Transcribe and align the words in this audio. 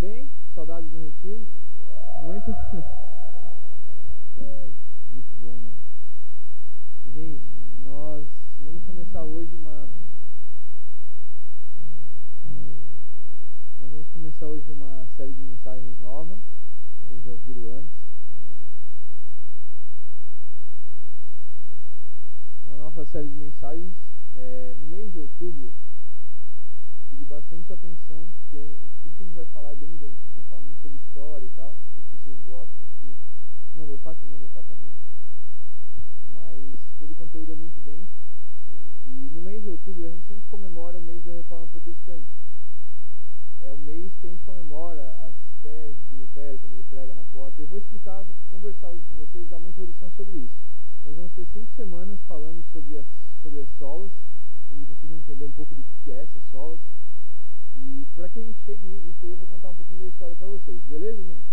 bem? 0.00 0.30
Saudades 0.54 0.90
do 0.90 0.98
retiro? 0.98 1.46
Muito? 2.22 2.50
é, 4.40 4.70
muito 5.12 5.36
bom, 5.42 5.60
né? 5.60 5.74
Gente, 7.12 7.44
nós 7.84 8.26
vamos 8.64 8.82
começar 8.84 9.22
hoje 9.22 9.54
uma. 9.54 9.86
Nós 13.78 13.90
vamos 13.90 14.08
começar 14.08 14.46
hoje 14.46 14.72
uma 14.72 15.06
série 15.18 15.34
de 15.34 15.42
mensagens 15.42 16.00
nova. 16.00 16.38
Vocês 17.02 17.22
já 17.22 17.32
ouviram 17.32 17.66
antes. 17.76 17.92
Uma 22.64 22.78
nova 22.78 23.04
série 23.04 23.28
de 23.28 23.36
mensagens. 23.36 23.92
É, 24.34 24.74
no 24.80 24.86
mês 24.86 25.12
de 25.12 25.18
outubro, 25.18 25.74
eu 27.10 27.16
pedi 27.16 27.24
bastante 27.24 27.66
sua 27.66 27.74
atenção, 27.74 28.28
porque 28.40 28.56
é, 28.56 28.70
tudo 29.02 29.14
que 29.16 29.22
a 29.22 29.26
gente 29.26 29.34
vai 29.34 29.46
falar 29.46 29.72
é 29.72 29.74
bem 29.74 29.96
denso. 29.96 30.14
A 30.14 30.26
gente 30.26 30.34
vai 30.36 30.44
falar 30.44 30.60
muito 30.60 30.80
sobre 30.80 30.96
história 30.98 31.44
e 31.44 31.50
tal. 31.50 31.70
Não 31.70 31.92
sei 31.94 32.02
se 32.04 32.24
vocês 32.24 32.40
gostam. 32.46 32.86
Se 33.00 33.16
não 33.76 33.86
gostar, 33.86 34.14
vocês 34.14 34.30
vão 34.30 34.38
gostar 34.38 34.62
também. 34.62 34.94
Mas 36.32 36.78
todo 36.98 37.10
o 37.10 37.14
conteúdo 37.16 37.52
é 37.52 37.54
muito 37.56 37.80
denso. 37.80 38.12
E 39.06 39.28
no 39.34 39.42
mês 39.42 39.62
de 39.62 39.68
outubro, 39.68 40.06
a 40.06 40.10
gente 40.10 40.24
sempre 40.26 40.44
comemora 40.48 40.98
o 40.98 41.02
mês 41.02 41.24
da 41.24 41.32
Reforma 41.32 41.66
Protestante. 41.66 42.30
É 43.60 43.72
o 43.72 43.78
mês 43.78 44.12
que 44.20 44.26
a 44.28 44.30
gente 44.30 44.44
comemora 44.44 45.16
as 45.26 45.34
teses 45.62 46.08
de 46.08 46.16
Lutero, 46.16 46.58
quando 46.60 46.74
ele 46.74 46.84
prega 46.84 47.14
na 47.14 47.24
porta. 47.24 47.60
Eu 47.60 47.66
vou 47.66 47.78
explicar, 47.78 48.22
vou 48.22 48.34
conversar 48.50 48.90
hoje 48.90 49.04
com 49.08 49.16
vocês, 49.16 49.48
dar 49.48 49.58
uma 49.58 49.68
introdução 49.68 50.10
sobre 50.16 50.38
isso. 50.38 50.54
Nós 51.04 51.16
vamos 51.16 51.32
ter 51.32 51.46
cinco 51.46 51.70
semanas 51.72 52.20
falando 52.28 52.62
sobre 52.72 52.98
as, 52.98 53.06
sobre 53.42 53.60
as 53.60 53.68
solas, 53.78 54.12
e 54.72 54.84
vocês 54.84 55.08
vão 55.08 55.18
entender 55.18 55.44
um 55.44 55.52
pouco 55.52 55.74
do 55.74 55.84
que 56.04 56.10
é 56.10 56.22
essas 56.22 56.42
solas. 56.44 56.80
E 57.76 58.06
para 58.14 58.28
que 58.28 58.38
a 58.38 58.42
gente 58.42 58.58
chegue 58.64 58.86
nisso 58.86 59.18
daí, 59.22 59.30
eu 59.30 59.36
vou 59.36 59.46
contar 59.46 59.70
um 59.70 59.74
pouquinho 59.74 60.00
da 60.00 60.06
história 60.06 60.36
para 60.36 60.46
vocês. 60.46 60.82
Beleza, 60.84 61.22
gente? 61.22 61.46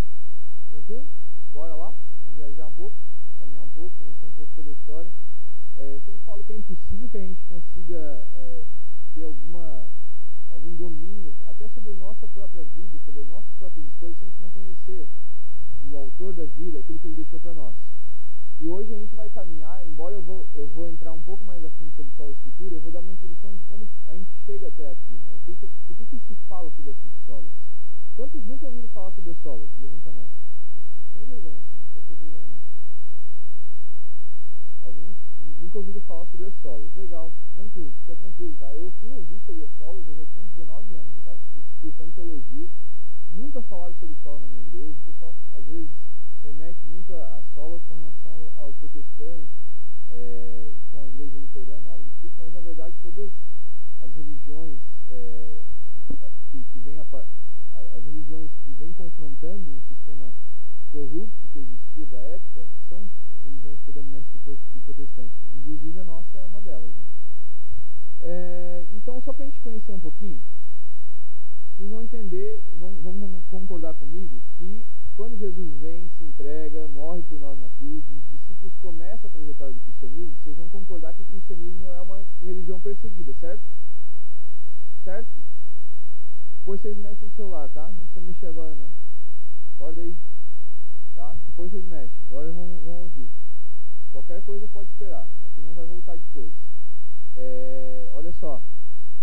Tranquilo? 0.69 1.07
Bora 1.53 1.75
lá? 1.75 1.93
Vamos 2.21 2.35
viajar 2.35 2.67
um 2.67 2.73
pouco, 2.73 2.95
caminhar 3.39 3.63
um 3.63 3.69
pouco, 3.69 3.95
conhecer 3.97 4.25
um 4.25 4.31
pouco 4.31 4.53
sobre 4.53 4.71
a 4.71 4.73
história. 4.73 5.11
É, 5.77 5.95
eu 5.95 6.01
sempre 6.01 6.21
falo 6.25 6.43
que 6.43 6.53
é 6.53 6.57
impossível 6.57 7.09
que 7.09 7.17
a 7.17 7.21
gente 7.21 7.43
consiga 7.45 8.27
é, 8.35 8.63
ter 9.13 9.23
alguma, 9.23 9.85
algum 10.49 10.75
domínio, 10.75 11.33
até 11.45 11.67
sobre 11.69 11.91
a 11.91 11.95
nossa 11.95 12.27
própria 12.27 12.63
vida, 12.63 12.99
sobre 13.05 13.21
as 13.21 13.27
nossas 13.27 13.51
próprias 13.57 13.85
escolhas, 13.85 14.17
se 14.17 14.23
a 14.23 14.27
gente 14.27 14.41
não 14.41 14.51
conhecer 14.51 15.07
o 15.89 15.95
autor 15.95 16.33
da 16.33 16.45
vida, 16.45 16.79
aquilo 16.79 16.99
que 16.99 17.07
ele 17.07 17.15
deixou 17.15 17.39
para 17.39 17.53
nós. 17.53 17.75
E 18.59 18.67
hoje 18.67 18.91
a 18.91 18.97
gente 18.97 19.15
vai 19.15 19.29
caminhar, 19.29 19.85
embora 19.85 20.15
eu 20.15 20.21
vou, 20.21 20.47
eu 20.55 20.67
vou 20.67 20.87
entrar 20.87 21.13
um 21.13 21.21
pouco 21.21 21.43
mais 21.43 21.63
a 21.63 21.69
fundo 21.69 21.91
sobre 21.91 22.11
sola 22.13 22.31
escritura, 22.31 22.73
eu 22.73 22.81
vou 22.81 22.91
dar 22.91 23.01
uma 23.01 23.13
introdução 23.13 23.55
de 23.55 23.63
como 23.65 23.87
a 24.07 24.15
gente 24.15 24.31
chega 24.45 24.67
até 24.67 24.89
aqui, 24.89 25.13
né? 25.13 25.31
O 25.35 25.39
que, 25.41 25.55
que 25.55 25.67
por 25.67 25.95
que, 25.95 26.05
que 26.07 26.19
se 26.19 26.35
fala 26.49 26.71
sobre 26.71 26.89
as 26.89 26.97
cinco 26.97 27.15
solas? 27.27 27.51
Quantos 28.15 28.43
nunca 28.45 28.65
ouviram 28.65 28.89
falar 28.89 29.11
sobre 29.11 29.29
as 29.29 29.37
solas? 29.37 29.69
Levanta 29.79 30.09
a 30.09 30.13
mão. 30.13 30.27
Sem 31.13 31.23
vergonha, 31.25 31.61
não 31.71 31.83
precisa 31.83 32.05
ter 32.07 32.15
vergonha 32.15 32.47
não. 32.47 32.59
Alguns 34.81 35.15
nunca 35.61 35.77
ouviram 35.77 36.01
falar 36.01 36.25
sobre 36.25 36.47
as 36.47 36.55
solas. 36.55 36.95
Legal, 36.95 37.31
tranquilo, 37.53 37.93
fica 38.01 38.15
tranquilo, 38.15 38.55
tá? 38.57 38.73
Eu 38.73 38.91
fui 38.99 39.11
ouvir 39.11 39.39
sobre 39.45 39.63
as 39.63 39.71
solas, 39.77 40.07
eu 40.07 40.15
já 40.15 40.25
tinha 40.33 40.43
uns 40.43 40.51
19 40.55 40.95
anos, 40.95 41.13
eu 41.13 41.19
estava 41.19 41.37
cursando 41.79 42.11
teologia. 42.13 42.67
Nunca 43.31 43.61
falaram 43.61 43.93
sobre 43.99 44.15
sola 44.23 44.39
na 44.39 44.47
minha 44.47 44.63
igreja. 44.63 44.97
O 44.97 45.11
pessoal, 45.11 45.35
às 45.53 45.65
vezes, 45.65 45.91
remete 46.43 46.79
muito 46.87 47.13
a, 47.13 47.37
a 47.37 47.41
sola 47.53 47.79
com 47.87 47.95
relação 47.95 48.31
ao, 48.31 48.65
ao 48.65 48.73
protestante, 48.73 49.51
é, 50.09 50.71
com 50.91 51.03
a 51.03 51.09
igreja 51.09 51.37
luterana, 51.37 51.89
algo 51.89 52.03
do 52.03 52.11
tipo, 52.21 52.33
mas 52.37 52.53
na 52.53 52.61
verdade 52.61 52.95
todas 53.01 53.31
as 53.99 54.15
religiões 54.15 54.79
é, 55.09 55.59
que, 56.51 56.63
que 56.71 56.79
vêm 56.79 56.97
as 56.99 58.05
religiões 58.05 58.49
que 58.63 58.71
vêm 58.73 58.93
confrontando 58.93 59.71
um 59.71 59.81
sistema 59.81 60.33
corrupto 60.89 61.37
que 61.51 61.59
existia 61.59 62.05
da 62.05 62.21
época 62.37 62.65
são 62.87 63.09
religiões 63.43 63.79
predominantes 63.81 64.29
do, 64.45 64.55
do 64.55 64.79
protestante. 64.85 65.33
Inclusive 65.59 65.99
a 65.99 66.03
nossa 66.03 66.37
é 66.37 66.45
uma 66.45 66.61
delas, 66.61 66.93
né? 66.95 67.03
É, 68.21 68.85
então, 68.93 69.21
só 69.21 69.33
para 69.33 69.43
a 69.43 69.47
gente 69.47 69.59
conhecer 69.61 69.91
um 69.91 69.99
pouquinho, 69.99 70.41
vocês 71.75 71.89
vão 71.89 72.01
entender, 72.01 72.61
vão, 72.77 72.95
vão 73.01 73.41
concordar 73.47 73.93
comigo 73.93 74.41
que 74.57 74.85
quando 75.15 75.37
Jesus 75.37 75.73
vem, 75.79 76.09
se 76.09 76.23
entrega, 76.23 76.87
morre 76.87 77.23
por 77.23 77.39
nós 77.39 77.59
na 77.59 77.69
cruz, 77.69 78.03
os 78.07 78.23
discípulos 78.31 78.73
começam 78.77 79.27
a 79.29 79.33
trajetória 79.33 79.73
do 79.73 79.79
cristianismo, 79.79 80.35
vocês 80.43 80.55
vão 80.55 80.69
concordar 80.69 81.13
que 81.13 81.21
o 81.21 81.25
cristianismo 81.25 81.91
é 81.91 82.01
uma 82.01 82.23
religião 82.41 82.79
perseguida, 82.79 83.33
certo? 83.33 83.63
Certo? 85.03 85.29
Depois 86.59 86.81
vocês 86.81 86.97
mexem 86.97 87.27
no 87.27 87.35
celular, 87.35 87.69
tá? 87.69 87.87
Não 87.87 88.05
precisa 88.05 88.21
mexer 88.21 88.45
agora 88.47 88.75
não. 88.75 88.91
Acorda 89.75 90.01
aí. 90.01 90.15
Tá? 91.17 91.35
Depois 91.47 91.71
vocês 91.71 91.83
mexem. 91.83 92.15
Agora 92.29 92.53
vão, 92.53 92.79
vão 92.85 92.93
ouvir. 93.01 93.27
Qualquer 94.11 94.39
coisa 94.43 94.67
pode 94.67 94.91
esperar. 94.91 95.27
Aqui 95.47 95.59
não 95.61 95.73
vai 95.73 95.83
voltar 95.83 96.15
depois. 96.15 96.53
É, 97.35 98.07
olha 98.13 98.31
só. 98.31 98.61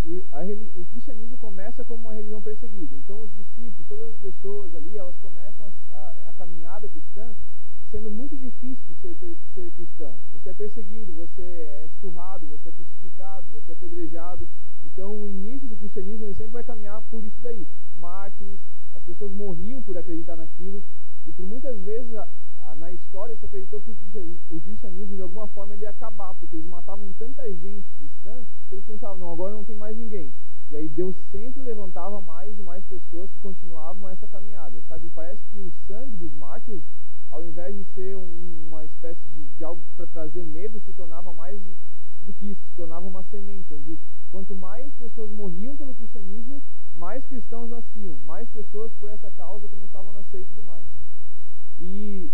O, 0.05 0.22
a, 0.32 0.43
o, 0.75 0.84
cristianismo 0.87 1.38
começa 1.38 1.84
como 1.84 2.03
uma 2.03 2.15
religião 2.15 2.43
perseguida. 2.43 2.97
Então 2.97 3.21
os 3.21 3.32
discípulos, 3.32 3.87
todas 3.87 4.12
as 4.12 4.16
pessoas 4.16 4.75
ali, 4.75 4.99
elas 4.99 5.16
começam 5.19 5.72
a, 5.93 5.97
a, 5.97 6.31
a 6.31 6.32
caminhada 6.32 6.88
cristã 6.88 7.32
sendo 7.93 8.11
muito 8.11 8.37
difícil 8.37 8.93
ser, 9.00 9.16
ser 9.55 9.71
cristão. 9.71 10.19
Você 10.32 10.49
é 10.49 10.53
perseguido, 10.53 11.12
você 11.12 11.43
é 11.43 11.88
surrado, 12.00 12.44
você 12.49 12.71
é 12.71 12.72
crucificado, 12.72 13.47
você 13.53 13.71
é 13.71 13.75
apedrejado. 13.75 14.49
Então, 14.84 15.22
o 15.22 15.28
início 15.28 15.69
do 15.69 15.76
cristianismo 15.76 16.26
ele 16.26 16.34
sempre 16.34 16.55
vai 16.55 16.65
caminhar 16.65 17.00
por 17.03 17.25
isso 17.25 17.41
daí. 17.41 17.65
Mártires, 17.97 18.59
as 18.93 19.03
pessoas 19.05 19.31
morriam 19.31 19.81
por 19.81 19.97
acreditar 19.97 20.34
naquilo. 20.34 20.82
E 21.26 21.32
por 21.32 21.46
muitas 21.46 21.78
vezes 21.80 22.14
a, 22.14 22.28
a, 22.66 22.74
na 22.74 22.92
história 22.92 23.36
se 23.36 23.46
acreditou 23.46 23.80
que 23.80 23.90
o 23.90 23.94
cristianismo, 23.94 24.40
o 24.50 24.60
cristianismo, 24.60 25.14
de 25.14 25.22
alguma 25.22 25.46
forma, 25.48 25.74
ele 25.74 25.82
ia 25.82 25.90
acabar, 25.90 26.34
porque 26.34 26.56
eles 26.56 26.66
matavam 26.66 27.12
tanta 27.18 27.42
gente 27.54 27.86
cristã 27.98 28.44
que 28.68 28.74
eles 28.74 28.84
pensavam, 28.84 29.18
não, 29.18 29.30
agora 29.30 29.54
não 29.54 29.64
tem 29.64 29.76
mais 29.76 29.96
ninguém. 29.96 30.32
E 30.70 30.76
aí 30.76 30.88
Deus 30.88 31.14
sempre 31.30 31.62
levantava 31.62 32.20
mais 32.20 32.58
e 32.58 32.62
mais 32.62 32.84
pessoas 32.84 33.30
que 33.30 33.38
continuavam 33.40 34.08
essa 34.08 34.26
caminhada, 34.26 34.80
sabe? 34.88 35.10
Parece 35.14 35.42
que 35.52 35.60
o 35.60 35.70
sangue 35.86 36.16
dos 36.16 36.32
mártires, 36.34 36.82
ao 37.30 37.44
invés 37.44 37.74
de 37.74 37.84
ser 37.92 38.16
um, 38.16 38.66
uma 38.68 38.84
espécie 38.84 39.20
de, 39.34 39.44
de 39.44 39.64
algo 39.64 39.82
para 39.96 40.06
trazer 40.06 40.42
medo, 40.42 40.80
se 40.80 40.92
tornava 40.92 41.32
mais 41.32 41.60
do 42.26 42.32
que 42.32 42.50
isso, 42.50 42.62
se 42.62 42.74
tornava 42.74 43.06
uma 43.06 43.22
semente, 43.24 43.72
onde 43.72 43.98
quanto 44.30 44.54
mais 44.54 44.92
pessoas 44.94 45.30
morriam 45.30 45.76
pelo 45.76 45.94
cristianismo, 45.94 46.62
mais 46.94 47.24
cristãos 47.26 47.70
nasciam, 47.70 48.18
mais 48.26 48.48
pessoas 48.48 48.92
por 48.94 49.10
essa 49.10 49.30
causa 49.32 49.68
começavam 49.68 50.10
a 50.10 50.14
nascer 50.14 50.40
e 50.40 50.44
tudo 50.44 50.62
mais. 50.62 50.84
E 51.80 52.30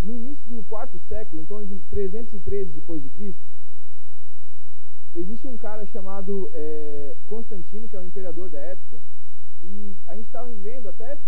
no 0.00 0.16
início 0.16 0.44
do 0.48 0.62
quarto 0.64 0.98
século, 1.08 1.42
em 1.42 1.46
torno 1.46 1.66
de 1.66 1.80
313 1.90 2.72
depois 2.72 3.02
de 3.02 3.08
Cristo, 3.10 3.42
existe 5.14 5.46
um 5.46 5.56
cara 5.56 5.84
chamado 5.86 6.50
é, 6.52 7.16
Constantino, 7.26 7.88
que 7.88 7.96
é 7.96 7.98
o 7.98 8.04
imperador 8.04 8.48
da 8.48 8.58
época, 8.58 9.00
e 9.62 9.96
a 10.06 10.14
gente 10.14 10.26
estava 10.26 10.48
vivendo 10.48 10.88
até 10.88 11.18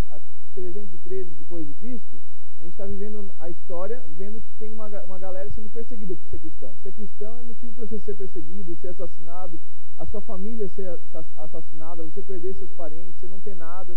313 0.54 1.31
depois 1.34 1.66
de 1.66 1.75
Cristo, 1.75 2.20
a 2.59 2.62
gente 2.62 2.72
está 2.72 2.87
vivendo 2.87 3.32
a 3.38 3.49
história, 3.49 4.04
vendo 4.16 4.41
que 4.41 4.50
tem 4.59 4.70
uma, 4.70 4.87
uma 5.04 5.19
galera 5.19 5.50
sendo 5.50 5.70
perseguida 5.70 6.15
por 6.15 6.28
ser 6.28 6.38
cristão. 6.38 6.76
Ser 6.82 6.93
cristão 6.93 7.38
é 7.38 7.43
motivo 7.43 7.72
para 7.72 7.87
você 7.87 7.99
ser 7.99 8.15
perseguido, 8.15 8.76
ser 8.76 8.88
assassinado, 8.88 9.59
a 9.97 10.04
sua 10.04 10.20
família 10.20 10.69
ser 10.69 10.88
assassinada, 11.37 12.03
você 12.03 12.22
perder 12.22 12.54
seus 12.54 12.70
parentes, 12.72 13.19
você 13.19 13.26
não 13.28 13.41
ter 13.41 13.54
nada. 13.54 13.97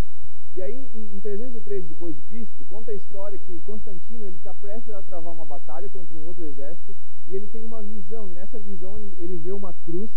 E 0.56 0.62
aí, 0.62 0.88
em, 0.94 1.16
em 1.16 1.20
313 1.20 1.88
depois 1.88 2.14
de 2.14 2.22
Cristo, 2.22 2.64
conta 2.66 2.92
a 2.92 2.94
história 2.94 3.38
que 3.38 3.58
Constantino 3.60 4.24
ele 4.24 4.36
está 4.36 4.54
prestes 4.54 4.94
a 4.94 5.02
travar 5.02 5.32
uma 5.32 5.44
batalha 5.44 5.88
contra 5.88 6.16
um 6.16 6.24
outro 6.24 6.44
exército 6.44 6.94
e 7.26 7.34
ele 7.34 7.48
tem 7.48 7.64
uma 7.64 7.82
visão. 7.82 8.30
E 8.30 8.34
nessa 8.34 8.60
visão 8.60 8.96
ele, 8.96 9.12
ele 9.18 9.36
vê 9.36 9.50
uma 9.50 9.72
cruz. 9.84 10.10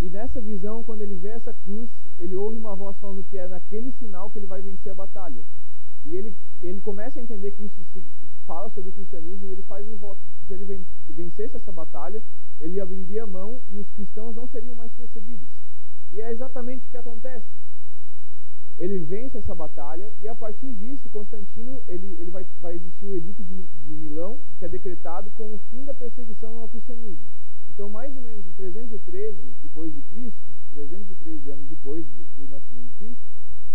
E 0.00 0.08
nessa 0.08 0.40
visão, 0.40 0.82
quando 0.82 1.02
ele 1.02 1.14
vê 1.16 1.28
essa 1.28 1.52
cruz, 1.52 1.90
ele 2.18 2.34
ouve 2.34 2.56
uma 2.56 2.74
voz 2.74 2.96
falando 2.96 3.22
que 3.24 3.36
é 3.36 3.46
naquele 3.46 3.90
sinal 3.92 4.30
que 4.30 4.38
ele 4.38 4.46
vai 4.46 4.62
vencer 4.62 4.90
a 4.92 4.94
batalha. 4.94 5.42
E 6.06 6.16
ele, 6.16 6.34
ele 6.62 6.80
começa 6.80 7.18
a 7.18 7.22
entender 7.22 7.50
que 7.50 7.64
isso 7.64 7.84
se 7.92 8.02
fala 8.46 8.70
sobre 8.70 8.88
o 8.88 8.92
cristianismo 8.94 9.48
e 9.48 9.52
ele 9.52 9.62
faz 9.64 9.86
um 9.86 9.96
voto 9.96 10.20
que 10.40 10.46
se 10.46 10.54
ele 10.54 10.86
vencesse 11.10 11.56
essa 11.56 11.72
batalha, 11.72 12.22
ele 12.58 12.80
abriria 12.80 13.26
mão 13.26 13.60
e 13.70 13.78
os 13.78 13.90
cristãos 13.90 14.34
não 14.34 14.46
seriam 14.46 14.74
mais 14.74 14.90
perseguidos. 14.92 15.48
E 16.10 16.22
é 16.22 16.30
exatamente 16.30 16.86
o 16.86 16.90
que 16.90 16.96
acontece 16.96 17.46
ele 18.78 18.98
vence 19.00 19.36
essa 19.36 19.54
batalha 19.54 20.12
e 20.20 20.28
a 20.28 20.34
partir 20.34 20.72
disso 20.74 21.08
Constantino 21.08 21.82
ele, 21.88 22.16
ele 22.18 22.30
vai, 22.30 22.46
vai 22.60 22.74
existir 22.74 23.06
o 23.06 23.16
edito 23.16 23.42
de, 23.42 23.62
de 23.62 23.92
Milão 23.94 24.38
que 24.58 24.64
é 24.64 24.68
decretado 24.68 25.30
com 25.30 25.54
o 25.54 25.58
fim 25.70 25.84
da 25.84 25.92
perseguição 25.92 26.58
ao 26.58 26.68
cristianismo 26.68 27.26
então 27.68 27.88
mais 27.88 28.14
ou 28.16 28.22
menos 28.22 28.46
em 28.46 28.52
313 28.52 29.36
depois 29.62 29.92
de 29.92 30.02
Cristo 30.02 30.38
313 30.72 31.50
anos 31.50 31.66
depois 31.68 32.06
do, 32.06 32.24
do 32.36 32.48
nascimento 32.48 32.86
de 32.86 32.94
Cristo 32.94 33.22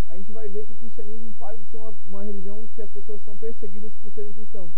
a 0.10 0.18
gente 0.18 0.32
vai 0.32 0.48
ver 0.48 0.66
que 0.66 0.74
o 0.74 0.76
cristianismo 0.76 1.34
para 1.34 1.58
de 1.58 1.66
ser 1.66 1.78
uma, 1.78 1.94
uma 2.08 2.24
religião 2.24 2.68
que 2.76 2.82
as 2.82 2.90
pessoas 2.90 3.22
são 3.24 3.36
perseguidas 3.36 3.92
por 4.02 4.12
serem 4.12 4.32
cristãos 4.32 4.72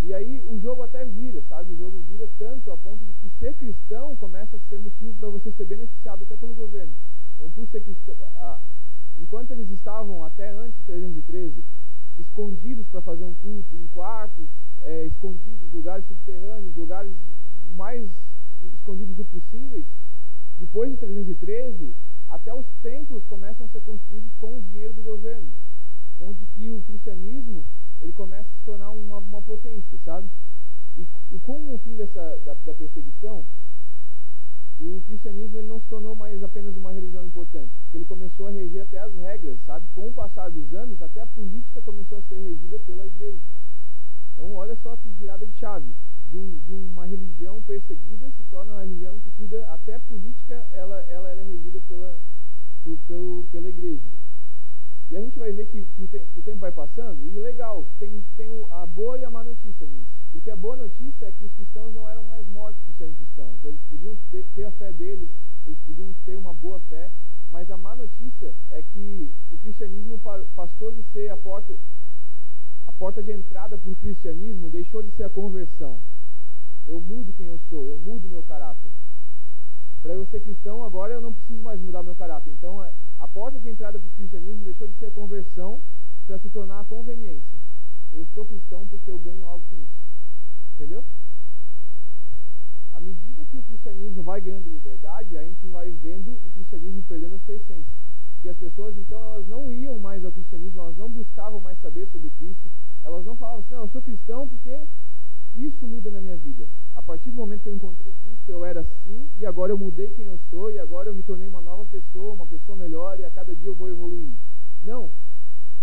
E 0.00 0.14
aí 0.14 0.40
o 0.40 0.58
jogo 0.58 0.82
até 0.82 1.04
vira, 1.04 1.42
sabe? 1.48 1.72
O 1.72 1.76
jogo 1.76 1.98
vira 2.08 2.28
tanto 2.38 2.70
a 2.70 2.76
ponto 2.76 3.04
de 3.04 3.12
que 3.14 3.30
ser 3.38 3.54
cristão 3.54 4.16
começa 4.16 4.56
a 4.56 4.60
ser 4.68 4.78
motivo 4.78 5.14
para 5.14 5.28
você 5.28 5.50
ser 5.52 5.64
beneficiado 5.64 6.22
até 6.22 6.36
pelo 6.36 6.54
governo. 6.54 6.94
Então, 7.38 7.50
por 7.52 7.68
ser 7.68 7.80
cristão, 7.82 8.16
enquanto 9.16 9.52
eles 9.52 9.70
estavam 9.70 10.24
até 10.24 10.50
antes 10.50 10.76
de 10.78 10.84
313 10.84 11.64
escondidos 12.18 12.84
para 12.88 13.00
fazer 13.00 13.22
um 13.22 13.32
culto 13.34 13.76
em 13.76 13.86
quartos, 13.86 14.48
é, 14.82 15.06
escondidos, 15.06 15.72
lugares 15.72 16.04
subterrâneos, 16.06 16.74
lugares 16.74 17.12
mais 17.76 18.10
escondidos 18.74 19.16
o 19.20 19.24
possíveis, 19.24 19.86
depois 20.58 20.90
de 20.90 20.96
313, 20.96 21.94
até 22.28 22.52
os 22.52 22.66
templos 22.82 23.24
começam 23.26 23.66
a 23.66 23.68
ser 23.68 23.80
construídos 23.82 24.32
com 24.38 24.56
o 24.56 24.62
dinheiro 24.62 24.92
do 24.92 25.02
governo, 25.02 25.48
onde 26.18 26.44
que 26.46 26.70
o 26.72 26.82
cristianismo 26.82 27.64
ele 28.00 28.12
começa 28.12 28.48
a 28.48 28.58
se 28.58 28.64
tornar 28.64 28.90
uma, 28.90 29.18
uma 29.18 29.42
potência, 29.42 29.96
sabe? 30.04 30.28
E, 30.96 31.06
e 31.30 31.38
com 31.38 31.72
o 31.72 31.78
fim 31.78 31.94
dessa 31.94 32.36
da, 32.44 32.54
da 32.54 32.74
perseguição, 32.74 33.44
o 34.80 35.02
cristianismo 35.06 35.58
ele 35.58 35.66
não 35.66 35.80
se 35.80 35.86
tornou 35.86 36.14
mais 36.14 36.40
apenas 36.42 36.76
uma 36.76 36.92
religião 36.92 37.24
importante, 37.24 37.72
porque 37.82 37.96
ele 37.96 38.04
começou 38.04 38.46
a 38.46 38.50
reger 38.50 38.82
até 38.82 38.98
as 38.98 39.12
regras, 39.14 39.58
sabe? 39.66 39.86
Com 39.92 40.08
o 40.08 40.12
passar 40.12 40.48
dos 40.50 40.72
anos, 40.72 41.02
até 41.02 41.20
a 41.20 41.26
política 41.26 41.82
começou 41.82 42.18
a 42.18 42.22
ser 42.22 42.38
regida 42.38 42.78
pela 42.80 43.06
igreja. 43.06 43.42
Então, 44.32 44.52
olha 44.54 44.76
só 44.76 44.96
que 44.96 45.08
virada 45.08 45.44
de 45.44 45.56
chave. 45.56 45.92
De, 46.30 46.36
um, 46.36 46.58
de 46.58 46.72
uma 46.72 47.06
religião 47.06 47.60
perseguida 47.62 48.30
se 48.36 48.44
torna 48.50 48.74
uma 48.74 48.82
religião 48.82 49.18
que 49.18 49.30
cuida, 49.30 49.64
até 49.72 49.94
a 49.94 50.00
política, 50.00 50.54
ela, 50.72 51.00
ela 51.08 51.28
era 51.30 51.42
regida 51.42 51.80
pela, 51.88 52.20
por, 52.84 52.98
pelo, 53.08 53.46
pela 53.50 53.68
igreja. 53.68 54.17
E 55.10 55.16
a 55.16 55.20
gente 55.20 55.38
vai 55.38 55.52
ver 55.52 55.66
que, 55.66 55.82
que 55.82 56.02
o, 56.02 56.06
te, 56.06 56.22
o, 56.36 56.42
tempo 56.42 56.58
vai 56.58 56.72
passando, 56.72 57.24
e 57.24 57.38
legal, 57.38 57.86
tem, 57.98 58.22
tem 58.36 58.50
a 58.70 58.84
boa 58.84 59.18
e 59.18 59.24
a 59.24 59.30
má 59.30 59.42
notícia 59.42 59.86
nisso. 59.86 60.10
Porque 60.30 60.50
a 60.50 60.56
boa 60.56 60.76
notícia 60.76 61.26
é 61.26 61.32
que 61.32 61.44
os 61.46 61.52
cristãos 61.54 61.94
não 61.94 62.06
eram 62.06 62.24
mais 62.24 62.46
mortos 62.46 62.82
por 62.84 62.94
serem 62.94 63.14
cristãos. 63.14 63.64
Eles 63.64 63.80
podiam 63.88 64.14
ter, 64.30 64.44
ter 64.54 64.64
a 64.64 64.70
fé 64.72 64.92
deles, 64.92 65.30
eles 65.64 65.78
podiam 65.80 66.12
ter 66.26 66.36
uma 66.36 66.52
boa 66.52 66.78
fé, 66.80 67.10
mas 67.50 67.70
a 67.70 67.76
má 67.76 67.96
notícia 67.96 68.54
é 68.70 68.82
que 68.82 69.32
o 69.50 69.56
cristianismo 69.56 70.20
passou 70.54 70.92
de 70.92 71.02
ser 71.04 71.30
a 71.30 71.36
porta, 71.38 71.74
a 72.86 72.92
porta 72.92 73.22
de 73.22 73.32
entrada 73.32 73.78
para 73.78 73.90
o 73.90 73.96
cristianismo, 73.96 74.68
deixou 74.68 75.02
de 75.02 75.10
ser 75.12 75.22
a 75.22 75.30
conversão. 75.30 76.00
Eu 76.86 77.00
mudo 77.00 77.32
quem 77.32 77.46
eu 77.46 77.58
sou, 77.70 77.86
eu 77.86 77.98
mudo 77.98 78.28
meu 78.28 78.42
caráter. 78.42 78.90
Para 80.02 80.14
eu 80.14 80.24
ser 80.26 80.40
cristão, 80.40 80.84
agora 80.84 81.14
eu 81.14 81.20
não 81.20 81.32
preciso 81.32 81.62
mais 81.62 81.80
mudar 81.80 82.02
meu 82.02 82.14
caráter. 82.14 82.50
Então, 82.50 82.80
a, 82.80 82.90
a 83.18 83.28
porta 83.28 83.58
de 83.58 83.68
entrada 83.68 83.98
para 83.98 84.08
o 84.08 84.12
cristianismo 84.12 84.64
deixou 84.64 84.86
de 84.86 84.94
ser 84.94 85.06
a 85.06 85.10
conversão 85.10 85.80
para 86.26 86.38
se 86.38 86.48
tornar 86.50 86.80
a 86.80 86.84
conveniência. 86.84 87.58
Eu 88.12 88.24
sou 88.34 88.44
cristão 88.44 88.86
porque 88.86 89.10
eu 89.10 89.18
ganho 89.18 89.44
algo 89.44 89.64
com 89.68 89.76
isso. 89.76 89.98
Entendeu? 90.74 91.04
À 92.92 93.00
medida 93.00 93.44
que 93.44 93.58
o 93.58 93.62
cristianismo 93.62 94.22
vai 94.22 94.40
ganhando 94.40 94.68
liberdade, 94.68 95.36
a 95.36 95.42
gente 95.42 95.66
vai 95.66 95.90
vendo 95.90 96.32
o 96.34 96.50
cristianismo 96.50 97.02
perdendo 97.02 97.34
a 97.34 97.38
sua 97.40 97.54
essência. 97.54 97.92
Porque 98.34 98.48
as 98.48 98.56
pessoas, 98.56 98.96
então, 98.96 99.22
elas 99.22 99.48
não 99.48 99.72
iam 99.72 99.98
mais 99.98 100.24
ao 100.24 100.32
cristianismo, 100.32 100.80
elas 100.80 100.96
não 100.96 101.10
buscavam 101.10 101.60
mais 101.60 101.78
saber 101.80 102.06
sobre 102.06 102.30
Cristo, 102.30 102.70
elas 103.02 103.24
não 103.24 103.36
falavam 103.36 103.60
assim, 103.60 103.74
não, 103.74 103.80
eu 103.82 103.88
sou 103.88 104.02
cristão 104.02 104.48
porque 104.48 104.78
isso 105.54 105.86
muda 105.86 106.10
na 106.10 106.20
minha 106.20 106.36
vida. 106.36 106.68
A 106.94 107.02
partir 107.02 107.30
do 107.30 107.36
momento 107.36 107.62
que 107.62 107.68
eu 107.68 107.74
encontrei 107.74 108.12
Cristo, 108.22 108.48
eu 108.48 108.64
era 108.64 108.80
assim, 108.80 109.28
e 109.38 109.46
agora 109.46 109.72
eu 109.72 109.78
mudei 109.78 110.12
quem 110.12 110.26
eu 110.26 110.38
sou, 110.50 110.70
e 110.70 110.78
agora 110.78 111.10
eu 111.10 111.14
me 111.14 111.22
tornei 111.22 111.46
uma 111.46 111.60
nova 111.60 111.84
pessoa, 111.86 112.32
uma 112.32 112.46
pessoa 112.46 112.76
melhor, 112.76 113.18
e 113.18 113.24
a 113.24 113.30
cada 113.30 113.54
dia 113.54 113.68
eu 113.68 113.74
vou 113.74 113.88
evoluindo. 113.88 114.36
Não. 114.82 115.10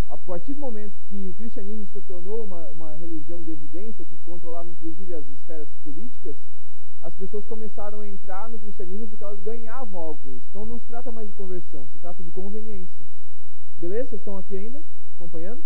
A 0.10 0.18
partir 0.18 0.54
do 0.54 0.62
momento 0.62 0.94
que 1.10 1.30
o 1.30 1.34
cristianismo 1.34 1.88
se 1.88 2.02
tornou 2.02 2.44
uma, 2.44 2.68
uma 2.68 2.96
religião 2.96 3.44
de 3.44 3.52
evidência, 3.52 4.06
que 4.06 4.18
controlava 4.20 4.70
inclusive 4.70 5.14
as 5.14 5.26
esferas 5.28 5.68
políticas, 5.84 6.36
as 7.02 7.14
pessoas 7.14 7.46
começaram 7.46 8.02
a 8.02 8.08
entrar 8.08 8.50
no 8.50 8.58
cristianismo 8.58 9.08
porque 9.08 9.24
elas 9.24 9.40
ganhavam 9.40 10.00
algo 10.00 10.20
com 10.24 10.32
isso. 10.32 10.46
Então 10.50 10.66
não 10.66 10.80
se 10.80 10.86
trata 10.86 11.12
mais 11.12 11.28
de 11.28 11.36
conversão, 11.36 11.88
se 11.92 12.00
trata 12.00 12.24
de 12.24 12.32
conveniência. 12.32 13.06
Beleza? 13.80 14.10
Vocês 14.10 14.22
estão 14.22 14.38
aqui 14.38 14.56
ainda? 14.56 14.84
Acompanhando? 15.16 15.62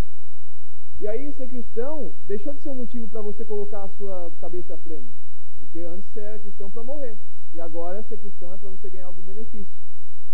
E 1.00 1.08
aí, 1.08 1.32
ser 1.32 1.48
cristão 1.48 2.14
deixou 2.28 2.54
de 2.54 2.62
ser 2.62 2.70
um 2.72 2.76
motivo 2.76 3.08
para 3.08 3.22
você 3.22 3.46
colocar 3.46 3.84
a 3.84 3.88
sua 3.88 4.32
cabeça 4.42 4.74
a 4.74 4.78
prêmio. 4.78 5.10
Porque 5.58 5.80
antes 5.80 6.10
você 6.10 6.20
era 6.20 6.40
cristão 6.40 6.70
para 6.70 6.84
morrer. 6.84 7.18
E 7.54 7.60
agora 7.60 8.04
ser 8.04 8.18
cristão 8.18 8.54
é 8.54 8.58
para 8.58 8.70
você 8.70 8.90
ganhar 8.90 9.06
algum 9.06 9.22
benefício. 9.22 9.74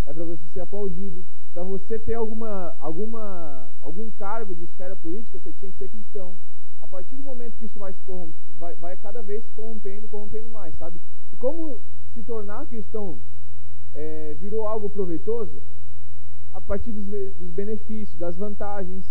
É 0.07 0.13
para 0.13 0.23
você 0.23 0.41
ser 0.53 0.61
aplaudido. 0.61 1.23
Para 1.53 1.61
você 1.61 1.99
ter 1.99 2.15
alguma, 2.15 2.75
alguma, 2.79 3.69
algum 3.79 4.09
cargo 4.11 4.55
de 4.55 4.63
esfera 4.63 4.95
política, 4.95 5.39
você 5.39 5.51
tinha 5.53 5.71
que 5.71 5.77
ser 5.77 5.87
cristão. 5.87 6.35
A 6.81 6.87
partir 6.87 7.15
do 7.15 7.23
momento 7.23 7.57
que 7.57 7.65
isso 7.65 7.77
vai, 7.77 7.93
se 7.93 7.99
vai, 8.57 8.73
vai 8.75 8.97
cada 8.97 9.21
vez 9.21 9.45
se 9.45 9.51
corrompendo, 9.51 10.07
corrompendo 10.07 10.49
mais, 10.49 10.75
sabe? 10.75 10.99
E 11.31 11.37
como 11.37 11.79
se 12.13 12.23
tornar 12.23 12.65
cristão 12.65 13.19
é, 13.93 14.33
virou 14.33 14.67
algo 14.67 14.89
proveitoso? 14.89 15.61
A 16.51 16.59
partir 16.59 16.91
dos, 16.91 17.05
dos 17.35 17.51
benefícios, 17.51 18.17
das 18.17 18.35
vantagens, 18.35 19.05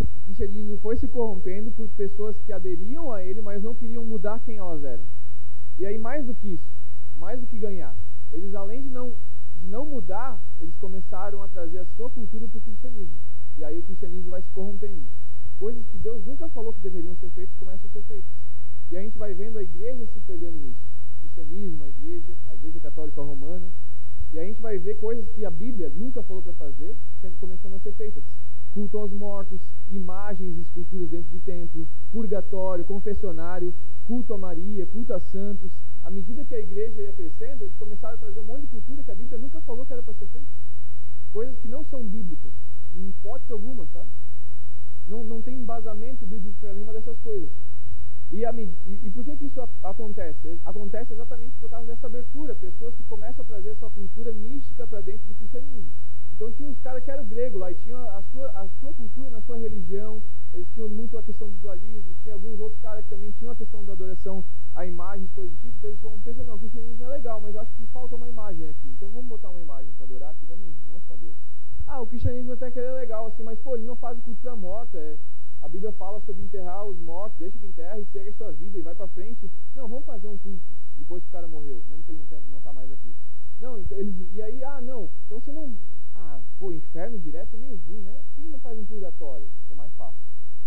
o 0.00 0.20
cristianismo 0.24 0.78
foi 0.78 0.96
se 0.96 1.08
corrompendo 1.08 1.70
por 1.70 1.88
pessoas 1.90 2.38
que 2.40 2.52
aderiam 2.52 3.12
a 3.12 3.22
ele, 3.22 3.40
mas 3.40 3.62
não 3.62 3.74
queriam 3.74 4.04
mudar 4.04 4.40
quem 4.40 4.58
elas 4.58 4.84
eram. 4.84 5.04
E 5.78 5.86
aí, 5.86 5.98
mais 5.98 6.26
do 6.26 6.34
que 6.34 6.48
isso, 6.54 6.68
mais 7.16 7.40
do 7.40 7.46
que 7.46 7.58
ganhar, 7.58 7.94
eles, 8.32 8.54
além 8.54 8.82
de 8.82 8.88
não, 8.88 9.16
de 9.60 9.66
não 9.66 9.86
mudar, 9.86 10.42
eles 10.60 10.76
começaram 10.76 11.42
a 11.42 11.48
trazer 11.48 11.78
a 11.78 11.86
sua 11.96 12.10
cultura 12.10 12.48
para 12.48 12.58
o 12.58 12.60
cristianismo. 12.60 13.16
E 13.56 13.64
aí 13.64 13.78
o 13.78 13.82
cristianismo 13.82 14.30
vai 14.30 14.42
se 14.42 14.50
corrompendo. 14.50 15.04
Coisas 15.58 15.86
que 15.86 15.96
Deus 15.98 16.24
nunca 16.26 16.48
falou 16.48 16.72
que 16.72 16.80
deveriam 16.80 17.14
ser 17.16 17.30
feitas 17.30 17.56
começam 17.56 17.88
a 17.88 17.92
ser 17.92 18.02
feitas. 18.02 18.30
E 18.90 18.96
a 18.96 19.00
gente 19.00 19.16
vai 19.16 19.32
vendo 19.32 19.58
a 19.58 19.62
igreja 19.62 20.06
se 20.06 20.20
perdendo 20.20 20.58
nisso. 20.58 20.80
O 21.16 21.20
cristianismo, 21.20 21.84
a 21.84 21.88
igreja, 21.88 22.36
a 22.48 22.54
igreja 22.54 22.80
católica 22.80 23.22
romana. 23.22 23.68
E 24.32 24.38
a 24.38 24.44
gente 24.44 24.60
vai 24.60 24.78
ver 24.78 24.96
coisas 24.96 25.26
que 25.30 25.44
a 25.44 25.50
Bíblia 25.50 25.88
nunca 25.88 26.22
falou 26.22 26.42
para 26.42 26.52
fazer, 26.52 26.94
sendo 27.20 27.36
começando 27.38 27.74
a 27.74 27.78
ser 27.78 27.92
feitas 27.92 28.22
culto 28.76 28.98
aos 28.98 29.10
mortos, 29.10 29.62
imagens 29.88 30.58
e 30.58 30.60
esculturas 30.60 31.08
dentro 31.08 31.30
de 31.30 31.40
templo, 31.40 31.88
purgatório, 32.12 32.84
confessionário, 32.84 33.72
culto 34.04 34.34
a 34.34 34.38
Maria, 34.38 34.86
culto 34.86 35.14
a 35.14 35.18
santos. 35.18 35.72
À 36.02 36.10
medida 36.10 36.44
que 36.44 36.54
a 36.54 36.60
igreja 36.60 37.00
ia 37.00 37.12
crescendo, 37.14 37.64
eles 37.64 37.74
começaram 37.76 38.16
a 38.16 38.18
trazer 38.18 38.38
um 38.38 38.44
monte 38.44 38.60
de 38.60 38.66
cultura 38.66 39.02
que 39.02 39.10
a 39.10 39.14
Bíblia 39.14 39.38
nunca 39.38 39.62
falou 39.62 39.86
que 39.86 39.94
era 39.94 40.02
para 40.02 40.12
ser 40.12 40.26
feito. 40.26 40.46
Coisas 41.32 41.58
que 41.58 41.68
não 41.68 41.84
são 41.84 42.06
bíblicas, 42.06 42.52
em 42.94 43.08
hipótese 43.08 43.50
alguma, 43.50 43.86
sabe? 43.86 44.10
Não, 45.08 45.24
não 45.24 45.40
tem 45.40 45.56
embasamento 45.56 46.26
bíblico 46.26 46.54
para 46.60 46.74
nenhuma 46.74 46.92
dessas 46.92 47.18
coisas. 47.20 47.48
E, 48.30 48.44
a, 48.44 48.52
e, 48.52 49.00
e, 49.04 49.10
por 49.10 49.24
que, 49.24 49.36
que 49.36 49.46
isso 49.46 49.60
acontece? 49.82 50.58
Acontece 50.64 51.12
exatamente 51.12 51.56
por 51.58 51.70
causa 51.70 51.86
dessa 51.86 52.06
abertura. 52.06 52.54
Pessoas 52.54 52.94
que 52.94 53.02
começam 53.04 53.44
a 53.44 53.48
trazer 53.48 53.74
sua 53.76 53.90
cultura 53.90 54.32
mística 54.32 54.86
para 54.86 55.00
dentro 55.00 55.26
do 55.28 55.34
cristianismo. 55.34 55.92
Então 56.36 56.52
tinha 56.52 56.68
os 56.68 56.78
caras 56.80 57.02
que 57.02 57.10
eram 57.10 57.24
grego 57.24 57.58
lá 57.58 57.72
e 57.72 57.74
tinham 57.76 57.98
a 58.10 58.20
sua, 58.30 58.48
a 58.50 58.68
sua 58.78 58.92
cultura 58.92 59.30
na 59.30 59.40
sua 59.40 59.56
religião, 59.56 60.22
eles 60.52 60.68
tinham 60.68 60.86
muito 60.86 61.16
a 61.16 61.22
questão 61.22 61.48
do 61.48 61.56
dualismo, 61.56 62.14
tinha 62.22 62.34
alguns 62.34 62.60
outros 62.60 62.78
caras 62.82 63.04
que 63.04 63.10
também 63.10 63.30
tinham 63.30 63.52
a 63.52 63.56
questão 63.56 63.82
da 63.82 63.94
adoração 63.94 64.44
a 64.74 64.84
imagens, 64.84 65.32
coisas 65.32 65.56
do 65.56 65.60
tipo, 65.62 65.78
então 65.78 65.88
eles 65.88 66.00
foram 66.00 66.20
pensando, 66.20 66.46
não, 66.48 66.56
o 66.56 66.58
cristianismo 66.58 67.04
é 67.04 67.08
legal, 67.08 67.40
mas 67.40 67.54
eu 67.54 67.62
acho 67.62 67.72
que 67.72 67.86
falta 67.86 68.16
uma 68.16 68.28
imagem 68.28 68.68
aqui, 68.68 68.88
então 68.88 69.08
vamos 69.08 69.26
botar 69.26 69.48
uma 69.48 69.62
imagem 69.62 69.90
para 69.94 70.04
adorar 70.04 70.30
aqui 70.30 70.44
também, 70.44 70.74
não 70.86 71.00
só 71.00 71.16
Deus. 71.16 71.34
Ah, 71.86 72.02
o 72.02 72.06
cristianismo 72.06 72.52
até 72.52 72.70
que 72.70 72.78
é 72.78 72.92
legal, 72.92 73.26
assim, 73.28 73.42
mas 73.42 73.58
pô, 73.60 73.74
eles 73.74 73.86
não 73.86 73.96
fazem 73.96 74.22
culto 74.22 74.40
para 74.42 74.54
morto, 74.54 74.94
é, 74.98 75.16
a 75.66 75.68
Bíblia 75.68 75.90
fala 75.90 76.20
sobre 76.20 76.44
enterrar 76.44 76.86
os 76.86 76.96
mortos, 77.00 77.36
deixa 77.40 77.58
que 77.58 77.66
enterra 77.66 77.98
e 77.98 78.04
segue 78.12 78.28
a 78.28 78.32
sua 78.34 78.52
vida 78.52 78.78
e 78.78 78.82
vai 78.82 78.94
para 78.94 79.08
frente. 79.08 79.50
Não, 79.74 79.88
vamos 79.88 80.06
fazer 80.06 80.28
um 80.28 80.38
culto 80.38 80.62
depois 80.96 81.24
que 81.24 81.28
o 81.28 81.32
cara 81.32 81.48
morreu, 81.48 81.82
mesmo 81.90 82.04
que 82.04 82.12
ele 82.12 82.18
não, 82.18 82.40
não 82.52 82.60
tá 82.60 82.72
mais 82.72 82.90
aqui. 82.92 83.12
Não, 83.58 83.76
então 83.76 83.98
eles, 83.98 84.14
e 84.32 84.40
aí, 84.40 84.62
ah, 84.62 84.80
não, 84.80 85.10
então 85.24 85.40
você 85.40 85.50
não, 85.50 85.76
ah, 86.14 86.40
pô, 86.60 86.72
inferno 86.72 87.18
direto 87.18 87.54
é 87.54 87.56
meio 87.58 87.80
ruim, 87.84 88.00
né? 88.02 88.16
Quem 88.36 88.44
não 88.48 88.60
faz 88.60 88.78
um 88.78 88.84
purgatório, 88.84 89.50
que 89.66 89.72
é 89.72 89.76
mais 89.76 89.92
fácil? 89.94 90.22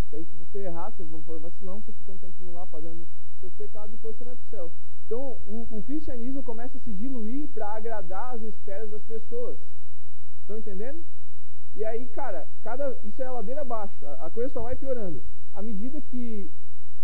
Que 0.09 0.17
aí 0.17 0.25
se 0.25 0.35
você 0.35 0.65
errar, 0.65 0.91
se 0.91 1.05
for 1.05 1.39
vacilão, 1.39 1.79
você 1.79 1.93
fica 1.93 2.11
um 2.11 2.17
tempinho 2.17 2.51
lá 2.51 2.67
pagando 2.67 3.07
seus 3.39 3.53
pecados 3.53 3.93
e 3.93 3.95
depois 3.95 4.17
você 4.17 4.25
vai 4.25 4.35
para 4.35 4.43
o 4.43 4.49
céu. 4.49 4.71
Então, 5.05 5.37
o, 5.47 5.65
o 5.77 5.83
cristianismo 5.83 6.43
começa 6.43 6.77
a 6.77 6.81
se 6.81 6.91
diluir 6.91 7.47
para 7.49 7.71
agradar 7.71 8.35
as 8.35 8.41
esferas 8.41 8.91
das 8.91 9.03
pessoas. 9.03 9.57
Estão 10.41 10.57
entendendo? 10.57 11.01
E 11.75 11.85
aí, 11.85 12.07
cara, 12.07 12.47
cada, 12.63 12.97
isso 13.03 13.21
é 13.21 13.29
ladeira 13.29 13.61
abaixo, 13.61 14.05
a, 14.05 14.29
coisa 14.29 14.49
só 14.49 14.61
vai 14.61 14.75
piorando. 14.75 15.21
À 15.53 15.61
medida 15.61 16.01
que, 16.01 16.51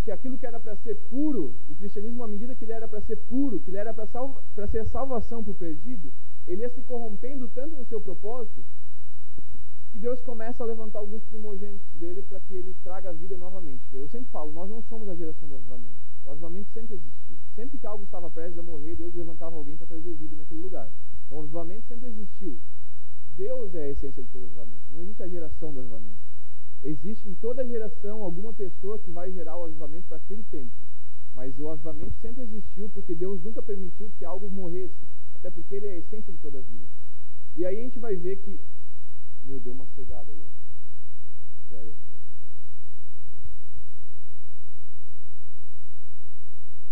que 0.03 0.11
aquilo 0.11 0.37
que 0.37 0.45
era 0.45 0.59
para 0.59 0.75
ser 0.75 0.95
puro, 1.09 1.55
o 1.69 1.75
cristianismo, 1.75 2.23
à 2.23 2.27
medida 2.27 2.55
que 2.55 2.65
ele 2.65 2.73
era 2.73 2.87
para 2.87 3.01
ser 3.01 3.15
puro, 3.15 3.59
que 3.59 3.69
ele 3.69 3.77
era 3.77 3.93
para 3.93 4.05
salva, 4.07 4.41
ser 4.67 4.79
a 4.79 4.85
salvação 4.85 5.43
para 5.43 5.51
o 5.51 5.55
perdido, 5.55 6.11
ele 6.47 6.61
ia 6.61 6.69
se 6.69 6.81
corrompendo 6.81 7.47
tanto 7.49 7.75
no 7.75 7.85
seu 7.85 8.01
propósito 8.01 8.63
que 9.91 9.99
Deus 9.99 10.21
começa 10.21 10.61
a 10.61 10.67
levantar 10.67 10.99
alguns 10.99 11.23
primogênitos 11.23 11.87
dele 11.95 12.21
para 12.21 12.37
que 12.41 12.53
ele 12.53 12.75
traga 12.83 13.11
a 13.11 13.13
vida 13.13 13.37
novamente. 13.37 13.81
Eu 13.93 14.07
sempre 14.09 14.29
falo, 14.29 14.51
nós 14.51 14.69
não 14.69 14.81
somos 14.81 15.07
a 15.07 15.15
geração 15.15 15.47
do 15.47 15.55
avivamento. 15.55 15.95
O 16.25 16.31
avivamento 16.31 16.69
sempre 16.73 16.95
existiu. 16.95 17.37
Sempre 17.55 17.77
que 17.77 17.87
algo 17.87 18.03
estava 18.03 18.29
prestes 18.29 18.59
a 18.59 18.63
morrer, 18.63 18.95
Deus 18.95 19.15
levantava 19.15 19.55
alguém 19.55 19.77
para 19.77 19.87
trazer 19.87 20.13
vida 20.15 20.35
naquele 20.35 20.59
lugar. 20.59 20.89
Então 21.25 21.37
o 21.37 21.41
avivamento 21.43 21.87
sempre 21.87 22.09
existiu. 22.09 22.59
Deus 23.37 23.73
é 23.75 23.83
a 23.83 23.89
essência 23.89 24.23
de 24.23 24.29
todo 24.29 24.45
avivamento. 24.45 24.83
Não 24.91 25.01
existe 25.01 25.23
a 25.23 25.27
geração 25.27 25.73
do 25.73 25.79
avivamento. 25.79 26.17
Existe 26.83 27.27
em 27.27 27.35
toda 27.35 27.65
geração 27.65 28.21
alguma 28.21 28.53
pessoa 28.53 28.99
que 28.99 29.11
vai 29.11 29.31
gerar 29.31 29.57
o 29.57 29.65
avivamento 29.65 30.07
para 30.07 30.17
aquele 30.17 30.43
tempo. 30.43 30.71
Mas 31.33 31.59
o 31.59 31.69
avivamento 31.69 32.15
sempre 32.21 32.43
existiu 32.43 32.87
porque 32.89 33.13
Deus 33.13 33.41
nunca 33.43 33.61
permitiu 33.61 34.09
que 34.17 34.23
algo 34.23 34.49
morresse, 34.49 34.95
até 35.35 35.49
porque 35.49 35.75
ele 35.75 35.87
é 35.87 35.91
a 35.91 35.97
essência 35.97 36.31
de 36.31 36.39
toda 36.39 36.59
a 36.59 36.61
vida. 36.61 36.85
E 37.57 37.65
aí 37.65 37.79
a 37.79 37.83
gente 37.83 37.99
vai 37.99 38.15
ver 38.15 38.37
que. 38.37 38.59
Meu, 39.43 39.59
deu 39.59 39.73
uma 39.73 39.85
cegada 39.87 40.31
agora. 40.31 40.51
Sério. 41.69 41.93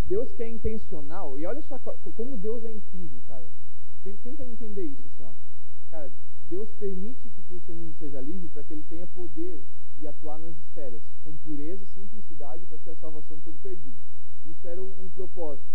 Deus 0.05 0.31
que 0.33 0.43
é 0.43 0.49
intencional, 0.49 1.39
e 1.39 1.45
olha 1.45 1.61
só 1.61 1.79
como 1.79 2.37
Deus 2.37 2.65
é 2.65 2.71
incrível, 2.71 3.21
cara. 3.27 3.47
Tenta 4.03 4.43
entender 4.45 4.83
isso 4.83 5.01
assim, 5.07 5.23
ó. 5.23 5.31
Cara, 5.89 6.11
Deus 6.53 6.69
permite 6.73 7.31
que 7.31 7.39
o 7.41 7.43
cristianismo 7.45 7.95
seja 7.97 8.21
livre 8.21 8.47
para 8.47 8.63
que 8.63 8.73
ele 8.73 8.83
tenha 8.87 9.07
poder 9.07 9.59
e 9.99 10.05
atuar 10.05 10.37
nas 10.37 10.55
esferas 10.55 11.01
com 11.23 11.35
pureza, 11.37 11.83
simplicidade 11.83 12.63
para 12.67 12.77
ser 12.77 12.91
a 12.91 12.95
salvação 12.95 13.37
de 13.37 13.43
todo 13.43 13.57
perdido. 13.57 13.97
Isso 14.45 14.67
era 14.67 14.79
o, 14.79 14.85
o 14.85 15.09
propósito. 15.15 15.65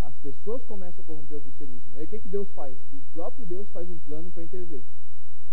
As 0.00 0.14
pessoas 0.18 0.62
começam 0.64 1.02
a 1.02 1.06
corromper 1.06 1.38
o 1.38 1.40
cristianismo. 1.40 1.96
Aí 1.96 2.04
o 2.04 2.08
que, 2.08 2.18
que 2.18 2.28
Deus 2.28 2.50
faz? 2.50 2.76
O 2.92 3.00
próprio 3.14 3.46
Deus 3.46 3.70
faz 3.70 3.88
um 3.88 3.96
plano 4.00 4.30
para 4.30 4.42
intervir. 4.42 4.82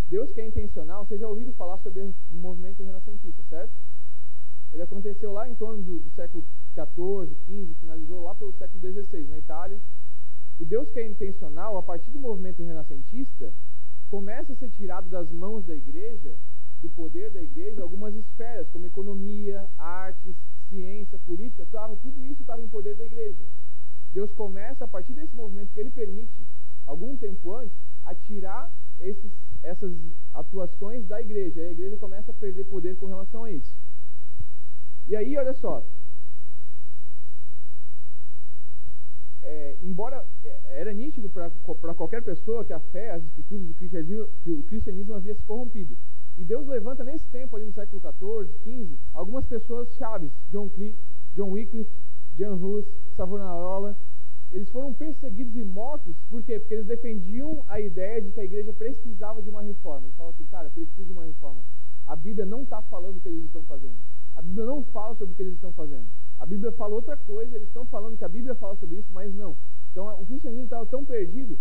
Deus 0.10 0.30
que 0.34 0.42
é 0.42 0.46
intencional, 0.46 1.06
vocês 1.06 1.22
já 1.22 1.28
ouviram 1.30 1.54
falar 1.54 1.78
sobre 1.78 2.02
o 2.02 2.36
movimento 2.36 2.84
renascentista, 2.84 3.42
certo? 3.44 3.72
Ele 4.74 4.82
aconteceu 4.82 5.32
lá 5.32 5.48
em 5.48 5.56
torno 5.56 5.82
do, 5.82 6.00
do 6.00 6.10
século 6.10 6.44
XIV, 6.74 7.34
XV, 7.46 7.76
finalizou 7.80 8.26
lá 8.26 8.36
pelo 8.36 8.52
século 8.52 8.92
XVI, 8.92 9.26
na 9.28 9.38
Itália. 9.38 9.80
O 10.60 10.66
Deus 10.66 10.92
que 10.92 11.00
é 11.00 11.08
intencional, 11.08 11.78
a 11.78 11.84
partir 11.84 12.12
do 12.12 12.20
movimento 12.20 12.62
renascentista, 12.62 13.54
começa 14.10 14.54
a 14.54 14.56
ser 14.56 14.70
tirado 14.70 15.10
das 15.10 15.32
mãos 15.32 15.66
da 15.66 15.76
igreja, 15.76 16.36
do 16.82 16.90
poder 16.90 17.32
da 17.32 17.42
igreja, 17.42 17.82
algumas 17.82 18.16
esferas, 18.16 18.70
como 18.70 18.86
economia, 18.86 19.68
artes, 19.78 20.36
ciência, 20.70 21.18
política, 21.20 21.66
tudo 22.02 22.24
isso 22.26 22.42
estava 22.42 22.62
em 22.62 22.68
poder 22.68 22.96
da 22.96 23.06
igreja. 23.06 23.44
Deus 24.14 24.32
começa, 24.34 24.86
a 24.86 24.88
partir 24.88 25.14
desse 25.14 25.36
movimento 25.36 25.74
que 25.74 25.80
ele 25.80 25.90
permite, 25.90 26.46
algum 26.86 27.16
tempo 27.18 27.54
antes, 27.54 27.78
a 28.04 28.16
tirar 28.16 28.72
esses, 29.00 29.32
essas 29.62 29.94
atuações 30.34 31.06
da 31.06 31.22
igreja. 31.22 31.62
E 31.62 31.68
a 31.68 31.72
igreja 31.72 31.98
começa 31.98 32.32
a 32.32 32.34
perder 32.34 32.64
poder 32.66 32.96
com 32.98 33.08
relação 33.08 33.44
a 33.44 33.52
isso. 33.52 33.78
E 35.08 35.16
aí, 35.16 35.38
olha 35.38 35.54
só. 35.54 35.84
É, 39.50 39.78
embora 39.82 40.26
é, 40.44 40.60
era 40.82 40.94
nítido 40.94 41.30
para 41.30 41.50
qualquer 41.96 42.22
pessoa 42.22 42.66
que 42.66 42.74
a 42.74 42.80
fé, 42.80 43.12
as 43.12 43.24
escrituras, 43.24 43.70
o 43.70 43.74
cristianismo, 43.74 44.28
o 44.46 44.64
cristianismo 44.64 45.14
havia 45.14 45.34
se 45.34 45.42
corrompido. 45.44 45.98
E 46.38 46.44
Deus 46.44 46.68
levanta 46.68 47.02
nesse 47.06 47.26
tempo, 47.28 47.56
ali 47.56 47.66
no 47.66 47.72
século 47.72 48.02
XIV, 48.02 48.54
XV, 48.64 48.98
algumas 49.14 49.46
pessoas 49.46 49.90
chaves, 49.96 50.32
John, 50.52 50.70
Cle 50.70 50.98
John 51.34 51.52
Wycliffe, 51.52 51.90
Jan 52.38 52.56
Hus, 52.56 52.86
Savonarola, 53.16 53.96
eles 54.52 54.70
foram 54.70 54.94
perseguidos 54.94 55.56
e 55.56 55.64
mortos, 55.64 56.16
por 56.30 56.44
quê? 56.44 56.60
Porque 56.60 56.74
eles 56.74 56.86
defendiam 56.86 57.64
a 57.70 57.80
ideia 57.80 58.22
de 58.22 58.32
que 58.32 58.40
a 58.42 58.44
igreja 58.44 58.74
precisava 58.74 59.42
de 59.42 59.50
uma 59.50 59.62
reforma. 59.62 60.08
Eles 60.08 60.16
falavam 60.18 60.36
assim, 60.36 60.48
cara, 60.48 60.70
precisa 60.70 61.06
de 61.06 61.12
uma 61.12 61.26
reforma. 61.26 61.64
A 62.06 62.16
Bíblia 62.16 62.46
não 62.46 62.64
está 62.64 62.82
falando 62.82 63.18
o 63.18 63.22
que 63.22 63.30
eles 63.30 63.46
estão 63.46 63.64
fazendo. 63.64 63.98
A 64.36 64.42
Bíblia 64.42 64.66
não 64.66 64.84
fala 64.84 65.16
sobre 65.16 65.34
o 65.34 65.36
que 65.36 65.42
eles 65.42 65.56
estão 65.56 65.72
fazendo. 65.72 66.08
A 66.40 66.46
Bíblia 66.46 66.72
fala 66.72 66.96
outra 66.96 67.18
coisa, 67.18 67.56
eles 67.56 67.68
estão 67.68 67.86
falando 67.86 68.18
que 68.18 68.24
a 68.24 68.30
Bíblia 68.30 68.54
fala 68.56 68.76
sobre 68.76 68.98
isso, 68.98 69.10
mas 69.12 69.34
não. 69.34 69.56
Então 69.92 70.22
o 70.22 70.26
cristianismo 70.26 70.66
estava 70.66 70.86
tão 70.86 71.04
perdido 71.04 71.58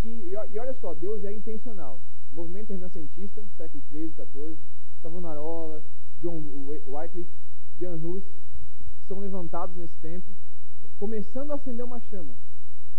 que, 0.00 0.08
e 0.08 0.58
olha 0.58 0.72
só, 0.74 0.94
Deus 0.94 1.24
é 1.24 1.32
intencional. 1.32 2.00
Movimento 2.32 2.70
renascentista, 2.70 3.44
século 3.56 3.82
13, 3.90 4.14
14, 4.14 4.56
Savonarola, 5.02 5.82
John 6.20 6.42
Wycliffe, 6.86 7.30
Jan 7.80 7.96
Hus, 7.96 8.22
são 9.08 9.18
levantados 9.18 9.74
nesse 9.76 9.96
tempo, 9.96 10.26
começando 10.98 11.50
a 11.50 11.54
acender 11.54 11.84
uma 11.84 11.98
chama. 11.98 12.34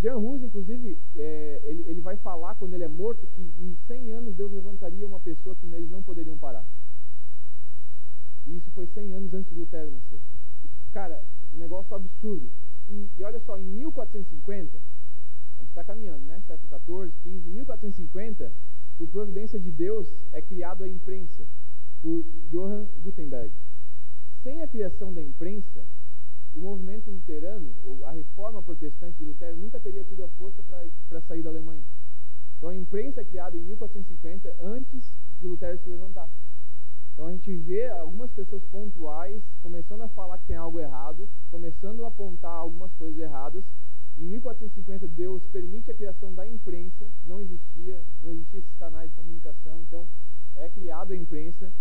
Jan 0.01 0.17
Hus, 0.17 0.43
inclusive, 0.43 0.97
é, 1.15 1.61
ele, 1.63 1.83
ele 1.87 2.01
vai 2.01 2.17
falar 2.17 2.55
quando 2.55 2.73
ele 2.73 2.83
é 2.83 2.87
morto 2.87 3.25
que 3.27 3.41
em 3.41 3.77
100 3.87 4.11
anos 4.11 4.35
Deus 4.35 4.51
levantaria 4.51 5.07
uma 5.07 5.19
pessoa 5.19 5.55
que 5.55 5.65
eles 5.67 5.89
não 5.89 6.03
poderiam 6.03 6.37
parar. 6.37 6.65
E 8.47 8.57
isso 8.57 8.69
foi 8.71 8.87
100 8.87 9.13
anos 9.13 9.33
antes 9.33 9.49
de 9.53 9.57
Lutero 9.57 9.91
nascer. 9.91 10.19
Cara, 10.91 11.23
um 11.53 11.57
negócio 11.57 11.95
absurdo. 11.95 12.51
E, 12.89 13.23
olha 13.23 13.39
só, 13.39 13.57
em 13.57 13.63
1450, 13.63 14.77
a 14.77 15.61
gente 15.61 15.69
está 15.69 15.83
caminhando, 15.83 16.25
né? 16.25 16.41
Século 16.45 16.69
14, 16.69 17.13
15. 17.23 17.49
Em 17.49 17.53
1450, 17.53 18.51
por 18.97 19.07
providência 19.07 19.59
de 19.59 19.71
Deus, 19.71 20.13
é 20.33 20.41
criado 20.41 20.83
a 20.83 20.89
imprensa 20.89 21.45
por 22.01 22.23
Johann 22.49 22.87
Gutenberg. 23.03 23.53
Sem 24.43 24.61
a 24.61 24.67
criação 24.67 25.13
da 25.13 25.21
imprensa, 25.21 25.85
o 26.53 26.59
movimento 26.59 27.09
luterano, 27.09 27.73
ou 27.85 28.05
a 28.05 28.11
reforma 28.11 28.61
protestante 28.61 29.17
de 29.17 29.23
Lutero, 29.23 29.55
nunca 29.55 29.79
teria 29.79 30.03
tido 30.03 30.23
a 30.23 30.27
força 30.29 30.61
para 31.07 31.21
sair 31.21 31.41
da 31.41 31.49
Alemanha. 31.49 31.83
Então 32.57 32.69
a 32.69 32.75
imprensa 32.75 33.21
é 33.21 33.23
criada 33.23 33.55
em 33.55 33.61
1450, 33.61 34.55
antes 34.61 35.17
de 35.39 35.47
Lutero 35.47 35.77
se 35.77 35.89
levantar. 35.89 36.29
Então 37.21 37.29
a 37.29 37.33
gente 37.33 37.55
vê 37.55 37.87
algumas 37.87 38.31
pessoas 38.31 38.63
pontuais 38.71 39.43
começando 39.61 40.01
a 40.01 40.07
falar 40.07 40.39
que 40.39 40.47
tem 40.47 40.55
algo 40.55 40.79
errado, 40.79 41.29
começando 41.51 42.03
a 42.03 42.07
apontar 42.07 42.49
algumas 42.49 42.91
coisas 42.95 43.19
erradas. 43.19 43.63
Em 44.17 44.23
1450 44.23 45.07
Deus 45.09 45.43
permite 45.51 45.91
a 45.91 45.93
criação 45.93 46.33
da 46.33 46.47
imprensa, 46.47 47.05
não 47.27 47.39
existia, 47.39 48.01
não 48.23 48.31
existia 48.31 48.57
esses 48.57 48.75
canais 48.79 49.11
de 49.11 49.15
comunicação, 49.15 49.83
então 49.83 50.07
é 50.55 50.67
criado 50.69 51.13
a 51.13 51.15
imprensa. 51.15 51.71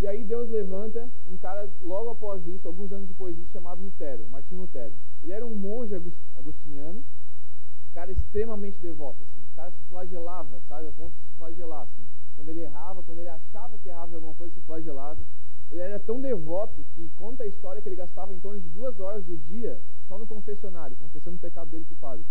E 0.00 0.06
aí 0.08 0.24
Deus 0.24 0.50
levanta 0.50 1.08
um 1.30 1.38
cara 1.38 1.70
logo 1.80 2.10
após 2.10 2.44
isso, 2.48 2.66
alguns 2.66 2.90
anos 2.90 3.06
depois 3.06 3.36
disso, 3.36 3.52
chamado 3.52 3.80
Lutero, 3.80 4.28
Martinho 4.28 4.62
Lutero. 4.62 4.94
Ele 5.22 5.30
era 5.30 5.46
um 5.46 5.54
monge 5.54 5.94
agostiniano, 6.36 7.04
cara 7.94 8.10
extremamente 8.10 8.78
devoto, 8.78 9.22
assim. 9.22 9.40
O 9.52 9.54
cara 9.54 9.70
se 9.70 9.88
flagelava, 9.88 10.60
sabe, 10.66 10.88
a 10.88 10.92
ponto 10.92 11.14
de 11.14 11.22
se 11.22 11.36
flagelar, 11.38 11.82
assim. 11.82 12.15
Quando 12.36 12.50
ele 12.50 12.60
errava, 12.60 13.02
quando 13.02 13.18
ele 13.18 13.28
achava 13.28 13.78
que 13.78 13.88
errava 13.88 14.12
em 14.12 14.14
alguma 14.16 14.34
coisa, 14.34 14.54
se 14.54 14.60
flagelava. 14.60 15.18
Ele 15.70 15.80
era 15.80 15.98
tão 15.98 16.20
devoto 16.20 16.84
que 16.94 17.08
conta 17.16 17.42
a 17.42 17.46
história 17.46 17.82
que 17.82 17.88
ele 17.88 17.96
gastava 17.96 18.32
em 18.32 18.38
torno 18.38 18.60
de 18.60 18.68
duas 18.68 19.00
horas 19.00 19.24
do 19.24 19.36
dia 19.36 19.80
só 20.06 20.16
no 20.16 20.26
confessionário, 20.26 20.96
confessando 20.96 21.36
o 21.36 21.40
pecado 21.40 21.68
dele 21.70 21.84
para 21.84 21.94
o 21.94 21.98
padre. 21.98 22.26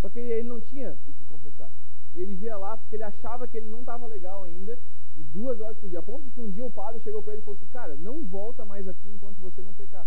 Só 0.00 0.08
que 0.08 0.20
ele 0.20 0.48
não 0.48 0.60
tinha 0.60 0.96
o 1.06 1.12
que 1.12 1.24
confessar. 1.24 1.70
Ele 2.14 2.34
via 2.34 2.56
lá 2.56 2.76
porque 2.76 2.96
ele 2.96 3.02
achava 3.02 3.46
que 3.48 3.56
ele 3.56 3.68
não 3.68 3.80
estava 3.80 4.06
legal 4.06 4.44
ainda 4.44 4.78
e 5.16 5.22
duas 5.22 5.60
horas 5.60 5.76
por 5.78 5.88
dia. 5.88 5.98
A 5.98 6.02
ponto 6.02 6.24
de 6.24 6.30
que 6.30 6.40
um 6.40 6.50
dia 6.50 6.64
o 6.64 6.70
padre 6.70 7.00
chegou 7.00 7.22
para 7.22 7.34
ele 7.34 7.42
e 7.42 7.44
falou 7.44 7.56
assim: 7.56 7.66
Cara, 7.66 7.96
não 7.96 8.24
volta 8.24 8.64
mais 8.64 8.86
aqui 8.86 9.08
enquanto 9.08 9.38
você 9.38 9.62
não 9.62 9.74
pecar. 9.74 10.06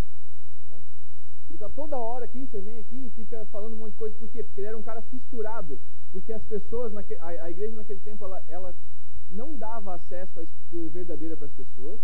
Tá? 0.70 0.75
Ele 1.48 1.56
está 1.56 1.70
toda 1.70 1.98
hora 1.98 2.25
aqui, 2.25 2.46
você 2.46 2.60
vem 2.62 2.80
aqui 2.80 3.06
e 3.06 3.10
fica 3.12 3.46
falando 3.46 3.74
um 3.74 3.78
monte 3.78 3.92
de 3.92 3.98
coisa. 3.98 4.16
Por 4.18 4.28
quê? 4.30 4.44
Porque 4.44 4.62
ele 4.62 4.68
era 4.68 4.78
um 4.78 4.84
cara 4.84 5.02
fissurado. 5.04 5.80
Porque 6.12 6.34
as 6.34 6.44
pessoas, 6.44 6.92
naque, 6.92 7.16
a, 7.16 7.28
a 7.28 7.52
igreja 7.52 7.75
naquele 7.75 8.00
tempo, 8.00 8.25
ela, 8.25 8.44
ela 8.48 8.75
não 9.34 9.58
dava 9.58 9.96
acesso 9.96 10.40
à 10.40 10.44
escritura 10.44 10.90
verdadeira 10.90 11.36
para 11.36 11.48
as 11.48 11.54
pessoas, 11.54 12.00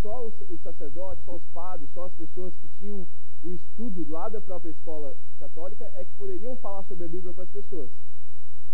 só 0.00 0.26
os, 0.26 0.34
os, 0.48 0.60
sacerdotes, 0.60 1.24
só 1.24 1.36
os 1.36 1.42
padres, 1.52 1.88
só 1.92 2.04
as 2.04 2.12
pessoas 2.12 2.54
que 2.54 2.68
tinham 2.78 3.06
o 3.42 3.52
estudo 3.52 4.04
lá 4.08 4.28
da 4.28 4.40
própria 4.40 4.70
escola 4.70 5.14
católica 5.38 5.90
é 5.94 6.04
que 6.04 6.12
poderiam 6.16 6.56
falar 6.56 6.82
sobre 6.84 7.04
a 7.04 7.08
Bíblia 7.08 7.32
para 7.32 7.44
as 7.44 7.50
pessoas. 7.50 7.90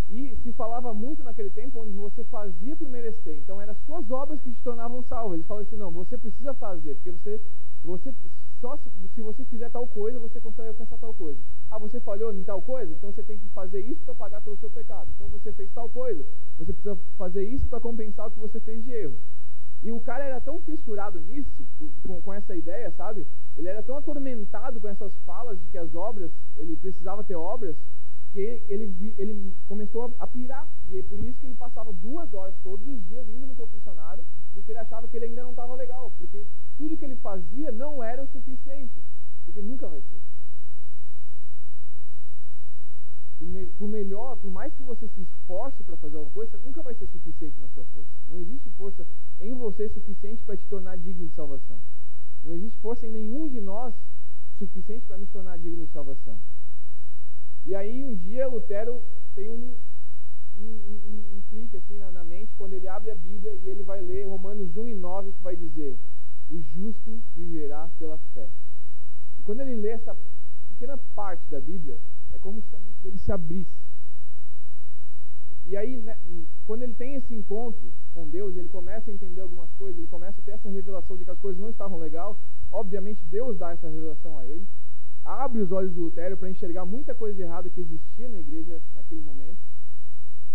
E 0.09 0.37
se 0.37 0.53
falava 0.53 0.93
muito 0.93 1.23
naquele 1.23 1.51
tempo 1.51 1.81
onde 1.81 1.93
você 1.93 2.23
fazia 2.25 2.77
por 2.77 2.89
merecer. 2.89 3.39
Então 3.39 3.61
eram 3.61 3.75
suas 3.87 4.11
obras 4.11 4.41
que 4.41 4.53
te 4.53 4.63
tornavam 4.63 5.03
salvo. 5.03 5.35
Eles 5.35 5.47
falavam 5.47 5.67
assim, 5.67 5.77
não, 5.77 5.91
você 5.91 6.19
precisa 6.19 6.53
fazer, 6.55 6.95
porque 6.97 7.11
você, 7.11 7.41
você 7.83 8.15
só 8.61 8.77
se, 8.77 8.91
se 9.15 9.21
você 9.21 9.45
fizer 9.45 9.69
tal 9.71 9.87
coisa, 9.87 10.19
você 10.19 10.41
consegue 10.41 10.69
alcançar 10.69 10.99
tal 10.99 11.13
coisa. 11.13 11.39
Ah, 11.71 11.79
você 11.79 12.01
falhou 12.01 12.33
em 12.33 12.43
tal 12.45 12.63
coisa? 12.63 12.93
Então 12.93 13.13
você 13.13 13.23
tem 13.23 13.39
que 13.39 13.49
fazer 13.51 13.81
isso 13.81 14.03
para 14.05 14.15
pagar 14.15 14.41
pelo 14.41 14.57
seu 14.57 14.71
pecado. 14.71 15.11
Então 15.15 15.29
você 15.29 15.53
fez 15.53 15.71
tal 15.73 15.89
coisa, 15.89 16.25
você 16.57 16.73
precisa 16.73 16.97
fazer 17.19 17.45
isso 17.45 17.67
para 17.69 17.81
compensar 17.81 18.29
o 18.29 18.31
que 18.31 18.39
você 18.39 18.61
fez 18.61 18.85
de 18.85 18.91
erro. 18.91 19.19
E 19.83 19.93
o 19.93 20.01
cara 20.01 20.25
era 20.25 20.41
tão 20.41 20.59
fissurado 20.63 21.21
nisso, 21.21 21.63
por, 21.77 21.91
com, 22.07 22.23
com, 22.23 22.33
essa 22.33 22.57
ideia, 22.57 22.91
sabe? 22.93 23.27
Ele 23.55 23.69
era 23.69 23.83
tão 23.83 23.99
atormentado 23.99 24.81
com 24.81 24.89
essas 24.89 25.15
falas 25.27 25.61
de 25.61 25.69
que 25.69 25.77
as 25.77 25.95
obras, 25.95 26.33
ele 26.57 26.75
precisava 26.75 27.23
ter 27.23 27.37
obras, 27.37 27.77
que 28.35 28.65
ele, 28.69 29.15
ele 29.17 29.55
começou 29.69 30.13
a 30.19 30.27
pirar. 30.27 30.69
E 30.91 30.99
é 30.99 31.03
por 31.05 31.25
isso 31.25 31.39
que 31.39 31.47
ele 31.47 31.55
passava 31.55 31.93
duas 31.93 32.35
horas 32.35 32.55
todos 32.65 32.87
os 32.87 33.01
dias 33.07 33.29
indo 33.29 33.47
no 33.47 33.55
confessionário, 33.55 34.25
porque 34.53 34.73
ele 34.73 34.81
achava 34.81 35.07
que 35.07 35.17
ele 35.17 35.27
ainda 35.27 35.45
não 35.45 35.51
estava 35.51 35.75
legal, 35.77 36.11
porque 36.19 36.45
tudo 36.77 36.97
que 36.97 37.05
ele 37.05 37.15
fazia 37.17 37.71
não 37.71 38.03
era 38.03 38.25
o 38.25 38.27
suficiente, 38.27 39.01
porque 39.45 39.63
nunca 39.63 39.87
vai 39.87 40.01
ser. 40.01 40.21
Por, 43.39 43.47
me, 43.47 43.67
por 43.67 43.89
melhor, 43.89 44.37
por 44.37 44.51
mais 44.51 44.75
que 44.75 44.83
você 44.83 45.07
se 45.09 45.23
esforce 45.23 45.85
para 45.85 45.97
fazer 45.97 46.17
alguma 46.17 46.35
coisa, 46.35 46.59
nunca 46.59 46.83
vai 46.83 46.95
ser 46.95 47.07
suficiente 47.07 47.61
na 47.61 47.69
sua 47.69 47.85
força. 47.87 48.11
Não 48.29 48.39
existe 48.39 48.69
força 48.71 49.07
em 49.41 49.55
você 49.55 49.89
suficiente 49.89 50.43
para 50.43 50.57
te 50.57 50.67
tornar 50.67 50.99
digno 50.99 51.29
de 51.29 51.35
salvação. 51.35 51.79
Não 52.43 52.53
existe 52.55 52.81
força 52.81 53.07
em 53.07 53.13
nenhum 53.13 53.49
de 53.49 53.61
nós 53.61 53.95
suficiente 54.59 55.07
para 55.07 55.19
nos 55.19 55.31
tornar 55.31 55.57
dignos 55.59 55.87
de 55.87 55.93
salvação. 55.93 56.39
E 57.67 57.75
aí 57.75 58.05
um 58.05 58.15
dia 58.15 58.47
Lutero 58.47 59.01
tem 59.35 59.49
um, 59.49 59.75
um, 60.59 60.65
um, 60.65 61.37
um 61.37 61.43
clique 61.49 61.77
assim 61.77 61.99
na, 61.99 62.13
na, 62.13 62.23
mente 62.23 62.55
quando 62.59 62.75
ele 62.75 62.87
abre 62.87 63.11
a 63.11 63.15
Bíblia 63.15 63.55
e 63.65 63.69
ele 63.69 63.83
vai 63.83 64.01
ler 64.01 64.27
Romanos 64.27 64.55
Romanos 64.75 64.77
1 64.77 64.89
e 64.89 64.95
9 64.95 65.33
que 65.33 65.43
vai 65.43 65.57
dizer: 65.57 65.99
O 66.51 66.61
justo 66.61 67.23
viverá 67.35 67.89
pela 67.99 68.19
fé. 68.35 68.49
E 69.39 69.43
quando 69.43 69.61
ele 69.61 69.75
lê 69.75 69.91
essa 69.91 70.17
pequena 70.69 70.97
parte 71.15 71.51
da 71.51 71.61
Bíblia, 71.61 71.99
é 72.33 72.39
como 72.39 72.63
se 72.63 72.75
a 72.75 72.79
mente 72.79 73.01
dele 73.03 73.19
se 73.19 73.33
abrisse. 73.33 73.85
E 75.67 75.77
aí, 75.77 75.97
né, 75.97 76.17
quando 76.67 76.83
ele 76.83 76.95
tem 76.95 77.15
esse 77.15 77.35
encontro 77.35 77.91
com 78.13 78.29
Deus, 78.29 78.55
ele 78.57 78.69
começa 78.69 79.11
a 79.11 79.15
entender 79.15 79.41
algumas 79.41 79.71
coisas, 79.73 79.99
ele 79.99 80.09
começa 80.09 80.41
a 80.41 80.45
ter 80.45 80.53
essa 80.53 80.69
revelação 80.69 81.17
de 81.17 81.25
que 81.25 81.31
as 81.31 81.39
coisas 81.39 81.61
não 81.61 81.71
estavam 81.71 81.99
legal. 81.99 82.39
Obviamente, 82.71 83.25
Deus 83.31 83.57
dá 83.57 83.73
essa 83.73 83.89
revelação 83.89 84.39
a 84.39 84.47
ele, 84.47 84.67
abre 85.25 85.61
os 85.61 85.73
olhos 85.73 85.95
do 85.95 86.03
Lutério 86.03 86.37
para 86.37 86.51
enxergar 86.51 86.85
muita 86.85 87.15
coisa 87.15 87.35
de 87.35 87.43
errado 87.43 87.71
que 87.71 87.81
existia 87.81 88.29
na 88.29 88.39
igreja 88.39 88.81
naquele 88.95 89.21
momento. 89.21 89.59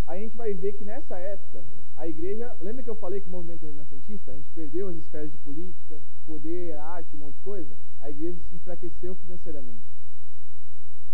A 0.06 0.16
gente 0.16 0.36
vai 0.38 0.54
ver 0.54 0.74
que 0.74 0.84
nessa 0.84 1.18
época, 1.18 1.64
a 1.96 2.08
igreja, 2.08 2.56
lembra 2.62 2.84
que 2.84 2.90
eu 2.90 2.96
falei 2.96 3.22
que 3.22 3.28
o 3.28 3.32
movimento 3.32 3.66
renascentista, 3.66 4.32
a 4.32 4.36
gente 4.36 4.50
perdeu 4.52 4.88
as 4.90 4.98
esferas 4.98 5.32
de 5.32 5.38
política, 5.38 6.00
poder, 6.26 6.78
arte, 6.78 7.16
um 7.16 7.20
monte 7.20 7.36
de 7.36 7.42
coisa? 7.42 7.76
A 8.00 8.10
igreja 8.10 8.38
se 8.50 8.56
enfraqueceu 8.56 9.16
financeiramente. 9.16 9.84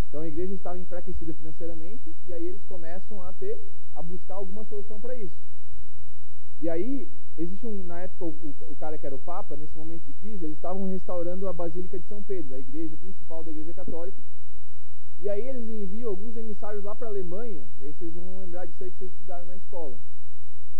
Então 0.07 0.21
a 0.21 0.27
igreja 0.27 0.53
estava 0.53 0.79
enfraquecida 0.79 1.33
financeiramente 1.33 2.15
e 2.27 2.33
aí 2.33 2.45
eles 2.45 2.63
começam 2.63 3.21
a 3.21 3.33
ter 3.33 3.59
a 3.93 4.01
buscar 4.01 4.35
alguma 4.35 4.63
solução 4.63 4.99
para 4.99 5.15
isso. 5.15 5.35
E 6.61 6.69
aí 6.69 7.07
existe 7.37 7.65
um 7.65 7.83
na 7.83 8.01
época 8.01 8.25
o, 8.25 8.55
o, 8.69 8.75
cara 8.75 8.97
que 8.97 9.05
era 9.05 9.15
o 9.15 9.19
papa 9.19 9.57
nesse 9.57 9.77
momento 9.77 10.03
de 10.03 10.13
crise 10.13 10.45
eles 10.45 10.55
estavam 10.55 10.85
restaurando 10.85 11.47
a 11.47 11.53
basílica 11.53 11.99
de 11.99 12.07
São 12.07 12.23
Pedro, 12.23 12.55
a 12.55 12.59
igreja 12.59 12.95
principal 12.95 13.43
da 13.43 13.51
igreja 13.51 13.73
católica. 13.73 14.17
E 15.19 15.29
aí 15.29 15.47
eles 15.47 15.67
enviam 15.69 16.09
alguns 16.09 16.35
emissários 16.35 16.83
lá 16.83 16.95
para 16.95 17.07
a 17.07 17.09
Alemanha 17.09 17.67
e 17.79 17.85
aí 17.85 17.93
vocês 17.93 18.13
vão 18.13 18.39
lembrar 18.39 18.65
disso 18.65 18.83
aí 18.83 18.91
que 18.91 18.97
vocês 18.97 19.11
estudaram 19.11 19.45
na 19.45 19.55
escola. 19.55 19.97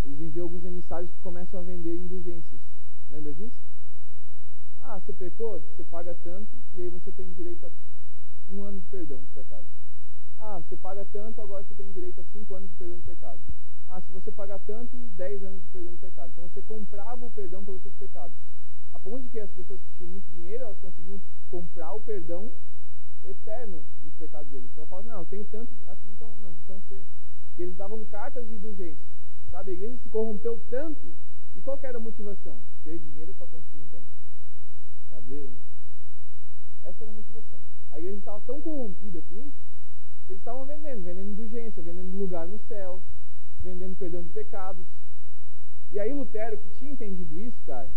Eles 0.03 0.19
enviam 0.21 0.43
alguns 0.43 0.63
emissários 0.63 1.11
que 1.11 1.19
começam 1.21 1.59
a 1.59 1.63
vender 1.63 1.95
indulgências. 1.97 2.61
Lembra 3.09 3.33
disso? 3.33 3.59
Ah, 4.81 4.99
você 4.99 5.13
pecou, 5.13 5.59
você 5.59 5.83
paga 5.83 6.13
tanto 6.23 6.55
e 6.75 6.81
aí 6.81 6.89
você 6.89 7.11
tem 7.11 7.31
direito 7.33 7.65
a 7.65 7.71
um 8.51 8.63
ano 8.63 8.79
de 8.79 8.87
perdão 8.87 9.19
dos 9.19 9.31
pecados. 9.31 9.67
Ah, 10.39 10.59
você 10.59 10.75
paga 10.77 11.03
tanto, 11.05 11.41
agora 11.41 11.63
você 11.63 11.73
tem 11.73 11.91
direito 11.91 12.21
a 12.21 12.23
cinco 12.25 12.53
anos 12.55 12.69
de 12.69 12.75
perdão 12.75 12.97
de 12.97 13.03
pecado. 13.03 13.39
Ah, 13.95 14.01
se 14.01 14.11
você 14.11 14.29
pagar 14.29 14.59
tanto, 14.59 14.97
dez 15.15 15.41
anos 15.41 15.63
de 15.63 15.69
perdão 15.69 15.93
de 15.93 15.99
pecado. 15.99 16.29
Então 16.33 16.49
você 16.49 16.61
comprava 16.63 17.23
o 17.23 17.31
perdão 17.31 17.63
pelos 17.63 17.81
seus 17.81 17.93
pecados. 17.95 18.35
A 18.91 18.99
ponto 18.99 19.23
de 19.23 19.29
que 19.29 19.39
as 19.39 19.49
pessoas 19.51 19.79
que 19.79 19.89
tinham 19.95 20.09
muito 20.09 20.27
dinheiro, 20.35 20.65
elas 20.65 20.77
conseguiam 20.79 21.21
comprar 21.49 21.93
o 21.93 22.01
perdão 22.01 22.51
eterno 23.23 23.85
dos 24.03 24.13
pecados 24.15 24.51
deles. 24.51 24.69
Então 24.69 24.81
ela 24.83 24.89
fala, 24.89 25.03
não, 25.03 25.19
eu 25.19 25.25
tenho 25.27 25.45
tanto 25.45 25.73
aqui, 25.87 26.09
então 26.13 26.35
não. 26.41 26.57
Então 26.65 26.81
você... 26.81 27.01
E 27.57 27.61
eles 27.61 27.77
davam 27.77 28.03
cartas 28.03 28.45
de 28.45 28.55
indulgência. 28.55 29.01
Sabe, 29.49 29.71
a 29.71 29.73
igreja 29.75 29.95
se 30.03 30.09
corrompeu 30.09 30.59
tanto. 30.69 31.15
E 31.55 31.61
qual 31.61 31.79
era 31.81 31.97
a 31.97 32.01
motivação? 32.01 32.59
Ter 32.83 32.99
dinheiro 32.99 33.33
para 33.35 33.47
construir 33.47 33.81
um 33.81 33.87
templo. 33.87 34.07
Cabreiro, 35.09 35.51
né? 35.51 35.59
Essa 36.83 37.05
era 37.05 37.11
a 37.11 37.15
motivação. 37.15 37.59
A 37.91 37.99
igreja 37.99 38.17
estava 38.17 38.41
tão 38.41 38.59
corrompida 38.59 39.21
com 39.21 39.35
isso, 39.35 39.55
eles 40.27 40.41
estavam 40.41 40.65
vendendo, 40.65 41.01
vendendo 41.01 41.29
indulgência, 41.29 41.81
vendendo 41.81 42.17
lugar 42.17 42.45
no 42.45 42.59
céu, 42.67 43.01
vendendo 43.65 43.97
perdão 43.97 44.21
de 44.23 44.29
pecados. 44.29 44.85
E 45.91 45.99
aí 45.99 46.13
Lutero, 46.13 46.57
que 46.57 46.69
tinha 46.77 46.91
entendido 46.91 47.37
isso, 47.39 47.59
cara, 47.65 47.89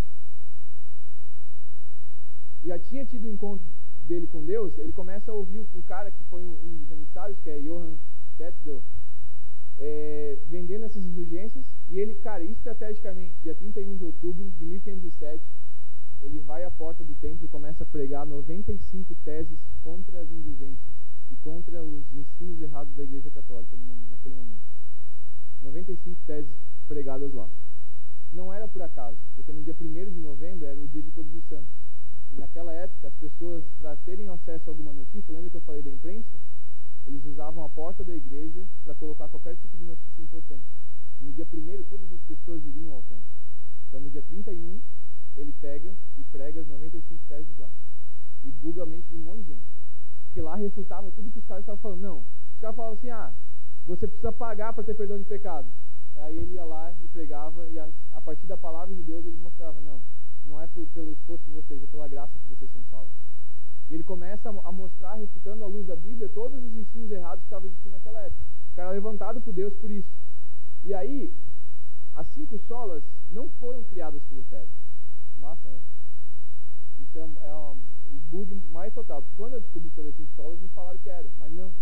já 2.63 2.77
tinha 2.79 3.05
tido 3.05 3.25
o 3.25 3.29
um 3.29 3.33
encontro 3.33 3.65
dele 4.07 4.25
com 4.25 4.43
Deus, 4.43 4.77
ele 4.77 4.91
começa 4.91 5.31
a 5.31 5.35
ouvir 5.35 5.59
o, 5.59 5.83
cara 5.83 6.09
que 6.09 6.23
foi 6.25 6.43
um, 6.43 6.77
dos 6.77 6.89
emissários, 6.89 7.39
que 7.39 7.49
é 7.49 7.59
Johann 7.59 7.95
Tetzel, 8.37 8.81
é, 9.77 10.37
vendendo 10.47 10.85
essas 10.85 11.05
indulgências, 11.05 11.65
e 11.87 11.99
ele, 11.99 12.15
cara, 12.15 12.43
estrategicamente, 12.43 13.35
dia 13.43 13.53
31 13.53 13.95
de 13.95 14.03
outubro 14.03 14.49
de 14.49 14.65
1507, 14.65 15.43
ele 16.21 16.39
vai 16.39 16.63
à 16.65 16.71
porta 16.71 17.03
do 17.03 17.13
templo 17.15 17.45
e 17.45 17.47
começa 17.47 17.83
a 17.83 17.85
pregar 17.85 18.25
95 18.25 19.15
teses 19.23 19.59
contra 19.83 20.19
as 20.19 20.29
indulgências 20.31 20.95
e 21.31 21.35
contra 21.37 21.83
os 21.83 22.03
ensinos 22.13 22.59
errados 22.61 22.93
da 22.95 23.03
Igreja 23.03 23.29
Católica 23.29 23.77
momento, 23.77 24.09
naquele 24.09 24.35
momento. 24.35 24.78
95 25.61 26.21
teses 26.25 26.51
pregadas 26.87 27.33
lá. 27.33 27.49
Não 28.31 28.53
era 28.53 28.67
por 28.67 28.81
acaso, 28.81 29.17
porque 29.35 29.51
no 29.51 29.63
dia 29.63 29.75
1 29.79 30.11
de 30.11 30.19
novembro 30.19 30.65
era 30.65 30.79
o 30.79 30.87
dia 30.87 31.01
de 31.01 31.11
Todos 31.11 31.33
os 31.33 31.43
Santos. 31.45 31.69
E 32.31 32.35
naquela 32.35 32.71
época, 32.73 33.07
as 33.07 33.13
pessoas, 33.15 33.63
para 33.79 33.95
terem 33.97 34.27
acesso 34.29 34.69
a 34.69 34.71
alguma 34.71 34.93
notícia, 34.93 35.33
lembra 35.33 35.49
que 35.49 35.57
eu 35.57 35.61
falei 35.61 35.81
da 35.81 35.89
imprensa? 35.89 36.37
Eles 37.07 37.25
usavam 37.25 37.63
a 37.63 37.69
porta 37.69 38.03
da 38.03 38.15
igreja 38.15 38.63
para 38.83 38.93
colocar 38.93 39.27
qualquer 39.29 39.55
tipo 39.55 39.75
de 39.77 39.83
notícia 39.83 40.21
importante. 40.21 40.63
E 41.19 41.25
no 41.25 41.33
dia 41.33 41.45
1 41.45 41.83
todas 41.85 42.11
as 42.11 42.21
pessoas 42.21 42.63
iriam 42.65 42.93
ao 42.93 43.03
templo. 43.03 43.23
Então 43.87 43.99
no 43.99 44.09
dia 44.09 44.21
31, 44.21 44.79
ele 45.35 45.51
pega 45.59 45.91
e 46.17 46.23
prega 46.25 46.61
as 46.61 46.67
95 46.67 47.19
teses 47.27 47.57
lá. 47.57 47.69
E 48.43 48.51
buga 48.51 48.83
a 48.83 48.85
mente 48.85 49.07
de 49.09 49.15
um 49.15 49.23
monte 49.23 49.41
de 49.41 49.47
gente. 49.47 49.65
Porque 50.25 50.41
lá 50.41 50.55
refutava 50.55 51.09
tudo 51.11 51.31
que 51.31 51.39
os 51.39 51.45
caras 51.45 51.63
estavam 51.63 51.81
falando. 51.81 52.01
Não. 52.01 52.19
Os 52.19 52.59
caras 52.61 52.75
falavam 52.75 52.97
assim, 52.97 53.09
ah, 53.09 53.33
você 53.89 54.07
precisa 54.07 54.31
pagar 54.31 54.71
para 54.71 54.83
ter 54.83 54.93
perdão 54.93 55.17
de 55.17 55.23
pecados. 55.25 55.71
Aí 56.17 56.37
ele 56.37 56.53
ia 56.53 56.63
lá 56.63 56.93
e 57.03 57.07
pregava, 57.07 57.67
e 57.67 57.79
a, 57.79 57.89
a, 58.13 58.21
partir 58.21 58.45
da 58.45 58.55
palavra 58.55 58.93
de 58.93 59.01
Deus 59.01 59.25
ele 59.25 59.37
mostrava, 59.37 59.81
não, 59.81 59.99
não 60.45 60.61
é 60.61 60.67
por, 60.67 60.85
pelo 60.89 61.11
esforço 61.11 61.43
de 61.45 61.49
vocês, 61.49 61.81
é 61.81 61.87
pela 61.87 62.07
graça 62.07 62.37
que 62.37 62.47
vocês 62.55 62.69
são 62.71 62.83
salvos. 62.91 63.11
E 63.89 63.95
ele 63.95 64.03
começa 64.03 64.47
a, 64.47 64.67
a 64.67 64.71
mostrar, 64.71 65.15
refutando 65.15 65.63
à 65.63 65.67
luz 65.67 65.87
da 65.87 65.95
Bíblia, 65.95 66.29
todos 66.29 66.63
os 66.63 66.75
ensinos 66.75 67.09
errados 67.09 67.39
que 67.39 67.47
estavam 67.47 67.67
existindo 67.67 67.95
naquela 67.95 68.21
época. 68.21 68.43
O 68.71 68.75
cara 68.75 68.91
levantado 68.91 69.41
por 69.41 69.53
Deus 69.53 69.73
por 69.73 69.89
isso. 69.89 70.11
E 70.83 70.93
aí, 70.93 71.33
as 72.13 72.27
cinco 72.27 72.59
solas 72.59 73.03
não 73.31 73.49
foram 73.59 73.83
criadas 73.83 74.21
por 74.29 74.35
Lutero. 74.35 74.69
Massa, 75.39 75.67
né? 75.67 75.79
Isso 76.99 77.17
é, 77.17 77.21
é 77.21 77.55
um, 77.55 77.71
o 78.13 78.19
bug 78.29 78.53
mais 78.71 78.93
total. 78.93 79.23
Porque 79.23 79.35
quando 79.35 79.53
eu 79.53 79.61
descobri 79.61 79.89
sobre 79.89 80.11
as 80.11 80.15
cinco 80.15 80.31
solas, 80.35 80.59
me 80.59 80.67
falaram 80.67 80.99
que 80.99 81.09
era, 81.09 81.29
mas 81.39 81.51
não. 81.51 81.73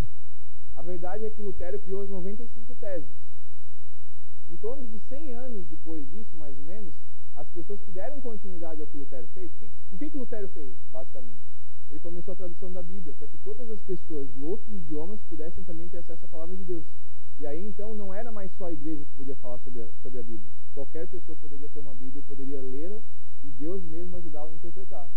A 0.77 0.81
verdade 0.83 1.25
é 1.25 1.29
que 1.29 1.41
Lutero 1.41 1.79
criou 1.79 2.03
as 2.03 2.09
95 2.09 2.75
teses. 2.75 3.09
Em 4.47 4.55
torno 4.57 4.85
de 4.87 4.99
100 5.09 5.33
anos 5.33 5.65
depois 5.67 6.07
disso, 6.11 6.37
mais 6.37 6.57
ou 6.57 6.63
menos, 6.63 6.93
as 7.35 7.47
pessoas 7.49 7.81
que 7.81 7.91
deram 7.91 8.21
continuidade 8.21 8.79
ao 8.79 8.87
que 8.87 8.95
Lutero 8.95 9.27
fez, 9.33 9.51
o 9.91 9.97
que, 9.97 10.09
que 10.09 10.25
fez, 10.53 10.75
basicamente? 10.91 11.41
Ele 11.89 11.99
começou 11.99 12.33
a 12.33 12.35
tradução 12.35 12.71
da 12.71 12.83
Bíblia 12.83 13.13
para 13.17 13.27
que 13.27 13.37
todas 13.39 13.69
as 13.71 13.79
pessoas 13.81 14.31
de 14.33 14.41
outros 14.41 14.69
idiomas 14.71 15.19
pudessem 15.29 15.63
também 15.63 15.89
ter 15.89 15.97
acesso 15.97 16.25
à 16.25 16.27
palavra 16.27 16.55
de 16.55 16.63
Deus. 16.63 16.85
E 17.39 17.45
aí 17.45 17.65
então 17.65 17.95
não 17.95 18.13
era 18.13 18.31
mais 18.31 18.51
só 18.57 18.65
a 18.65 18.73
igreja 18.73 19.03
que 19.03 19.17
podia 19.17 19.35
falar 19.35 19.57
sobre 19.59 19.81
a, 19.81 19.87
sobre 20.03 20.19
a 20.19 20.23
Bíblia. 20.23 20.49
Qualquer 20.73 21.07
pessoa 21.07 21.35
poderia 21.37 21.69
ter 21.69 21.79
uma 21.79 21.95
Bíblia 21.95 22.19
e 22.19 22.23
poderia 22.23 22.61
lê-la 22.61 23.01
e 23.43 23.47
Deus 23.47 23.83
mesmo 23.83 24.17
ajudá-la 24.17 24.51
a 24.51 24.53
interpretar. 24.53 25.09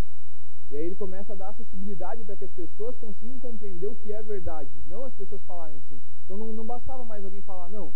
E 0.70 0.76
aí 0.76 0.84
ele 0.84 0.94
começa 0.94 1.32
a 1.32 1.36
dar 1.36 1.48
acessibilidade 1.48 2.22
para 2.24 2.36
que 2.36 2.44
as 2.44 2.52
pessoas 2.52 2.96
consigam 2.98 3.38
compreender 3.40 3.86
o 3.88 3.94
que 3.96 4.12
é 4.12 4.22
verdade, 4.22 4.70
não 4.86 5.04
as 5.04 5.12
pessoas 5.14 5.42
falarem 5.42 5.76
assim. 5.76 6.00
Então 6.24 6.36
não, 6.36 6.52
não 6.52 6.64
bastava 6.64 7.04
mais 7.04 7.24
alguém 7.24 7.42
falar, 7.42 7.68
não, 7.68 7.92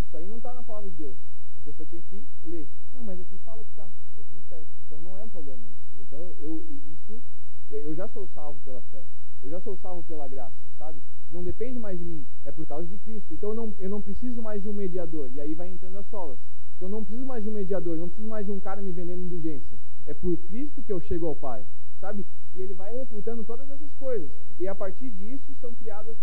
isso 0.00 0.16
aí 0.16 0.26
não 0.26 0.38
está 0.38 0.54
na 0.54 0.62
palavra 0.62 0.88
de 0.88 0.96
Deus. 0.96 1.16
A 1.58 1.60
pessoa 1.60 1.86
tinha 1.86 2.00
que 2.02 2.24
ler. 2.44 2.66
Não, 2.94 3.04
mas 3.04 3.20
aqui 3.20 3.36
fala 3.44 3.62
que 3.62 3.70
está, 3.70 3.86
está 4.10 4.22
tudo 4.22 4.42
certo. 4.48 4.66
Então 4.86 5.02
não 5.02 5.18
é 5.18 5.24
um 5.24 5.28
problema 5.28 5.66
isso. 5.66 6.00
Então 6.00 6.32
eu, 6.40 6.64
isso, 6.92 7.22
eu 7.70 7.94
já 7.94 8.08
sou 8.08 8.26
salvo 8.28 8.58
pela 8.64 8.80
fé. 8.90 9.02
Eu 9.42 9.50
já 9.50 9.60
sou 9.60 9.76
salvo 9.76 10.02
pela 10.04 10.26
graça, 10.26 10.56
sabe? 10.78 10.98
Não 11.30 11.44
depende 11.44 11.78
mais 11.78 11.98
de 11.98 12.04
mim, 12.06 12.26
é 12.46 12.50
por 12.50 12.64
causa 12.64 12.88
de 12.88 12.96
Cristo. 12.98 13.34
Então 13.34 13.50
eu 13.50 13.54
não, 13.54 13.74
eu 13.78 13.90
não 13.90 14.00
preciso 14.00 14.40
mais 14.40 14.62
de 14.62 14.68
um 14.68 14.72
mediador. 14.72 15.30
E 15.30 15.40
aí 15.42 15.54
vai 15.54 15.68
entrando 15.68 15.98
as 15.98 16.06
solas. 16.06 16.38
Então 16.76 16.88
eu 16.88 16.92
não 16.92 17.04
preciso 17.04 17.26
mais 17.26 17.42
de 17.42 17.50
um 17.50 17.52
mediador, 17.52 17.98
não 17.98 18.08
preciso 18.08 18.28
mais 18.28 18.46
de 18.46 18.52
um 18.52 18.60
cara 18.60 18.80
me 18.80 18.90
vendendo 18.92 19.22
indulgência. 19.22 19.78
É 20.06 20.14
por 20.14 20.34
Cristo 20.38 20.82
que 20.82 20.92
eu 20.92 21.00
chego 21.00 21.26
ao 21.26 21.36
Pai, 21.36 21.66
sabe? 22.00 22.24
E 22.54 22.60
ele 22.60 22.74
vai 22.74 22.96
refutando 22.96 23.44
todas 23.44 23.68
essas 23.70 23.92
coisas. 23.94 24.30
E 24.58 24.66
a 24.66 24.74
partir 24.74 25.10
disso 25.10 25.54
são 25.60 25.72
criadas 25.74 26.16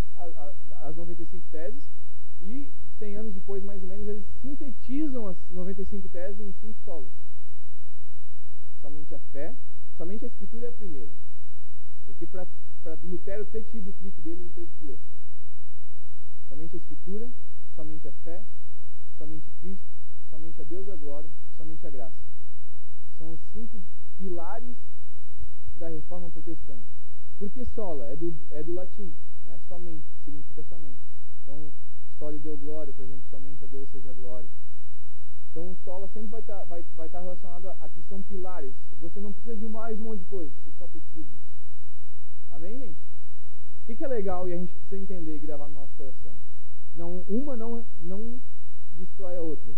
as 0.82 0.96
95 0.96 1.48
teses. 1.52 1.90
E 2.42 2.72
100 3.00 3.16
anos 3.18 3.34
depois, 3.34 3.64
mais 3.64 3.82
ou 3.82 3.88
menos, 3.88 4.08
eles 4.08 4.26
sintetizam 4.42 5.28
as 5.28 5.38
95 5.52 6.08
teses 6.10 6.40
em 6.40 6.52
cinco 6.54 6.80
solas. 6.84 7.12
Somente 8.82 9.14
a 9.16 9.20
fé, 9.32 9.56
somente 9.98 10.26
a 10.26 10.28
Escritura 10.28 10.68
é 10.68 10.70
a 10.70 10.74
primeira. 10.74 11.12
Porque 12.06 12.28
para 12.28 12.48
Lutero 13.04 13.46
ter 13.46 13.64
tido 13.66 13.90
o 13.90 13.94
clique 13.94 14.22
dele, 14.22 14.42
ele 14.42 14.52
teve 14.54 14.72
que 14.80 14.86
ler. 14.86 15.00
Somente 16.48 16.76
a 16.76 16.78
Escritura, 16.78 17.30
somente 17.76 18.08
a 18.08 18.12
fé, 18.24 18.44
somente 19.18 19.50
Cristo, 19.60 19.88
somente 20.30 20.62
a 20.62 20.64
Deus 20.64 20.88
a 20.90 20.96
glória, 20.96 21.30
somente 21.58 21.86
a 21.86 21.90
graça. 21.90 22.16
São 23.18 23.32
os 23.32 23.40
cinco 23.52 23.82
pilares 24.18 24.78
da 25.78 25.90
reforma 25.90 26.30
protestante. 26.30 26.86
Porque 27.38 27.66
sola 27.66 28.08
é 28.08 28.16
do, 28.16 28.34
é 28.52 28.64
do 28.64 28.74
latim, 28.74 29.14
né? 29.46 29.60
somente, 29.68 30.06
significa 30.24 30.64
somente. 30.64 31.00
Então, 31.44 31.74
sole 32.18 32.40
deu 32.40 32.58
glória, 32.58 32.94
por 32.94 33.04
exemplo, 33.04 33.24
somente 33.30 33.64
a 33.64 33.68
Deus 33.68 33.90
seja 33.90 34.14
glória. 34.14 34.50
Então, 35.52 35.72
o 35.72 35.76
sola 35.84 36.08
sempre 36.08 36.30
vai 36.30 36.42
estar 36.42 36.60
tá, 36.60 36.64
vai, 36.66 36.84
vai 36.96 37.10
tá 37.10 37.20
relacionado 37.20 37.70
a, 37.70 37.78
a 37.82 37.90
que 37.90 38.02
são 38.04 38.22
pilares. 38.22 38.74
Você 39.00 39.20
não 39.20 39.32
precisa 39.32 39.56
de 39.56 39.68
mais 39.68 40.00
um 40.00 40.06
monte 40.06 40.20
de 40.20 40.26
coisa, 40.26 40.52
você 40.64 40.72
só 40.78 40.88
precisa 40.88 41.24
disso. 41.24 41.46
Amém, 42.52 42.80
gente? 42.80 43.00
O 43.84 43.86
que, 43.86 43.96
que 43.96 44.04
é 44.04 44.08
legal 44.08 44.48
e 44.50 44.54
a 44.54 44.58
gente 44.58 44.74
precisa 44.74 44.98
entender 44.98 45.36
e 45.36 45.40
gravar 45.40 45.68
no 45.68 45.76
nosso 45.76 45.94
coração? 45.96 46.34
Não, 46.96 47.20
uma 47.28 47.56
não, 47.56 47.86
não 48.02 48.42
destrói 48.98 49.36
a 49.38 49.42
outra. 49.42 49.74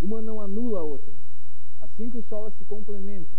Uma 0.00 0.20
não 0.20 0.40
anula 0.40 0.80
a 0.80 0.82
outra. 0.82 1.12
As 1.80 1.90
Assim 1.90 2.10
que 2.10 2.18
os 2.18 2.26
solas 2.26 2.52
se 2.54 2.64
complementam. 2.64 3.38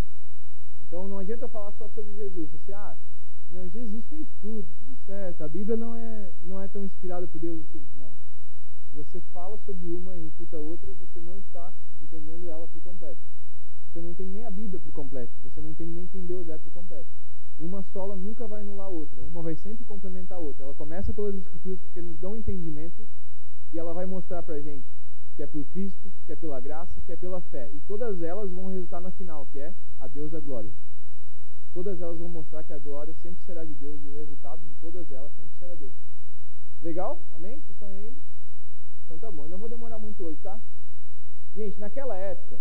Então 0.88 1.08
não 1.08 1.20
adianta 1.20 1.46
eu 1.46 1.50
falar 1.50 1.72
só 1.74 1.88
sobre 1.90 2.14
Jesus. 2.16 2.50
Você, 2.50 2.72
ah, 2.72 2.96
não, 3.52 3.68
Jesus 3.68 4.06
fez 4.06 4.26
tudo, 4.42 4.66
tudo 4.80 4.98
certo. 5.06 5.44
A 5.44 5.48
Bíblia 5.48 5.76
não 5.76 5.94
é, 5.94 6.32
não 6.46 6.62
é 6.62 6.68
tão 6.68 6.86
inspirada 6.86 7.28
por 7.28 7.40
Deus 7.40 7.60
assim. 7.62 7.84
Não. 8.00 8.12
Se 8.90 8.96
você 8.96 9.22
fala 9.34 9.58
sobre 9.66 9.92
uma 9.92 10.16
e 10.16 10.24
refuta 10.24 10.58
outra, 10.58 10.92
você 10.94 11.20
não 11.20 11.38
está 11.40 11.74
entendendo 12.02 12.50
ela 12.50 12.68
por 12.70 12.82
completo. 12.82 13.20
Você 13.92 14.02
não 14.02 14.12
entende 14.12 14.32
nem 14.32 14.46
a 14.46 14.52
Bíblia 14.52 14.80
por 14.80 14.92
completo. 14.94 15.32
Você 15.44 15.60
não 15.60 15.72
entende 15.72 15.92
nem 15.92 16.08
quem 16.08 16.26
Deus 16.26 16.48
é 16.48 16.58
por 16.58 16.72
completo. 16.72 17.08
Uma 17.60 17.82
sola 17.92 18.16
nunca 18.16 18.48
vai 18.48 18.62
anular 18.62 18.88
a 18.88 18.90
outra. 18.90 19.22
Uma 19.24 19.42
vai 19.42 19.56
sempre 19.56 19.84
complementar 19.84 20.38
a 20.38 20.42
outra. 20.42 20.64
Ela 20.64 20.74
começa 20.74 21.14
pelas 21.14 21.36
Escrituras 21.36 21.80
porque 21.82 22.02
nos 22.02 22.18
dão 22.18 22.36
entendimento 22.36 23.06
e 23.74 23.78
ela 23.78 23.94
vai 23.94 24.06
mostrar 24.06 24.42
para 24.42 24.56
a 24.56 24.62
gente 24.62 24.97
que 25.38 25.44
é 25.44 25.48
por 25.48 25.64
Cristo, 25.66 26.12
que 26.26 26.32
é 26.32 26.36
pela 26.36 26.60
graça, 26.60 27.00
que 27.06 27.12
é 27.12 27.16
pela 27.16 27.40
fé. 27.40 27.70
E 27.72 27.80
todas 27.82 28.24
elas 28.24 28.50
vão 28.50 28.70
resultar 28.70 29.00
na 29.00 29.12
final, 29.12 29.46
que 29.46 29.60
é 29.60 29.72
a 30.00 30.08
Deus 30.08 30.34
a 30.34 30.40
glória. 30.40 30.72
Todas 31.76 32.02
elas 32.02 32.18
vão 32.18 32.28
mostrar 32.28 32.64
que 32.64 32.74
a 32.74 32.80
glória 32.80 33.14
sempre 33.22 33.40
será 33.46 33.64
de 33.64 33.76
Deus 33.76 34.04
e 34.04 34.08
o 34.08 34.16
resultado 34.16 34.60
de 34.60 34.74
todas 34.82 35.12
elas 35.12 35.32
sempre 35.34 35.52
será 35.60 35.76
Deus. 35.76 35.94
Legal? 36.82 37.22
Amém? 37.36 37.54
Vocês 37.58 37.70
estão 37.70 37.88
ainda? 37.90 38.18
Então 39.06 39.20
tá 39.20 39.32
bom, 39.32 39.46
eu 39.46 39.50
não 39.50 39.60
vou 39.60 39.70
demorar 39.70 40.00
muito 40.00 40.24
hoje, 40.24 40.40
tá? 40.42 40.60
Gente, 41.56 41.80
naquela 41.80 42.18
época, 42.18 42.60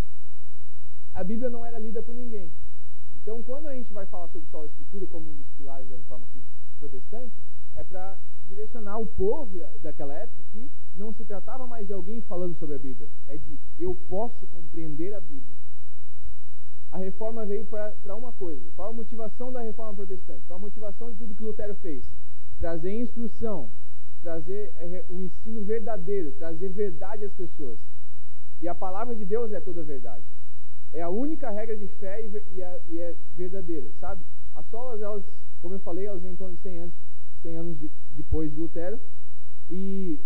a 1.15 1.23
Bíblia 1.23 1.49
não 1.49 1.65
era 1.65 1.79
lida 1.79 2.03
por 2.03 2.13
ninguém. 2.13 2.51
Então, 3.15 3.41
quando 3.41 3.67
a 3.67 3.73
gente 3.73 3.91
vai 3.91 4.05
falar 4.05 4.27
sobre 4.27 4.47
sola 4.49 4.67
escritura 4.67 5.07
como 5.07 5.31
um 5.31 5.35
dos 5.35 5.49
pilares 5.57 5.89
da 5.89 5.97
reforma 5.97 6.27
protestante, 6.79 7.33
é 7.77 7.83
para 7.83 8.17
direcionar 8.49 8.99
o 8.99 9.05
povo 9.05 9.59
daquela 9.81 10.13
época 10.13 10.43
que 10.51 10.69
não 10.95 11.13
se 11.13 11.23
tratava 11.23 11.67
mais 11.67 11.85
de 11.85 11.93
alguém 11.93 12.19
falando 12.21 12.57
sobre 12.57 12.75
a 12.75 12.79
Bíblia, 12.79 13.07
é 13.27 13.37
de 13.37 13.59
eu 13.77 13.95
posso 14.09 14.47
compreender 14.47 15.13
a 15.13 15.21
Bíblia. 15.21 15.55
A 16.91 16.97
reforma 16.97 17.45
veio 17.45 17.65
para 17.65 18.15
uma 18.15 18.31
coisa. 18.31 18.65
Qual 18.75 18.89
a 18.89 18.93
motivação 18.93 19.51
da 19.51 19.61
reforma 19.61 19.93
protestante? 19.93 20.41
Qual 20.47 20.57
a 20.57 20.61
motivação 20.61 21.11
de 21.11 21.17
tudo 21.17 21.35
que 21.35 21.43
Lutero 21.43 21.75
fez? 21.75 22.09
Trazer 22.59 22.99
instrução, 22.99 23.69
trazer 24.23 24.73
é, 24.77 25.05
o 25.09 25.21
ensino 25.21 25.63
verdadeiro, 25.63 26.31
trazer 26.31 26.69
verdade 26.69 27.25
às 27.25 27.33
pessoas. 27.33 27.77
E 28.61 28.67
a 28.67 28.73
palavra 28.73 29.15
de 29.15 29.25
Deus 29.25 29.51
é 29.51 29.59
toda 29.59 29.83
verdade. 29.83 30.23
É 30.93 31.01
a 31.01 31.09
única 31.09 31.51
regra 31.51 31.75
de 31.75 31.87
fé 31.87 32.25
e, 32.25 32.61
é, 32.61 32.81
e 32.89 32.99
é 32.99 33.13
verdadeira, 33.35 33.91
sabe? 33.99 34.23
As 34.55 34.65
solas, 34.67 35.01
elas, 35.01 35.23
como 35.61 35.75
eu 35.75 35.79
falei, 35.79 36.07
elas 36.07 36.21
vêm 36.21 36.31
em 36.31 36.37
torno 36.37 36.55
de 36.55 36.61
100 36.61 36.79
anos 36.79 36.95
100 37.47 37.55
anos 37.55 37.79
de, 37.79 37.89
depois 38.11 38.51
de 38.51 38.59
Lutero. 38.59 38.99
E, 39.69 40.19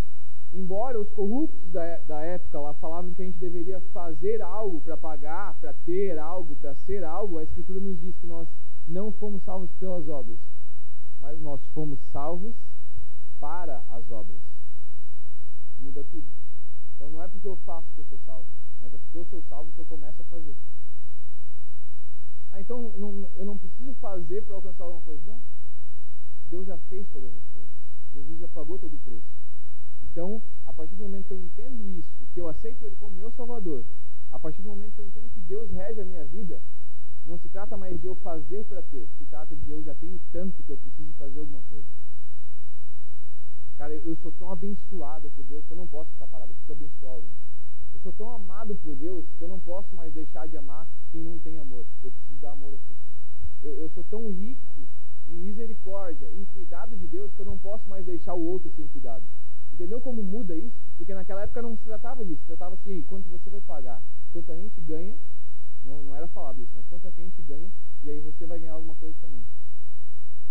embora 0.51 0.99
os 0.99 1.09
corruptos 1.11 1.71
da, 1.71 1.97
da 1.99 2.21
época 2.21 2.59
lá 2.59 2.73
falavam 2.73 3.13
que 3.13 3.21
a 3.21 3.25
gente 3.25 3.37
deveria 3.37 3.79
fazer 3.93 4.41
algo 4.41 4.81
para 4.81 4.97
pagar, 4.97 5.55
para 5.59 5.73
ter 5.85 6.17
algo, 6.17 6.55
para 6.55 6.73
ser 6.75 7.03
algo, 7.03 7.37
a 7.37 7.43
Escritura 7.43 7.79
nos 7.79 7.99
diz 7.99 8.15
que 8.17 8.27
nós 8.27 8.47
não 8.87 9.11
fomos 9.11 9.43
salvos 9.43 9.71
pelas 9.79 10.07
obras, 10.07 10.39
mas 11.19 11.39
nós 11.39 11.63
fomos 11.67 11.99
salvos 12.11 12.55
para 13.39 13.83
as 13.89 14.09
obras. 14.09 14.41
Muda 15.79 16.03
tudo. 16.03 16.27
Então 16.95 17.09
não 17.09 17.21
é 17.21 17.27
porque 17.27 17.47
eu 17.47 17.55
faço 17.65 17.87
que 17.95 18.01
eu 18.01 18.05
sou 18.05 18.19
salvo, 18.25 18.47
mas 18.81 18.93
é 18.93 18.97
porque 18.97 19.17
eu 19.17 19.25
sou 19.25 19.41
salvo 19.43 19.71
que 19.73 19.79
eu 19.79 19.85
começo 19.85 20.21
a 20.21 20.25
fazer. 20.25 20.55
Ah, 22.51 22.59
então 22.59 22.93
não, 22.97 23.29
eu 23.37 23.45
não 23.45 23.57
preciso 23.57 23.93
fazer 23.95 24.43
para 24.43 24.55
alcançar 24.55 24.83
alguma 24.83 25.01
coisa. 25.01 25.21
Não. 25.25 25.39
Deus 26.51 26.67
já 26.67 26.77
fez 26.89 27.07
todas 27.07 27.33
as 27.33 27.47
coisas. 27.47 27.71
Jesus 28.13 28.39
já 28.39 28.47
pagou 28.49 28.77
todo 28.77 28.93
o 28.93 28.99
preço. 28.99 29.31
Então, 30.03 30.41
a 30.65 30.73
partir 30.73 30.95
do 30.95 31.03
momento 31.03 31.27
que 31.27 31.33
eu 31.33 31.39
entendo 31.39 31.87
isso, 31.87 32.11
que 32.33 32.41
eu 32.41 32.49
aceito 32.49 32.85
Ele 32.85 32.95
como 32.97 33.15
meu 33.15 33.31
Salvador, 33.31 33.85
a 34.29 34.37
partir 34.37 34.61
do 34.61 34.67
momento 34.67 34.93
que 34.93 34.99
eu 34.99 35.07
entendo 35.07 35.29
que 35.33 35.39
Deus 35.39 35.71
rege 35.71 36.01
a 36.01 36.05
minha 36.05 36.25
vida, 36.25 36.61
não 37.25 37.37
se 37.37 37.47
trata 37.47 37.77
mais 37.77 37.97
de 37.99 38.05
eu 38.05 38.15
fazer 38.15 38.65
para 38.65 38.81
ter, 38.81 39.07
se 39.17 39.25
trata 39.25 39.55
de 39.55 39.71
eu 39.71 39.81
já 39.81 39.95
tenho 39.95 40.19
tanto 40.33 40.61
que 40.63 40.71
eu 40.71 40.77
preciso 40.77 41.13
fazer 41.13 41.39
alguma 41.39 41.61
coisa. 41.69 41.87
Cara, 43.77 43.93
eu 43.93 44.15
sou 44.17 44.31
tão 44.33 44.51
abençoado 44.51 45.29
por 45.31 45.43
Deus 45.45 45.65
que 45.65 45.71
eu 45.71 45.77
não 45.77 45.87
posso 45.87 46.11
ficar 46.11 46.27
parado, 46.27 46.51
eu 46.51 46.55
preciso 46.55 46.73
abençoar 46.73 47.13
alguém. 47.13 47.31
Eu 47.93 47.99
sou 48.01 48.11
tão 48.11 48.29
amado 48.29 48.75
por 48.75 48.95
Deus 48.95 49.25
que 49.37 49.41
eu 49.41 49.47
não 49.47 49.59
posso 49.59 49.95
mais 49.95 50.13
deixar 50.13 50.47
de 50.47 50.57
amar 50.57 50.85
quem 51.11 51.23
não 51.23 51.39
tem 51.39 51.57
amor. 51.57 51.85
Eu 52.03 52.11
preciso 52.11 52.39
dar 52.41 52.51
amor 52.51 52.73
às 52.73 52.81
pessoas. 52.81 53.17
Eu, 53.63 53.73
eu 53.75 53.89
sou 53.89 54.03
tão 54.03 54.29
rico 54.29 54.87
em 55.31 55.37
misericórdia, 55.37 56.27
em 56.33 56.43
cuidado 56.45 56.95
de 56.95 57.07
Deus, 57.07 57.31
que 57.33 57.41
eu 57.41 57.45
não 57.45 57.57
posso 57.57 57.87
mais 57.87 58.05
deixar 58.05 58.33
o 58.33 58.43
outro 58.43 58.69
sem 58.75 58.87
cuidado. 58.87 59.23
Entendeu 59.73 60.01
como 60.01 60.21
muda 60.21 60.55
isso? 60.55 60.75
Porque 60.97 61.13
naquela 61.13 61.43
época 61.43 61.61
não 61.61 61.75
se 61.75 61.83
tratava 61.83 62.25
disso, 62.25 62.41
tratava 62.45 62.75
assim, 62.75 63.01
quanto 63.03 63.27
você 63.29 63.49
vai 63.49 63.61
pagar, 63.61 64.03
quanto 64.31 64.51
a 64.51 64.55
gente 64.55 64.79
ganha, 64.81 65.15
não, 65.83 66.03
não 66.03 66.15
era 66.15 66.27
falado 66.27 66.61
isso, 66.61 66.71
mas 66.75 66.85
quanto 66.87 67.07
a 67.07 67.11
gente 67.11 67.41
ganha, 67.41 67.71
e 68.03 68.09
aí 68.09 68.19
você 68.19 68.45
vai 68.45 68.59
ganhar 68.59 68.73
alguma 68.73 68.95
coisa 68.95 69.15
também. 69.21 69.43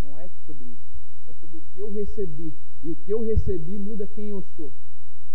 Não 0.00 0.18
é 0.18 0.28
sobre 0.46 0.64
isso, 0.64 0.90
é 1.28 1.32
sobre 1.34 1.58
o 1.58 1.62
que 1.72 1.78
eu 1.78 1.92
recebi, 1.92 2.54
e 2.82 2.90
o 2.90 2.96
que 2.96 3.12
eu 3.12 3.20
recebi 3.20 3.78
muda 3.78 4.06
quem 4.06 4.28
eu 4.28 4.42
sou. 4.56 4.72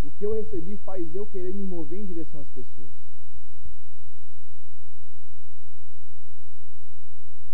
O 0.02 0.10
que 0.10 0.26
eu 0.26 0.32
recebi 0.32 0.76
faz 0.78 1.14
eu 1.14 1.26
querer 1.26 1.54
me 1.54 1.64
mover 1.64 2.00
em 2.00 2.06
direção 2.06 2.40
às 2.40 2.48
pessoas. 2.48 2.90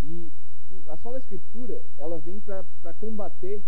E 0.03 0.33
a 0.89 0.97
sola 0.97 1.19
escritura, 1.19 1.83
ela 1.99 2.19
vem 2.19 2.41
para 2.41 2.95
combater 2.95 3.63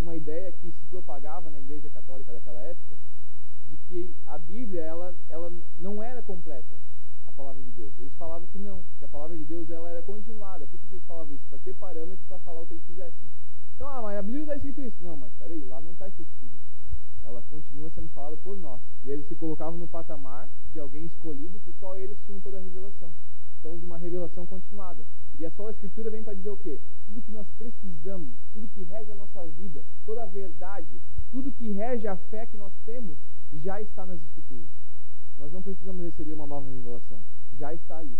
uma 0.00 0.16
ideia 0.16 0.52
que 0.52 0.70
se 0.70 0.86
propagava 0.90 1.50
na 1.50 1.60
igreja 1.60 1.90
católica 1.90 2.32
daquela 2.32 2.60
época, 2.60 2.96
de 3.68 3.76
que 3.88 4.16
a 4.26 4.38
Bíblia, 4.38 4.82
ela, 4.82 5.14
ela 5.28 5.52
não 5.78 6.02
era 6.02 6.22
completa, 6.22 6.76
a 7.26 7.32
palavra 7.32 7.62
de 7.62 7.70
Deus. 7.72 7.92
Eles 7.98 8.14
falavam 8.14 8.46
que 8.48 8.58
não, 8.58 8.82
que 8.98 9.04
a 9.04 9.08
palavra 9.08 9.36
de 9.36 9.44
Deus 9.44 9.68
ela 9.70 9.90
era 9.90 10.02
continuada. 10.02 10.66
Por 10.66 10.78
que, 10.80 10.86
que 10.88 10.94
eles 10.94 11.04
falavam 11.04 11.34
isso? 11.34 11.44
Para 11.48 11.58
ter 11.58 11.74
parâmetros 11.74 12.26
para 12.26 12.38
falar 12.38 12.62
o 12.62 12.66
que 12.66 12.74
eles 12.74 12.84
quisessem. 12.84 13.28
Então, 13.74 13.86
ah, 13.88 14.00
mas 14.00 14.18
a 14.18 14.22
Bíblia 14.22 14.42
está 14.42 14.56
escrito 14.56 14.80
isso. 14.80 14.96
Não, 15.02 15.16
mas 15.16 15.32
espera 15.32 15.52
aí, 15.52 15.64
lá 15.64 15.80
não 15.80 15.92
está 15.92 16.08
escrito 16.08 16.30
tudo. 16.40 16.52
Ela 17.22 17.42
continua 17.42 17.90
sendo 17.90 18.08
falada 18.10 18.36
por 18.38 18.56
nós. 18.56 18.80
E 19.04 19.10
eles 19.10 19.26
se 19.26 19.34
colocavam 19.34 19.78
no 19.78 19.86
patamar 19.86 20.48
de 20.72 20.78
alguém 20.78 21.04
escolhido 21.04 21.58
que 21.60 21.72
só 21.72 21.96
eles 21.96 22.16
tinham 22.24 22.40
toda 22.40 22.56
a 22.56 22.60
revelação. 22.60 23.12
Então, 23.66 23.80
de 23.80 23.84
uma 23.84 23.98
revelação 23.98 24.46
continuada. 24.46 25.04
E 25.40 25.44
a 25.44 25.50
sola 25.50 25.72
escritura 25.72 26.08
vem 26.08 26.22
para 26.22 26.34
dizer 26.34 26.50
o 26.50 26.56
quê? 26.56 26.78
Tudo 27.04 27.20
que 27.20 27.32
nós 27.32 27.48
precisamos, 27.58 28.32
tudo 28.52 28.68
que 28.68 28.84
rege 28.84 29.10
a 29.10 29.16
nossa 29.16 29.44
vida, 29.58 29.84
toda 30.04 30.22
a 30.22 30.26
verdade, 30.26 31.00
tudo 31.32 31.50
que 31.50 31.72
rege 31.72 32.06
a 32.06 32.16
fé 32.16 32.46
que 32.46 32.56
nós 32.56 32.72
temos, 32.84 33.18
já 33.52 33.82
está 33.82 34.06
nas 34.06 34.22
escrituras. 34.22 34.68
Nós 35.36 35.50
não 35.50 35.60
precisamos 35.62 36.00
receber 36.04 36.32
uma 36.34 36.46
nova 36.46 36.70
revelação, 36.70 37.20
já 37.58 37.74
está 37.74 37.98
ali. 37.98 38.16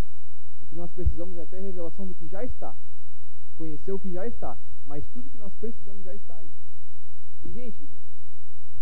O 0.63 0.67
que 0.67 0.75
nós 0.75 0.91
precisamos 0.91 1.39
é 1.39 1.45
ter 1.47 1.59
a 1.59 1.61
revelação 1.61 2.09
do 2.09 2.15
que 2.17 2.27
já 2.27 2.45
está, 2.45 2.75
conhecer 3.55 3.93
o 3.93 4.01
que 4.01 4.11
já 4.11 4.27
está, 4.27 4.59
mas 4.85 5.05
tudo 5.15 5.31
que 5.31 5.39
nós 5.39 5.53
precisamos 5.61 6.03
já 6.03 6.13
está 6.13 6.39
aí. 6.39 6.51
E 7.45 7.53
gente, 7.53 7.89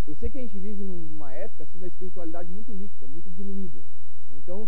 eu 0.06 0.14
sei 0.14 0.30
que 0.30 0.38
a 0.38 0.40
gente 0.40 0.58
vive 0.58 0.82
numa 0.82 1.30
época 1.30 1.64
assim 1.64 1.78
da 1.78 1.88
espiritualidade 1.88 2.50
muito 2.50 2.72
líquida, 2.72 3.06
muito 3.06 3.28
diluída. 3.28 3.82
Então, 4.32 4.66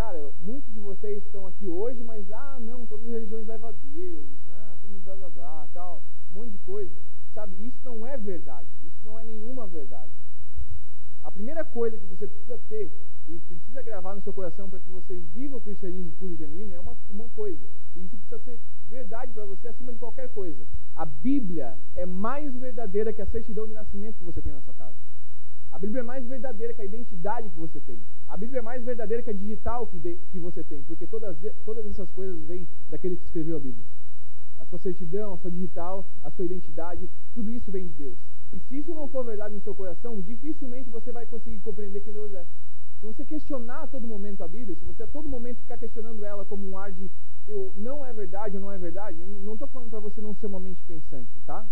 cara, 0.00 0.32
muitos 0.40 0.72
de 0.72 0.80
vocês 0.80 1.22
estão 1.26 1.46
aqui 1.46 1.68
hoje, 1.68 2.02
mas, 2.02 2.24
ah, 2.32 2.56
não, 2.58 2.86
todas 2.86 3.04
as 3.04 3.12
religiões 3.12 3.46
levam 3.46 3.68
a 3.68 3.72
Deus, 3.72 4.30
né, 4.46 4.78
tudo 4.80 4.98
blá 5.00 5.14
blá 5.14 5.28
blá, 5.28 5.68
tal, 5.74 6.02
um 6.30 6.36
monte 6.36 6.52
de 6.52 6.58
coisa. 6.64 6.90
Sabe, 7.34 7.54
isso 7.66 7.78
não 7.84 8.06
é 8.06 8.16
verdade, 8.16 8.66
isso 8.82 8.96
não 9.04 9.18
é 9.18 9.24
nenhuma 9.24 9.66
verdade. 9.66 10.10
A 11.22 11.30
primeira 11.30 11.62
coisa 11.66 11.98
que 11.98 12.06
você 12.06 12.26
precisa 12.26 12.58
ter 12.70 12.90
e 13.28 13.38
precisa 13.40 13.82
gravar 13.82 14.14
no 14.14 14.22
seu 14.22 14.32
coração 14.32 14.70
para 14.70 14.80
que 14.80 14.88
você 14.88 15.16
viva 15.34 15.58
o 15.58 15.60
cristianismo 15.60 16.12
puro 16.12 16.32
e 16.32 16.36
genuíno 16.36 16.72
é 16.72 16.80
uma, 16.80 16.96
uma 17.10 17.28
coisa. 17.28 17.66
E 17.94 18.06
isso 18.06 18.16
precisa 18.16 18.38
ser 18.38 18.58
verdade 18.88 19.34
para 19.34 19.44
você 19.44 19.68
acima 19.68 19.92
de 19.92 19.98
qualquer 19.98 20.30
coisa. 20.30 20.66
A 20.96 21.04
Bíblia 21.04 21.76
é 21.94 22.06
mais 22.06 22.54
verdadeira 22.54 23.12
que 23.12 23.20
a 23.20 23.26
certidão 23.26 23.66
de 23.66 23.74
nascimento 23.74 24.16
que 24.16 24.24
você 24.24 24.40
tem 24.40 24.50
na 24.50 24.62
sua 24.62 24.74
casa. 24.74 24.96
A 25.70 25.78
Bíblia 25.78 26.00
é 26.00 26.02
mais 26.02 26.26
verdadeira 26.26 26.74
que 26.74 26.82
a 26.82 26.84
identidade 26.84 27.48
que 27.48 27.58
você 27.58 27.80
tem. 27.80 27.98
A 28.28 28.36
Bíblia 28.36 28.58
é 28.58 28.62
mais 28.62 28.84
verdadeira 28.84 29.22
que 29.22 29.30
a 29.30 29.32
digital 29.32 29.86
que, 29.86 29.98
de, 29.98 30.16
que 30.30 30.38
você 30.38 30.62
tem, 30.64 30.82
porque 30.82 31.06
todas, 31.06 31.36
todas 31.64 31.86
essas 31.86 32.10
coisas 32.10 32.42
vêm 32.44 32.68
daquele 32.88 33.16
que 33.16 33.24
escreveu 33.24 33.56
a 33.56 33.60
Bíblia. 33.60 33.84
A 34.58 34.64
sua 34.66 34.78
certidão, 34.78 35.34
a 35.34 35.38
sua 35.38 35.50
digital, 35.50 36.06
a 36.22 36.30
sua 36.30 36.44
identidade, 36.44 37.08
tudo 37.34 37.50
isso 37.50 37.70
vem 37.70 37.86
de 37.86 37.94
Deus. 37.94 38.18
E 38.52 38.58
se 38.58 38.78
isso 38.78 38.92
não 38.92 39.08
for 39.08 39.24
verdade 39.24 39.54
no 39.54 39.60
seu 39.60 39.74
coração, 39.74 40.20
dificilmente 40.20 40.90
você 40.90 41.12
vai 41.12 41.24
conseguir 41.26 41.60
compreender 41.60 42.00
quem 42.00 42.12
Deus 42.12 42.34
é. 42.34 42.44
Se 42.98 43.06
você 43.06 43.24
questionar 43.24 43.84
a 43.84 43.86
todo 43.86 44.06
momento 44.06 44.42
a 44.42 44.48
Bíblia, 44.48 44.76
se 44.76 44.84
você 44.84 45.04
a 45.04 45.06
todo 45.06 45.28
momento 45.28 45.60
ficar 45.60 45.78
questionando 45.78 46.24
ela 46.24 46.44
como 46.44 46.68
um 46.68 46.76
ar 46.76 46.92
de 46.92 47.10
eu, 47.48 47.72
não 47.76 48.04
é 48.04 48.12
verdade 48.12 48.56
ou 48.56 48.60
não 48.60 48.70
é 48.70 48.76
verdade, 48.76 49.16
não 49.18 49.54
estou 49.54 49.66
falando 49.68 49.88
para 49.88 50.00
você 50.00 50.20
não 50.20 50.34
ser 50.34 50.46
uma 50.46 50.60
mente 50.60 50.82
pensante, 50.82 51.30
tá? 51.46 51.66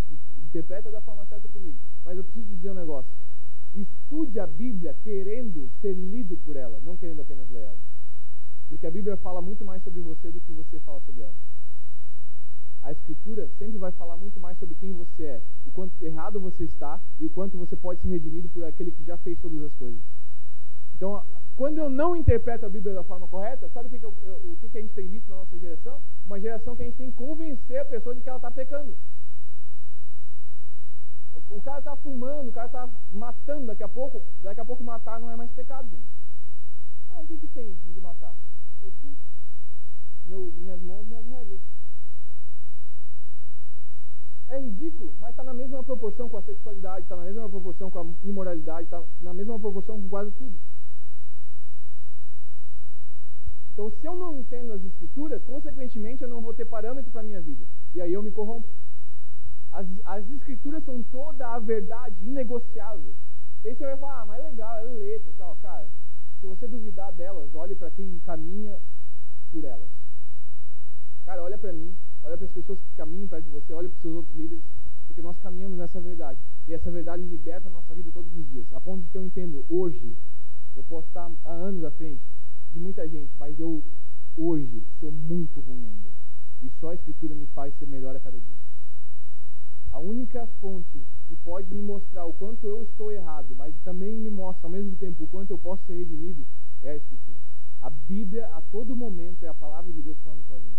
Interpreta 0.46 0.90
da 0.90 1.00
forma 1.02 1.26
certa 1.26 1.46
comigo. 1.48 1.76
Mas 2.04 2.16
eu 2.16 2.24
preciso 2.24 2.46
te 2.46 2.56
dizer 2.56 2.70
um 2.70 2.74
negócio. 2.74 3.10
Estude 3.74 4.40
a 4.40 4.46
Bíblia 4.46 4.94
querendo 5.02 5.70
ser 5.80 5.92
lido 5.92 6.36
por 6.38 6.56
ela, 6.56 6.80
não 6.84 6.96
querendo 6.96 7.20
apenas 7.20 7.48
ler 7.50 7.64
ela. 7.64 7.78
Porque 8.68 8.86
a 8.86 8.90
Bíblia 8.90 9.16
fala 9.16 9.40
muito 9.40 9.64
mais 9.64 9.82
sobre 9.82 10.00
você 10.00 10.30
do 10.30 10.40
que 10.40 10.52
você 10.52 10.78
fala 10.80 11.00
sobre 11.00 11.22
ela. 11.22 11.34
A 12.82 12.92
Escritura 12.92 13.48
sempre 13.58 13.76
vai 13.78 13.90
falar 13.92 14.16
muito 14.16 14.38
mais 14.38 14.56
sobre 14.58 14.74
quem 14.76 14.92
você 14.92 15.22
é, 15.24 15.42
o 15.66 15.70
quanto 15.70 15.92
errado 16.02 16.40
você 16.40 16.64
está 16.64 17.00
e 17.18 17.26
o 17.26 17.30
quanto 17.30 17.58
você 17.58 17.76
pode 17.76 18.00
ser 18.00 18.08
redimido 18.08 18.48
por 18.48 18.64
aquele 18.64 18.90
que 18.90 19.04
já 19.04 19.16
fez 19.18 19.38
todas 19.38 19.60
as 19.62 19.74
coisas. 19.74 20.00
Então, 20.94 21.24
quando 21.56 21.78
eu 21.78 21.90
não 21.90 22.14
interpreto 22.14 22.64
a 22.64 22.68
Bíblia 22.68 22.94
da 22.94 23.02
forma 23.02 23.26
correta, 23.26 23.68
sabe 23.70 23.88
o 23.88 23.90
que, 23.90 23.98
que, 23.98 24.06
eu, 24.06 24.10
o 24.44 24.56
que, 24.60 24.68
que 24.68 24.78
a 24.78 24.80
gente 24.80 24.94
tem 24.94 25.08
visto 25.08 25.28
na 25.28 25.36
nossa 25.36 25.58
geração? 25.58 26.00
Uma 26.24 26.40
geração 26.40 26.76
que 26.76 26.82
a 26.82 26.84
gente 26.84 26.96
tem 26.96 27.10
que 27.10 27.16
convencer 27.16 27.78
a 27.80 27.84
pessoa 27.84 28.14
de 28.14 28.20
que 28.20 28.28
ela 28.28 28.38
está 28.38 28.50
pecando. 28.50 28.96
O, 31.50 31.62
cara 31.62 31.78
está 31.78 31.96
fumando, 31.96 32.48
o 32.48 32.52
cara 32.52 32.66
está 32.66 32.88
matando, 33.12 33.66
daqui 33.66 33.82
a 33.82 33.88
pouco, 33.88 34.22
daqui 34.42 34.60
a 34.60 34.64
pouco 34.64 34.82
matar 34.84 35.20
não 35.20 35.30
é 35.30 35.36
mais 35.36 35.50
pecado, 35.52 35.88
gente. 35.88 36.08
Ah, 37.10 37.20
o 37.20 37.26
que, 37.26 37.38
que 37.38 37.46
tem 37.48 37.74
de 37.94 38.00
matar? 38.00 38.34
Eu 38.82 38.92
fiz. 39.02 39.16
Meu, 40.26 40.52
minhas 40.56 40.80
mãos, 40.82 41.06
minhas 41.06 41.26
regras. 41.26 41.60
É 44.48 44.58
ridículo, 44.58 45.14
mas 45.20 45.30
está 45.30 45.44
na 45.44 45.52
mesma 45.52 45.84
proporção 45.84 46.28
com 46.28 46.38
a 46.38 46.42
sexualidade, 46.42 47.02
está 47.02 47.16
na 47.16 47.24
mesma 47.24 47.48
proporção 47.48 47.90
com 47.90 47.98
a 47.98 48.06
imoralidade, 48.24 48.84
está 48.84 49.02
na 49.20 49.34
mesma 49.34 49.58
proporção 49.58 50.00
com 50.00 50.08
quase 50.08 50.30
tudo. 50.32 50.58
Então, 53.78 53.90
se 53.90 54.04
eu 54.04 54.16
não 54.16 54.40
entendo 54.40 54.72
as 54.72 54.82
escrituras, 54.82 55.40
consequentemente 55.44 56.22
eu 56.22 56.28
não 56.28 56.40
vou 56.40 56.52
ter 56.52 56.64
parâmetro 56.64 57.12
para 57.12 57.20
a 57.20 57.24
minha 57.24 57.40
vida. 57.40 57.64
E 57.94 58.00
aí 58.00 58.12
eu 58.12 58.22
me 58.22 58.30
corrompo. 58.32 58.66
As, 59.72 59.86
as 60.04 60.30
escrituras 60.30 60.84
são 60.84 61.02
toda 61.04 61.46
a 61.46 61.58
verdade 61.58 62.16
inegociável. 62.22 63.14
Aí 63.64 63.74
você 63.74 63.84
vai 63.84 63.96
falar, 63.98 64.22
ah, 64.22 64.26
mas 64.26 64.42
legal, 64.44 64.78
é 64.78 64.84
letra 64.84 65.32
tal. 65.36 65.56
Cara, 65.56 65.86
se 66.40 66.46
você 66.46 66.66
duvidar 66.66 67.12
delas, 67.12 67.54
olhe 67.54 67.74
para 67.74 67.90
quem 67.90 68.18
caminha 68.20 68.80
por 69.50 69.64
elas. 69.64 69.90
Cara, 71.24 71.42
olha 71.42 71.58
para 71.58 71.72
mim, 71.72 71.94
olha 72.22 72.36
para 72.36 72.46
as 72.46 72.52
pessoas 72.52 72.78
que 72.80 72.96
caminham 72.96 73.28
perto 73.28 73.44
de 73.44 73.50
você, 73.50 73.72
olha 73.72 73.88
para 73.88 73.96
os 73.96 74.02
seus 74.02 74.14
outros 74.14 74.34
líderes, 74.34 74.64
porque 75.06 75.20
nós 75.20 75.36
caminhamos 75.38 75.76
nessa 75.76 76.00
verdade. 76.00 76.38
E 76.66 76.72
essa 76.72 76.90
verdade 76.90 77.22
liberta 77.24 77.68
a 77.68 77.70
nossa 77.70 77.94
vida 77.94 78.10
todos 78.12 78.32
os 78.34 78.48
dias. 78.48 78.72
A 78.72 78.80
ponto 78.80 79.02
de 79.04 79.10
que 79.10 79.18
eu 79.18 79.24
entendo 79.24 79.66
hoje, 79.68 80.16
eu 80.76 80.84
posso 80.84 81.08
estar 81.08 81.30
há 81.44 81.52
anos 81.52 81.84
à 81.84 81.90
frente, 81.90 82.22
de 82.72 82.78
muita 82.78 83.06
gente, 83.08 83.32
mas 83.38 83.58
eu 83.58 83.82
hoje 84.36 84.82
sou 85.00 85.10
muito 85.10 85.60
ruim 85.60 85.84
ainda. 85.86 86.08
E 86.62 86.70
só 86.80 86.90
a 86.90 86.94
Escritura 86.94 87.34
me 87.34 87.46
faz 87.46 87.74
ser 87.74 87.86
melhor 87.86 88.14
a 88.14 88.20
cada 88.20 88.38
dia. 88.38 88.67
A 89.98 90.00
única 90.00 90.46
fonte 90.60 91.04
que 91.26 91.34
pode 91.34 91.74
me 91.74 91.82
mostrar 91.82 92.24
o 92.24 92.32
quanto 92.32 92.64
eu 92.68 92.84
estou 92.84 93.10
errado, 93.10 93.52
mas 93.56 93.74
também 93.80 94.14
me 94.14 94.30
mostra 94.30 94.68
ao 94.68 94.70
mesmo 94.70 94.94
tempo 94.96 95.24
o 95.24 95.26
quanto 95.26 95.50
eu 95.50 95.58
posso 95.58 95.84
ser 95.86 95.94
redimido, 95.94 96.46
é 96.84 96.90
a 96.90 96.96
Escritura. 96.96 97.36
A 97.80 97.90
Bíblia, 97.90 98.46
a 98.54 98.60
todo 98.60 98.94
momento, 98.94 99.42
é 99.42 99.48
a 99.48 99.54
palavra 99.54 99.92
de 99.92 100.00
Deus 100.00 100.16
falando 100.20 100.44
com 100.46 100.54
a 100.54 100.58
gente. 100.60 100.78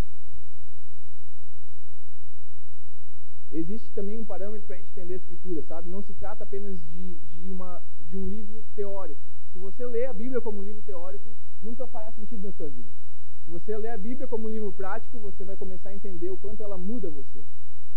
Existe 3.51 3.91
também 3.91 4.17
um 4.17 4.23
parâmetro 4.23 4.65
para 4.65 4.77
a 4.77 4.79
gente 4.79 4.91
entender 4.91 5.15
a 5.15 5.17
Escritura, 5.17 5.63
sabe? 5.63 5.89
Não 5.89 6.01
se 6.01 6.13
trata 6.13 6.45
apenas 6.45 6.81
de, 6.83 7.17
de, 7.17 7.51
uma, 7.51 7.81
de 8.07 8.15
um 8.15 8.25
livro 8.25 8.63
teórico. 8.73 9.19
Se 9.51 9.59
você 9.59 9.85
lê 9.85 10.05
a 10.05 10.13
Bíblia 10.13 10.39
como 10.39 10.59
um 10.59 10.63
livro 10.63 10.81
teórico, 10.83 11.27
nunca 11.61 11.85
fará 11.87 12.09
sentido 12.13 12.43
na 12.43 12.53
sua 12.53 12.69
vida. 12.69 12.87
Se 13.43 13.51
você 13.51 13.77
ler 13.77 13.89
a 13.89 13.97
Bíblia 13.97 14.29
como 14.29 14.47
um 14.47 14.49
livro 14.49 14.71
prático, 14.71 15.19
você 15.19 15.43
vai 15.43 15.57
começar 15.57 15.89
a 15.89 15.93
entender 15.93 16.29
o 16.29 16.37
quanto 16.37 16.63
ela 16.63 16.77
muda 16.77 17.09
você. 17.09 17.43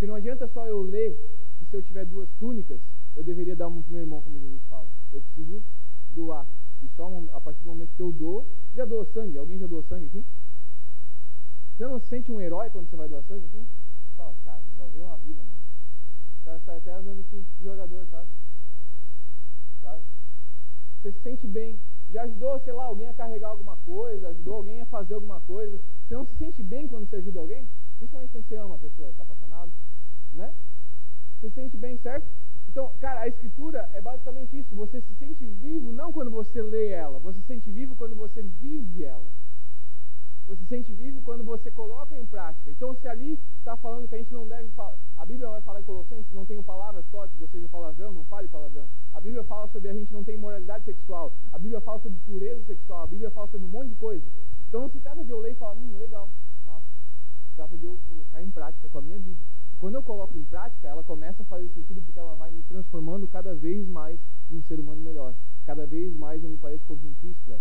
Porque 0.02 0.10
não 0.10 0.16
adianta 0.16 0.48
só 0.48 0.66
eu 0.66 0.82
ler 0.82 1.16
que 1.60 1.64
se 1.64 1.76
eu 1.76 1.80
tiver 1.80 2.04
duas 2.04 2.28
túnicas, 2.32 2.80
eu 3.14 3.22
deveria 3.22 3.54
dar 3.54 3.68
uma 3.68 3.80
para 3.80 3.92
meu 3.92 4.00
irmão, 4.00 4.20
como 4.20 4.36
Jesus 4.36 4.60
fala. 4.68 4.88
Eu 5.12 5.20
preciso 5.20 5.62
doar. 6.10 6.44
E 6.82 6.88
só 6.96 7.06
a 7.32 7.40
partir 7.40 7.62
do 7.62 7.68
momento 7.70 7.94
que 7.94 8.02
eu 8.02 8.10
dou, 8.10 8.44
já 8.74 8.84
doou 8.84 9.04
sangue? 9.04 9.38
Alguém 9.38 9.60
já 9.60 9.68
doou 9.68 9.80
sangue 9.84 10.06
aqui? 10.06 10.24
Você 11.76 11.86
não 11.86 12.00
se 12.00 12.08
sente 12.08 12.32
um 12.32 12.40
herói 12.40 12.68
quando 12.70 12.90
você 12.90 12.96
vai 12.96 13.08
doar 13.08 13.22
sangue 13.22 13.44
assim? 13.44 13.64
Fala, 14.16 14.34
cara, 14.44 14.60
salvei 14.76 15.00
uma 15.00 15.16
vida, 15.18 15.40
mano. 15.44 15.60
O 16.40 16.44
cara 16.46 16.58
sai 16.66 16.78
até 16.78 16.92
andando 16.92 17.20
assim, 17.20 17.40
tipo 17.44 17.62
jogador, 17.62 18.04
sabe? 18.08 18.28
Sabe? 19.82 20.02
Você 21.00 21.12
se 21.12 21.20
sente 21.20 21.46
bem 21.46 21.78
já 22.12 22.24
ajudou, 22.24 22.58
sei 22.58 22.72
lá, 22.72 22.86
alguém 22.86 23.08
a 23.08 23.14
carregar 23.14 23.48
alguma 23.50 23.76
coisa, 23.76 24.28
ajudou 24.30 24.54
alguém 24.56 24.80
a 24.80 24.86
fazer 24.86 25.14
alguma 25.14 25.40
coisa. 25.42 25.80
Você 26.08 26.14
não 26.14 26.26
se 26.26 26.34
sente 26.34 26.60
bem 26.60 26.88
quando 26.88 27.08
você 27.08 27.16
ajuda 27.16 27.38
alguém? 27.38 27.66
Principalmente 27.98 28.32
quando 28.32 28.44
você 28.48 28.56
ama 28.56 28.74
a 28.74 28.78
pessoa, 28.78 29.08
está 29.08 29.22
apaixonado, 29.22 29.70
né? 30.34 30.52
Você 31.40 31.48
se 31.48 31.54
sente 31.54 31.76
bem, 31.76 31.96
certo? 31.98 32.26
Então, 32.68 32.90
cara, 33.00 33.20
a 33.20 33.28
escritura 33.28 33.88
é 33.92 34.00
basicamente 34.00 34.58
isso. 34.58 34.74
Você 34.74 35.00
se 35.00 35.14
sente 35.16 35.44
vivo 35.44 35.92
não 35.92 36.12
quando 36.12 36.30
você 36.30 36.62
lê 36.62 36.88
ela, 36.88 37.18
você 37.18 37.38
se 37.40 37.46
sente 37.46 37.70
vivo 37.70 37.94
quando 37.96 38.14
você 38.14 38.42
vive 38.42 39.04
ela. 39.04 39.26
Você 40.46 40.62
se 40.62 40.66
sente 40.68 40.92
vivo 40.92 41.22
quando 41.22 41.44
você 41.44 41.70
coloca 41.70 42.16
em 42.16 42.26
prática. 42.26 42.70
Então, 42.70 42.94
se 42.96 43.06
ali 43.06 43.38
está 43.58 43.76
falando 43.76 44.08
que 44.08 44.14
a 44.14 44.18
gente 44.18 44.32
não 44.32 44.46
deve 44.46 44.68
falar, 44.70 44.96
a 45.16 45.24
Bíblia 45.24 45.48
vai 45.48 45.60
falar 45.60 45.80
em 45.80 45.84
Colossenses, 45.84 46.32
não 46.32 46.44
tenho 46.44 46.62
palavras 46.62 47.04
tortas, 47.12 47.40
ou 47.40 47.46
seja, 47.48 47.68
palavrão, 47.68 48.12
não 48.12 48.24
fale 48.24 48.48
palavrão. 48.48 48.88
A 49.12 49.20
Bíblia 49.20 49.44
fala 49.44 49.68
sobre 49.68 49.88
a 49.88 49.94
gente 49.94 50.12
não 50.12 50.24
ter 50.24 50.34
imoralidade 50.34 50.84
sexual. 50.84 51.32
A 51.52 51.58
Bíblia 51.58 51.80
fala 51.80 52.00
sobre 52.00 52.18
pureza 52.20 52.64
sexual. 52.64 53.04
A 53.04 53.06
Bíblia 53.06 53.30
fala 53.30 53.46
sobre 53.48 53.66
um 53.66 53.70
monte 53.70 53.90
de 53.90 53.94
coisa. 53.96 54.26
Então, 54.68 54.80
não 54.80 54.88
se 54.88 54.98
trata 54.98 55.22
de 55.24 55.30
eu 55.30 55.38
ler 55.40 55.52
e 55.52 55.54
falar, 55.54 55.74
hum, 55.74 55.96
legal, 55.96 56.28
nossa. 56.66 56.86
Se 57.48 57.54
trata 57.54 57.76
de 57.76 57.84
eu 57.84 57.98
colocar 58.08 58.42
em 58.42 58.50
prática 58.50 58.88
com 58.88 58.98
a 58.98 59.02
minha 59.02 59.18
vida. 59.18 59.40
Quando 59.82 59.96
eu 59.96 60.02
coloco 60.04 60.38
em 60.38 60.44
prática, 60.44 60.86
ela 60.86 61.02
começa 61.02 61.42
a 61.42 61.46
fazer 61.46 61.68
sentido 61.70 62.00
porque 62.02 62.16
ela 62.16 62.36
vai 62.36 62.52
me 62.52 62.62
transformando 62.62 63.26
cada 63.26 63.52
vez 63.52 63.84
mais 63.88 64.16
num 64.48 64.62
ser 64.62 64.78
humano 64.78 65.02
melhor. 65.02 65.34
Cada 65.66 65.84
vez 65.88 66.14
mais 66.14 66.40
eu 66.40 66.48
me 66.48 66.56
pareço 66.56 66.84
com 66.86 66.96
quem 66.96 67.12
Cristo 67.14 67.52
é. 67.52 67.58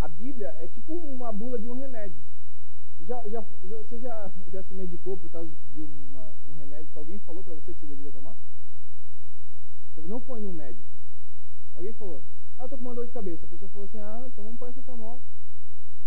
A 0.00 0.08
Bíblia 0.08 0.48
é 0.58 0.68
tipo 0.68 0.94
uma 0.94 1.30
bula 1.30 1.58
de 1.58 1.68
um 1.68 1.74
remédio. 1.74 2.16
Já, 3.06 3.28
já, 3.28 3.44
já, 3.62 3.76
você 3.82 3.98
já, 3.98 4.32
já 4.50 4.62
se 4.62 4.72
medicou 4.72 5.18
por 5.18 5.28
causa 5.28 5.50
de 5.74 5.82
uma, 5.82 6.32
um 6.48 6.54
remédio 6.54 6.88
que 6.90 6.98
alguém 6.98 7.18
falou 7.18 7.44
para 7.44 7.52
você 7.52 7.74
que 7.74 7.80
você 7.80 7.86
deveria 7.88 8.10
tomar? 8.10 8.34
Você 9.94 10.08
não 10.08 10.18
foi 10.18 10.40
num 10.40 10.54
médico. 10.54 10.88
Alguém 11.74 11.92
falou, 11.92 12.22
ah, 12.58 12.62
eu 12.62 12.68
tô 12.70 12.78
com 12.78 12.84
uma 12.84 12.94
dor 12.94 13.06
de 13.06 13.12
cabeça. 13.12 13.44
A 13.44 13.48
pessoa 13.50 13.68
falou 13.68 13.84
assim, 13.84 13.98
ah, 13.98 14.30
toma 14.34 14.48
um 14.48 14.56
paracetamol. 14.56 15.20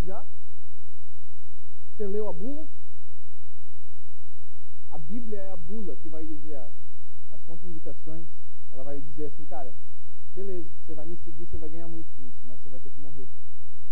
Já? 0.02 0.26
Você 1.96 2.06
leu 2.08 2.28
a 2.28 2.34
bula? 2.34 2.68
A 4.92 4.98
Bíblia 4.98 5.38
é 5.38 5.52
a 5.52 5.56
bula 5.56 5.96
que 5.96 6.10
vai 6.10 6.26
dizer 6.26 6.58
as 7.32 7.42
contraindicações. 7.48 8.26
Ela 8.74 8.84
vai 8.84 9.00
dizer 9.00 9.28
assim, 9.28 9.46
cara, 9.46 9.74
beleza, 10.36 10.68
você 10.86 10.94
vai 10.94 11.06
me 11.06 11.16
seguir, 11.24 11.46
você 11.46 11.58
vai 11.58 11.70
ganhar 11.70 11.88
muito 11.88 12.08
com 12.18 12.28
isso, 12.28 12.38
mas 12.44 12.60
você 12.60 12.68
vai 12.68 12.82
ter 12.82 12.90
que 12.90 13.00
morrer 13.00 13.26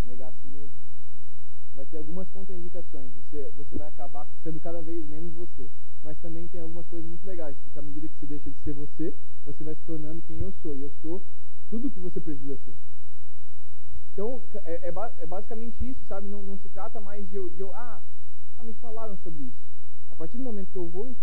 negar 0.03 0.27
a 0.27 0.33
si 0.33 0.47
mesmo. 0.49 0.73
Vai 1.75 1.85
ter 1.85 1.95
algumas 1.95 2.27
contraindicações, 2.27 3.09
você, 3.13 3.49
você 3.55 3.77
vai 3.77 3.87
acabar 3.87 4.27
sendo 4.43 4.59
cada 4.59 4.81
vez 4.81 5.07
menos 5.07 5.31
você. 5.33 5.69
Mas 6.03 6.17
também 6.17 6.49
tem 6.49 6.59
algumas 6.59 6.85
coisas 6.87 7.07
muito 7.07 7.25
legais, 7.25 7.55
porque 7.63 7.79
à 7.79 7.81
medida 7.81 8.09
que 8.09 8.19
você 8.19 8.25
deixa 8.25 8.51
de 8.51 8.57
ser 8.65 8.73
você, 8.73 9.15
você 9.45 9.63
vai 9.63 9.75
se 9.75 9.81
tornando 9.83 10.21
quem 10.23 10.41
eu 10.41 10.53
sou. 10.61 10.75
E 10.75 10.81
eu 10.81 10.91
sou 11.01 11.21
tudo 11.69 11.87
o 11.87 11.91
que 11.91 12.01
você 12.01 12.19
precisa 12.19 12.57
ser. 12.65 12.75
Então, 14.13 14.43
é, 14.65 14.89
é, 14.89 14.93
é, 15.17 15.25
basicamente 15.25 15.89
isso, 15.89 16.05
sabe? 16.07 16.27
Não, 16.27 16.43
não 16.43 16.55
se 16.59 16.69
trata 16.69 17.01
mais 17.01 17.27
de 17.27 17.35
eu, 17.35 17.49
de 17.49 17.59
eu 17.59 17.73
ah, 17.73 17.99
ah, 18.57 18.63
me 18.63 18.73
falaram 18.73 19.17
sobre 19.17 19.41
isso. 19.43 19.57
A 20.11 20.15
partir 20.15 20.37
do 20.37 20.43
momento 20.43 20.69
que 20.71 20.77
eu 20.77 20.87
vou 20.87 21.15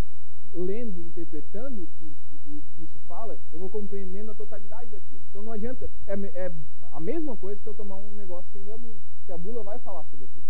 lendo, 0.52 1.00
interpretando 1.00 1.84
o 1.84 1.86
que, 1.86 2.06
isso, 2.06 2.20
o 2.34 2.62
que 2.74 2.82
isso 2.82 2.98
fala, 3.06 3.38
eu 3.52 3.60
vou 3.60 3.70
compreendendo 3.70 4.32
a 4.32 4.34
totalidade 4.34 4.90
daquilo. 4.90 5.20
Então 5.30 5.40
não 5.40 5.52
adianta, 5.52 5.88
é, 6.08 6.14
é 6.14 6.52
a 6.90 6.98
mesma 6.98 7.36
coisa 7.36 7.60
que 7.62 7.68
eu 7.68 7.74
tomar 7.74 7.94
um 7.94 8.12
negócio 8.14 8.50
sem 8.52 8.64
ler 8.64 8.72
a 8.72 8.78
bula, 8.78 8.96
porque 9.18 9.32
a 9.32 9.38
bula 9.38 9.62
vai 9.62 9.78
falar 9.78 10.04
sobre 10.06 10.24
aquilo. 10.24 10.44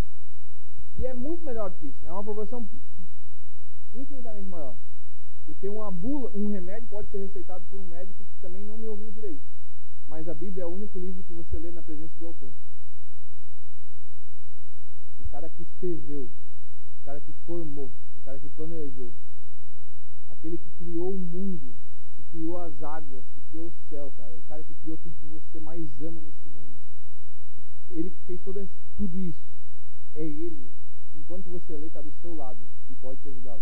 E 0.96 1.04
é 1.04 1.12
muito 1.12 1.44
melhor 1.44 1.68
do 1.68 1.76
que 1.76 1.88
isso, 1.88 1.98
né? 2.02 2.08
é 2.08 2.12
uma 2.12 2.24
proporção 2.24 2.66
infinitamente 3.94 4.48
maior. 4.48 4.74
Porque 5.44 5.68
uma 5.68 5.90
bula, 5.90 6.30
um 6.34 6.46
remédio 6.48 6.88
pode 6.88 7.10
ser 7.10 7.18
receitado 7.18 7.64
por 7.68 7.78
um 7.78 7.86
médico 7.86 8.24
que 8.24 8.40
também 8.40 8.64
não 8.64 8.78
me 8.78 8.86
ouviu 8.86 9.10
direito. 9.10 9.42
Mas 10.10 10.26
a 10.26 10.34
Bíblia 10.34 10.64
é 10.64 10.66
o 10.66 10.74
único 10.74 10.98
livro 10.98 11.22
que 11.22 11.32
você 11.32 11.56
lê 11.56 11.70
na 11.70 11.82
presença 11.82 12.12
do 12.18 12.26
autor. 12.26 12.50
O 15.20 15.24
cara 15.30 15.48
que 15.48 15.62
escreveu, 15.62 16.24
o 16.24 17.04
cara 17.04 17.20
que 17.20 17.32
formou, 17.46 17.92
o 18.18 18.24
cara 18.24 18.36
que 18.40 18.48
planejou, 18.48 19.12
aquele 20.28 20.58
que 20.58 20.68
criou 20.80 21.14
o 21.14 21.18
mundo, 21.18 21.72
que 22.16 22.22
criou 22.32 22.58
as 22.58 22.82
águas, 22.82 23.24
que 23.32 23.40
criou 23.50 23.68
o 23.68 23.72
céu, 23.88 24.12
cara, 24.16 24.34
o 24.34 24.42
cara 24.48 24.64
que 24.64 24.74
criou 24.82 24.96
tudo 24.96 25.14
que 25.14 25.26
você 25.26 25.60
mais 25.60 25.88
ama 26.02 26.20
nesse 26.20 26.48
mundo. 26.48 26.74
Ele 27.90 28.10
que 28.10 28.22
fez 28.26 28.40
todo, 28.42 28.68
tudo 28.96 29.16
isso. 29.16 29.46
É 30.16 30.24
ele. 30.24 30.72
Enquanto 31.14 31.48
você 31.48 31.76
lê, 31.76 31.86
está 31.86 32.02
do 32.02 32.12
seu 32.20 32.34
lado 32.34 32.58
e 32.90 32.94
pode 32.96 33.20
te 33.20 33.28
ajudar. 33.28 33.60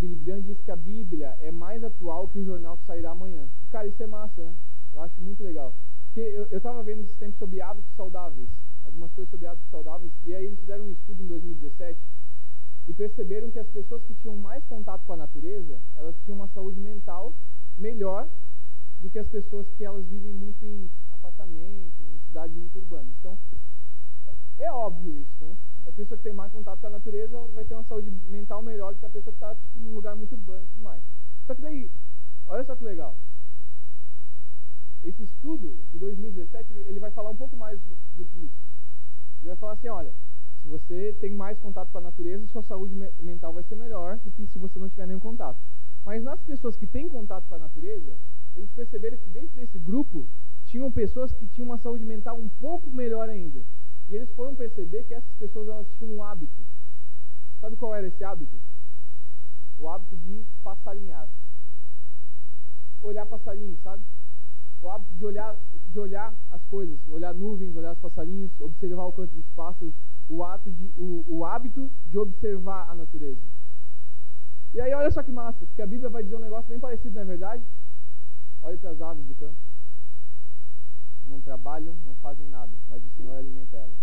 Billy 0.00 0.16
Graham 0.16 0.40
diz 0.40 0.58
que 0.62 0.70
a 0.70 0.76
Bíblia 0.76 1.36
é 1.42 1.50
mais 1.50 1.84
atual 1.84 2.26
que 2.28 2.38
o 2.38 2.44
jornal 2.44 2.78
que 2.78 2.86
sairá 2.86 3.10
amanhã. 3.10 3.46
Cara, 3.70 3.86
isso 3.86 4.02
é 4.02 4.06
massa, 4.06 4.42
né? 4.42 4.54
Eu 4.94 5.02
acho 5.02 5.20
muito 5.20 5.42
legal. 5.42 5.74
Porque 6.06 6.20
eu 6.20 6.56
estava 6.56 6.82
vendo 6.82 7.02
esses 7.02 7.16
tempos 7.18 7.38
sobre 7.38 7.60
hábitos 7.60 7.94
saudáveis, 7.94 8.48
algumas 8.82 9.12
coisas 9.12 9.30
sobre 9.30 9.46
hábitos 9.46 9.68
saudáveis, 9.68 10.10
e 10.24 10.34
aí 10.34 10.46
eles 10.46 10.58
fizeram 10.58 10.86
um 10.86 10.92
estudo 10.92 11.22
em 11.22 11.26
2017 11.26 12.00
e 12.88 12.94
perceberam 12.94 13.50
que 13.50 13.58
as 13.58 13.68
pessoas 13.68 14.02
que 14.04 14.14
tinham 14.14 14.34
mais 14.36 14.64
contato 14.64 15.04
com 15.04 15.12
a 15.12 15.16
natureza, 15.18 15.78
elas 15.94 16.16
tinham 16.24 16.36
uma 16.36 16.48
saúde 16.48 16.80
mental 16.80 17.34
melhor 17.76 18.26
do 19.00 19.10
que 19.10 19.18
as 19.18 19.28
pessoas 19.28 19.70
que 19.76 19.84
elas 19.84 20.06
vivem 20.06 20.32
muito 20.32 20.64
em 20.64 20.90
apartamento, 21.12 22.02
em 22.02 22.18
cidades 22.26 22.56
muito 22.56 22.78
urbanas. 22.78 23.12
Então, 23.20 23.38
é 24.60 24.72
óbvio 24.72 25.18
isso, 25.18 25.44
né? 25.44 25.56
A 25.86 25.92
pessoa 25.92 26.16
que 26.16 26.24
tem 26.24 26.32
mais 26.32 26.52
contato 26.52 26.80
com 26.80 26.86
a 26.86 26.90
natureza 26.90 27.38
vai 27.54 27.64
ter 27.64 27.74
uma 27.74 27.84
saúde 27.84 28.10
mental 28.28 28.62
melhor 28.62 28.94
do 28.94 29.00
que 29.00 29.06
a 29.06 29.10
pessoa 29.10 29.32
que 29.32 29.38
está 29.38 29.54
tipo, 29.54 29.80
num 29.80 29.94
lugar 29.94 30.14
muito 30.14 30.32
urbano 30.32 30.64
e 30.64 30.68
tudo 30.68 30.82
mais. 30.82 31.02
Só 31.46 31.54
que 31.54 31.62
daí, 31.62 31.90
Olha 32.50 32.64
só 32.64 32.74
que 32.74 32.82
legal. 32.82 33.16
Esse 35.04 35.22
estudo 35.22 35.78
de 35.92 35.98
2017, 36.00 36.72
ele 36.86 36.98
vai 36.98 37.12
falar 37.12 37.30
um 37.30 37.36
pouco 37.36 37.56
mais 37.56 37.78
do 38.16 38.24
que 38.24 38.38
isso. 38.40 38.60
Ele 39.40 39.50
vai 39.50 39.56
falar 39.56 39.72
assim, 39.74 39.88
olha, 39.88 40.12
se 40.60 40.66
você 40.66 41.16
tem 41.20 41.32
mais 41.32 41.60
contato 41.60 41.90
com 41.92 41.98
a 41.98 42.00
natureza, 42.00 42.44
sua 42.48 42.62
saúde 42.62 42.96
mental 43.20 43.52
vai 43.52 43.62
ser 43.62 43.76
melhor 43.76 44.18
do 44.18 44.32
que 44.32 44.46
se 44.48 44.58
você 44.58 44.80
não 44.80 44.88
tiver 44.88 45.06
nenhum 45.06 45.20
contato. 45.20 45.58
Mas 46.04 46.24
nas 46.24 46.40
pessoas 46.40 46.76
que 46.76 46.88
têm 46.88 47.08
contato 47.08 47.46
com 47.46 47.54
a 47.54 47.58
natureza, 47.58 48.16
eles 48.56 48.70
perceberam 48.72 49.16
que 49.16 49.30
dentro 49.30 49.54
desse 49.54 49.78
grupo 49.78 50.26
tinham 50.66 50.90
pessoas 50.90 51.32
que 51.32 51.46
tinham 51.46 51.66
uma 51.66 51.78
saúde 51.78 52.04
mental 52.04 52.36
um 52.36 52.48
pouco 52.48 52.90
melhor 52.90 53.28
ainda. 53.28 53.62
E 54.10 54.16
eles 54.16 54.30
foram 54.34 54.56
perceber 54.56 55.04
que 55.04 55.14
essas 55.14 55.32
pessoas 55.34 55.68
elas 55.68 55.86
tinham 55.96 56.16
um 56.16 56.22
hábito. 56.22 56.66
Sabe 57.60 57.76
qual 57.76 57.94
era 57.94 58.08
esse 58.08 58.24
hábito? 58.24 58.56
O 59.78 59.88
hábito 59.88 60.16
de 60.16 60.44
passarinhar. 60.64 61.28
Olhar 63.02 63.24
passarinhos, 63.26 63.78
sabe? 63.80 64.02
O 64.82 64.90
hábito 64.90 65.14
de 65.14 65.24
olhar, 65.24 65.56
de 65.92 66.00
olhar 66.00 66.34
as 66.50 66.62
coisas, 66.64 66.98
olhar 67.08 67.32
nuvens, 67.32 67.76
olhar 67.76 67.92
os 67.92 67.98
passarinhos, 67.98 68.50
observar 68.60 69.04
o 69.04 69.12
canto 69.12 69.34
dos 69.34 69.46
pássaros, 69.54 69.94
o, 70.28 70.42
ato 70.42 70.70
de, 70.72 70.90
o, 70.96 71.24
o 71.28 71.44
hábito 71.44 71.88
de 72.06 72.18
observar 72.18 72.90
a 72.90 72.94
natureza. 72.94 73.40
E 74.74 74.80
aí 74.80 74.92
olha 74.92 75.10
só 75.10 75.22
que 75.22 75.30
massa, 75.30 75.66
porque 75.66 75.82
a 75.82 75.86
Bíblia 75.86 76.10
vai 76.10 76.24
dizer 76.24 76.36
um 76.36 76.40
negócio 76.40 76.68
bem 76.68 76.80
parecido, 76.80 77.14
não 77.14 77.22
é 77.22 77.26
verdade? 77.26 77.62
Olhe 78.62 78.76
para 78.76 78.90
as 78.90 79.00
aves 79.00 79.24
do 79.24 79.34
campo. 79.36 79.56
Não 81.30 81.40
trabalham, 81.40 81.96
não 82.04 82.14
fazem 82.16 82.48
nada, 82.48 82.76
mas 82.88 83.04
o 83.04 83.08
Senhor 83.10 83.32
alimenta 83.36 83.76
elas. 83.76 83.96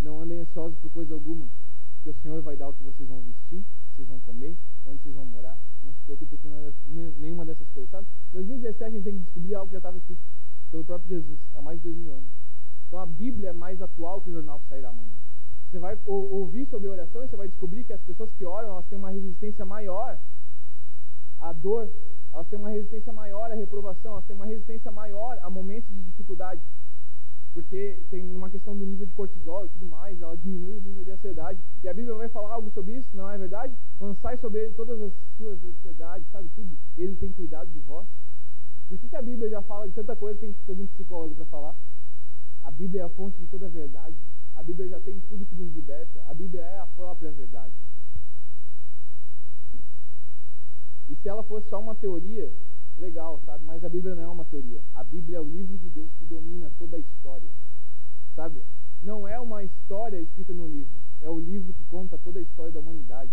Não 0.00 0.20
andem 0.20 0.40
ansiosos 0.40 0.78
por 0.78 0.90
coisa 0.90 1.14
alguma, 1.14 1.48
porque 1.94 2.10
o 2.10 2.22
Senhor 2.22 2.42
vai 2.42 2.56
dar 2.56 2.68
o 2.68 2.74
que 2.74 2.82
vocês 2.82 3.08
vão 3.08 3.22
vestir, 3.22 3.64
vocês 3.94 4.06
vão 4.06 4.20
comer, 4.20 4.54
onde 4.84 5.02
vocês 5.02 5.14
vão 5.14 5.24
morar. 5.24 5.56
Não 5.82 5.92
se 5.94 6.02
preocupe 6.02 6.36
com 6.36 6.48
nenhuma 7.18 7.46
dessas 7.46 7.68
coisas, 7.70 7.90
sabe? 7.90 8.06
Em 8.28 8.34
2017 8.34 8.84
a 8.84 8.90
gente 8.90 9.04
tem 9.04 9.14
que 9.14 9.20
descobrir 9.20 9.54
algo 9.54 9.68
que 9.68 9.72
já 9.72 9.78
estava 9.78 9.96
escrito 9.96 10.20
pelo 10.70 10.84
próprio 10.84 11.08
Jesus, 11.08 11.40
há 11.54 11.62
mais 11.62 11.78
de 11.78 11.84
dois 11.84 11.96
mil 11.96 12.12
anos. 12.12 12.30
Então 12.86 13.00
a 13.00 13.06
Bíblia 13.06 13.48
é 13.48 13.52
mais 13.52 13.80
atual 13.80 14.20
que 14.20 14.28
o 14.28 14.32
jornal 14.32 14.60
que 14.60 14.68
sairá 14.68 14.90
amanhã. 14.90 15.14
Você 15.70 15.78
vai 15.78 15.98
ouvir 16.06 16.66
sobre 16.66 16.88
oração 16.88 17.24
e 17.24 17.28
você 17.28 17.36
vai 17.36 17.48
descobrir 17.48 17.84
que 17.84 17.92
as 17.92 18.00
pessoas 18.02 18.30
que 18.32 18.44
oram, 18.44 18.70
elas 18.70 18.86
têm 18.86 18.98
uma 18.98 19.10
resistência 19.10 19.64
maior 19.64 20.18
à 21.38 21.52
dor, 21.52 21.88
elas 22.32 22.46
têm 22.48 22.58
uma 22.58 22.70
resistência 22.70 23.12
maior 23.12 23.50
à 23.50 23.54
reprovação, 23.54 24.12
elas 24.12 24.24
têm 24.24 24.36
uma 24.36 24.46
resistência 24.46 24.90
maior 24.90 25.38
a 25.42 25.50
momentos 25.50 25.88
de 25.88 26.02
dificuldade. 26.02 26.60
Porque 27.52 28.00
tem 28.10 28.34
uma 28.36 28.48
questão 28.48 28.76
do 28.76 28.86
nível 28.86 29.06
de 29.06 29.12
cortisol 29.12 29.66
e 29.66 29.68
tudo 29.70 29.86
mais, 29.86 30.20
ela 30.20 30.36
diminui 30.36 30.76
o 30.76 30.80
nível 30.80 31.02
de 31.02 31.10
ansiedade. 31.10 31.58
E 31.82 31.88
a 31.88 31.94
Bíblia 31.94 32.14
vai 32.14 32.28
falar 32.28 32.52
algo 32.52 32.70
sobre 32.70 32.92
isso, 32.92 33.08
não 33.12 33.28
é 33.28 33.36
verdade? 33.36 33.74
Lançai 34.00 34.36
sobre 34.36 34.60
ele 34.60 34.74
todas 34.74 35.00
as 35.00 35.12
suas 35.36 35.62
ansiedades, 35.64 36.26
sabe 36.30 36.48
tudo? 36.54 36.78
Ele 36.96 37.16
tem 37.16 37.30
cuidado 37.32 37.68
de 37.70 37.80
vós. 37.80 38.06
Por 38.88 38.98
que, 38.98 39.08
que 39.08 39.16
a 39.16 39.22
Bíblia 39.22 39.48
já 39.48 39.62
fala 39.62 39.88
de 39.88 39.94
tanta 39.94 40.14
coisa 40.14 40.38
que 40.38 40.44
a 40.44 40.48
gente 40.48 40.56
precisa 40.56 40.76
de 40.76 40.82
um 40.82 40.86
psicólogo 40.86 41.34
para 41.34 41.44
falar? 41.46 41.76
A 42.62 42.70
Bíblia 42.70 43.02
é 43.02 43.04
a 43.04 43.08
fonte 43.08 43.38
de 43.38 43.46
toda 43.46 43.66
a 43.66 43.68
verdade. 43.68 44.16
A 44.54 44.62
Bíblia 44.62 44.88
já 44.88 45.00
tem 45.00 45.20
tudo 45.28 45.46
que 45.46 45.54
nos 45.54 45.74
liberta. 45.74 46.22
A 46.28 46.34
Bíblia 46.34 46.62
é 46.62 46.78
a 46.78 46.86
própria 46.86 47.32
verdade. 47.32 47.72
E 51.10 51.16
se 51.16 51.28
ela 51.28 51.42
fosse 51.42 51.68
só 51.68 51.80
uma 51.80 51.94
teoria, 51.94 52.50
legal, 52.96 53.40
sabe? 53.44 53.64
Mas 53.64 53.84
a 53.84 53.88
Bíblia 53.88 54.14
não 54.14 54.22
é 54.22 54.28
uma 54.28 54.44
teoria. 54.44 54.80
A 54.94 55.02
Bíblia 55.02 55.38
é 55.38 55.40
o 55.40 55.48
livro 55.48 55.76
de 55.76 55.88
Deus 55.90 56.10
que 56.18 56.24
domina 56.24 56.70
toda 56.78 56.96
a 56.96 57.00
história. 57.00 57.48
Sabe? 58.36 58.62
Não 59.02 59.26
é 59.26 59.38
uma 59.40 59.64
história 59.64 60.18
escrita 60.20 60.52
no 60.52 60.66
livro. 60.66 60.92
É 61.20 61.28
o 61.28 61.38
livro 61.38 61.72
que 61.74 61.84
conta 61.84 62.16
toda 62.18 62.38
a 62.38 62.42
história 62.42 62.72
da 62.72 62.80
humanidade. 62.80 63.30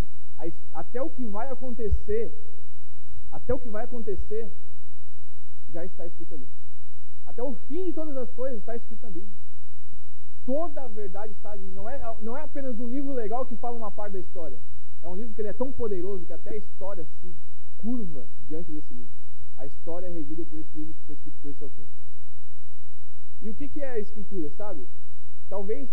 Até 0.73 1.01
o 1.01 1.09
que 1.09 1.25
vai 1.25 1.49
acontecer, 1.49 2.33
até 3.31 3.53
o 3.53 3.59
que 3.59 3.69
vai 3.69 3.85
acontecer, 3.85 4.51
já 5.69 5.85
está 5.85 6.05
escrito 6.07 6.33
ali. 6.33 6.47
Até 7.25 7.43
o 7.43 7.53
fim 7.67 7.85
de 7.85 7.93
todas 7.93 8.17
as 8.17 8.31
coisas 8.31 8.59
está 8.59 8.75
escrito 8.75 9.03
na 9.03 9.09
Bíblia 9.09 9.47
toda 10.47 10.81
a 10.81 10.87
verdade 10.87 11.33
está 11.33 11.51
ali. 11.51 11.69
Não 11.71 11.89
é, 11.89 12.01
não 12.21 12.37
é 12.37 12.41
apenas 12.41 12.79
um 12.79 12.87
livro 12.87 13.13
legal 13.13 13.45
que 13.45 13.57
fala 13.57 13.75
uma 13.75 13.91
parte 13.91 14.13
da 14.13 14.19
história. 14.19 14.57
É 15.03 15.07
um 15.07 15.15
livro 15.15 15.33
que 15.35 15.41
ele 15.41 15.49
é 15.49 15.53
tão 15.53 15.73
poderoso 15.73 16.25
que 16.25 16.31
até 16.31 16.51
a 16.51 16.55
história 16.55 17.05
se 17.19 17.35
curva 17.77 18.25
diante 18.47 18.71
desse 18.71 18.93
livro. 18.93 19.11
A 19.57 19.65
história 19.65 20.07
é 20.07 20.11
regida 20.11 20.45
por 20.45 20.59
esse 20.59 20.77
livro 20.77 20.93
que 20.93 21.05
foi 21.05 21.15
escrito 21.15 21.37
por 21.41 21.51
esse 21.51 21.63
autor. 21.63 21.85
E 23.41 23.49
o 23.49 23.53
que, 23.53 23.67
que 23.67 23.81
é 23.81 23.91
a 23.91 23.99
escritura, 23.99 24.49
sabe? 24.51 24.87
Talvez 25.49 25.89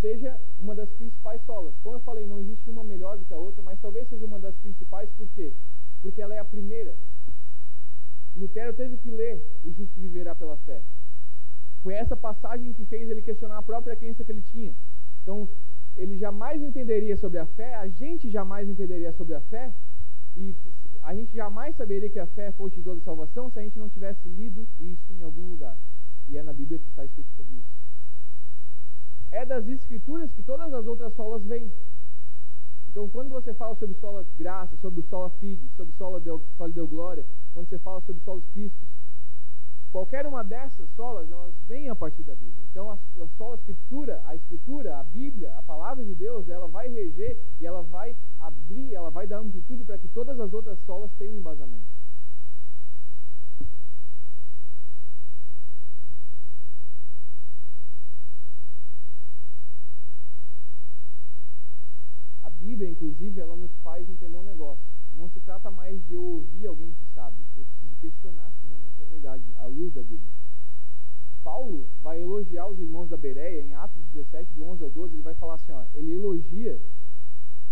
seja 0.00 0.38
uma 0.58 0.74
das 0.74 0.90
principais 0.90 1.40
solas. 1.42 1.74
Como 1.82 1.96
eu 1.96 2.00
falei, 2.00 2.26
não 2.26 2.40
existe 2.40 2.68
uma 2.70 2.82
melhor 2.82 3.18
do 3.18 3.24
que 3.24 3.34
a 3.34 3.36
outra, 3.36 3.62
mas 3.62 3.80
talvez 3.80 4.08
seja 4.08 4.24
uma 4.24 4.38
das 4.38 4.56
principais, 4.56 5.10
por 5.12 5.28
quê? 5.28 5.52
Porque 6.02 6.20
ela 6.20 6.34
é 6.34 6.38
a 6.38 6.44
primeira. 6.44 6.96
Lutero 8.36 8.72
teve 8.72 8.96
que 8.96 9.10
ler 9.10 9.42
O 9.64 9.72
Justo 9.72 10.00
Viverá 10.00 10.34
pela 10.34 10.56
Fé. 10.58 10.82
Foi 11.82 11.94
essa 11.94 12.16
passagem 12.16 12.72
que 12.72 12.84
fez 12.84 13.08
ele 13.10 13.22
questionar 13.22 13.58
a 13.58 13.62
própria 13.62 13.96
crença 13.96 14.24
que 14.24 14.32
ele 14.32 14.42
tinha. 14.42 14.74
Então, 15.22 15.48
ele 15.96 16.16
jamais 16.16 16.62
entenderia 16.62 17.16
sobre 17.16 17.38
a 17.38 17.46
fé, 17.46 17.74
a 17.74 17.88
gente 17.88 18.30
jamais 18.30 18.68
entenderia 18.68 19.12
sobre 19.12 19.34
a 19.34 19.40
fé, 19.40 19.72
e 20.36 20.54
a 21.10 21.14
gente 21.14 21.34
jamais 21.34 21.74
saberia 21.74 22.08
que 22.08 22.20
a 22.20 22.26
fé 22.28 22.46
é 22.46 22.52
fonte 22.52 22.76
de 22.76 22.84
toda 22.84 23.00
salvação 23.00 23.50
se 23.50 23.58
a 23.58 23.62
gente 23.62 23.76
não 23.76 23.88
tivesse 23.88 24.28
lido 24.28 24.64
isso 24.78 25.12
em 25.12 25.22
algum 25.22 25.50
lugar. 25.50 25.76
E 26.28 26.36
é 26.38 26.42
na 26.44 26.52
Bíblia 26.52 26.78
que 26.78 26.88
está 26.88 27.04
escrito 27.04 27.28
sobre 27.36 27.56
isso. 27.56 27.74
É 29.32 29.44
das 29.44 29.66
Escrituras 29.66 30.32
que 30.32 30.40
todas 30.40 30.72
as 30.72 30.86
outras 30.86 31.12
solas 31.14 31.42
vêm. 31.44 31.68
Então, 32.88 33.08
quando 33.08 33.28
você 33.28 33.52
fala 33.52 33.74
sobre 33.74 33.96
sola 33.96 34.24
graça, 34.38 34.76
sobre 34.76 35.02
sola 35.02 35.30
fide, 35.40 35.68
sobre 35.76 35.92
sola 35.96 36.20
deu, 36.20 36.40
sola 36.56 36.70
deu 36.70 36.86
glória, 36.86 37.24
quando 37.54 37.68
você 37.68 37.78
fala 37.80 38.00
sobre 38.02 38.22
solos 38.22 38.44
cristos, 38.52 38.86
Qualquer 39.90 40.24
uma 40.24 40.44
dessas 40.44 40.88
solas, 40.90 41.28
elas 41.32 41.52
vêm 41.66 41.88
a 41.88 41.96
partir 41.96 42.22
da 42.22 42.34
Bíblia. 42.36 42.64
Então, 42.70 42.92
a, 42.92 42.94
a 42.94 43.28
sola 43.36 43.56
escritura, 43.56 44.22
a 44.24 44.36
escritura, 44.36 44.96
a 44.96 45.02
Bíblia, 45.02 45.52
a 45.56 45.62
palavra 45.62 46.04
de 46.04 46.14
Deus, 46.14 46.48
ela 46.48 46.68
vai 46.68 46.88
reger 46.88 47.36
e 47.60 47.66
ela 47.66 47.82
vai 47.82 48.14
abrir, 48.38 48.94
ela 48.94 49.10
vai 49.10 49.26
dar 49.26 49.38
amplitude 49.38 49.82
para 49.82 49.98
que 49.98 50.06
todas 50.06 50.38
as 50.38 50.52
outras 50.52 50.78
solas 50.86 51.10
tenham 51.18 51.34
embasamento. 51.34 51.90
A 62.44 62.50
Bíblia, 62.50 62.88
inclusive, 62.88 63.40
ela 63.40 63.56
nos 63.56 63.74
faz 63.82 64.08
entender 64.08 64.36
um 64.36 64.44
negócio. 64.44 64.84
Não 65.16 65.28
se 65.28 65.40
trata 65.40 65.68
mais 65.68 66.00
de 66.06 66.14
eu 66.14 66.22
ouvir 66.22 66.68
alguém 66.68 66.92
que 66.92 67.04
sabe. 67.12 67.42
Eu 67.56 67.64
preciso 67.64 67.96
questionar 68.00 68.52
se 68.52 68.68
realmente 68.68 68.90
verdade, 69.20 69.44
à 69.58 69.66
luz 69.66 69.92
da 69.92 70.02
Bíblia. 70.02 70.32
Paulo 71.44 71.86
vai 72.02 72.24
elogiar 72.40 72.66
os 72.68 72.78
irmãos 72.78 73.08
da 73.08 73.16
Bereia, 73.16 73.62
em 73.62 73.74
Atos 73.74 74.02
17, 74.14 74.52
do 74.54 74.64
11 74.64 74.82
ao 74.82 74.90
12, 74.90 75.14
ele 75.14 75.22
vai 75.22 75.34
falar 75.34 75.54
assim, 75.54 75.72
ó, 75.72 75.84
ele 75.94 76.12
elogia 76.12 76.80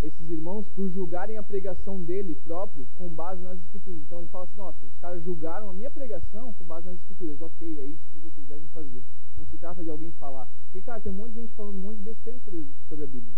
esses 0.02 0.30
irmãos 0.30 0.66
por 0.76 0.88
julgarem 0.90 1.38
a 1.38 1.42
pregação 1.42 2.00
dele 2.02 2.34
próprio 2.44 2.86
com 2.96 3.08
base 3.08 3.42
nas 3.42 3.58
escrituras. 3.58 4.00
Então 4.02 4.20
ele 4.20 4.28
fala 4.28 4.44
assim, 4.44 4.56
nossa, 4.56 4.86
os 4.86 4.96
caras 5.00 5.24
julgaram 5.24 5.70
a 5.70 5.74
minha 5.74 5.90
pregação 5.90 6.52
com 6.52 6.64
base 6.64 6.86
nas 6.86 6.96
escrituras. 7.00 7.40
Ok, 7.40 7.80
é 7.80 7.84
isso 7.84 8.02
que 8.12 8.18
vocês 8.18 8.46
devem 8.46 8.68
fazer. 8.68 9.02
Não 9.36 9.44
se 9.46 9.56
trata 9.56 9.82
de 9.82 9.90
alguém 9.90 10.12
falar. 10.12 10.48
Porque, 10.64 10.82
cara, 10.82 11.00
tem 11.00 11.10
um 11.10 11.16
monte 11.16 11.32
de 11.32 11.40
gente 11.40 11.54
falando 11.54 11.76
um 11.76 11.80
monte 11.80 11.96
de 11.96 12.04
besteira 12.04 12.38
sobre, 12.44 12.66
sobre 12.88 13.04
a 13.04 13.08
Bíblia. 13.08 13.34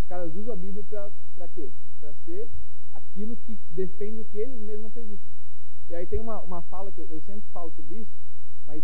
Os 0.00 0.08
caras 0.08 0.34
usam 0.34 0.54
a 0.54 0.56
Bíblia 0.56 0.84
para 1.36 1.48
quê? 1.48 1.70
Para 2.00 2.12
ser 2.24 2.48
aquilo 2.94 3.36
que 3.36 3.56
defende 3.70 4.22
o 4.22 4.24
que 4.24 4.38
eles 4.38 4.60
mesmos 4.60 4.86
acreditam. 4.86 5.32
E 5.88 5.94
aí 5.94 6.06
tem 6.06 6.18
uma, 6.18 6.40
uma 6.40 6.62
fala 6.62 6.90
que 6.90 6.98
eu, 6.98 7.06
eu 7.10 7.20
sempre 7.20 7.48
falo 7.52 7.70
sobre 7.76 7.98
isso, 7.98 8.10
mas 8.66 8.82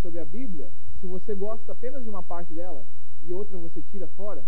sobre 0.00 0.20
a 0.20 0.24
Bíblia, 0.24 0.70
se 1.00 1.06
você 1.06 1.34
gosta 1.34 1.72
apenas 1.72 2.02
de 2.02 2.10
uma 2.10 2.22
parte 2.22 2.52
dela 2.52 2.84
e 3.22 3.32
outra 3.32 3.56
você 3.56 3.80
tira 3.82 4.06
fora, 4.08 4.44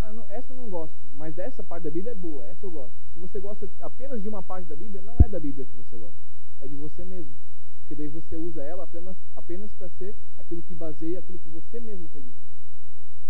ah, 0.00 0.12
não, 0.12 0.24
essa 0.28 0.52
eu 0.52 0.56
não 0.56 0.68
gosto, 0.68 0.94
mas 1.16 1.34
dessa 1.34 1.62
parte 1.62 1.84
da 1.84 1.90
Bíblia 1.90 2.12
é 2.12 2.14
boa, 2.14 2.44
essa 2.46 2.66
eu 2.66 2.70
gosto. 2.70 2.92
Se 3.12 3.18
você 3.18 3.40
gosta 3.40 3.68
apenas 3.80 4.22
de 4.22 4.28
uma 4.28 4.42
parte 4.42 4.68
da 4.68 4.76
Bíblia, 4.76 5.00
não 5.02 5.16
é 5.22 5.28
da 5.28 5.40
Bíblia 5.40 5.64
que 5.64 5.76
você 5.76 5.96
gosta, 5.96 6.18
é 6.60 6.68
de 6.68 6.74
você 6.74 7.04
mesmo. 7.04 7.32
Porque 7.80 7.94
daí 7.94 8.08
você 8.08 8.36
usa 8.36 8.62
ela 8.62 8.84
apenas, 8.84 9.16
apenas 9.36 9.70
para 9.72 9.88
ser 9.90 10.14
aquilo 10.38 10.62
que 10.62 10.74
baseia 10.74 11.18
aquilo 11.18 11.38
que 11.38 11.48
você 11.48 11.80
mesmo 11.80 12.06
acredita. 12.06 12.38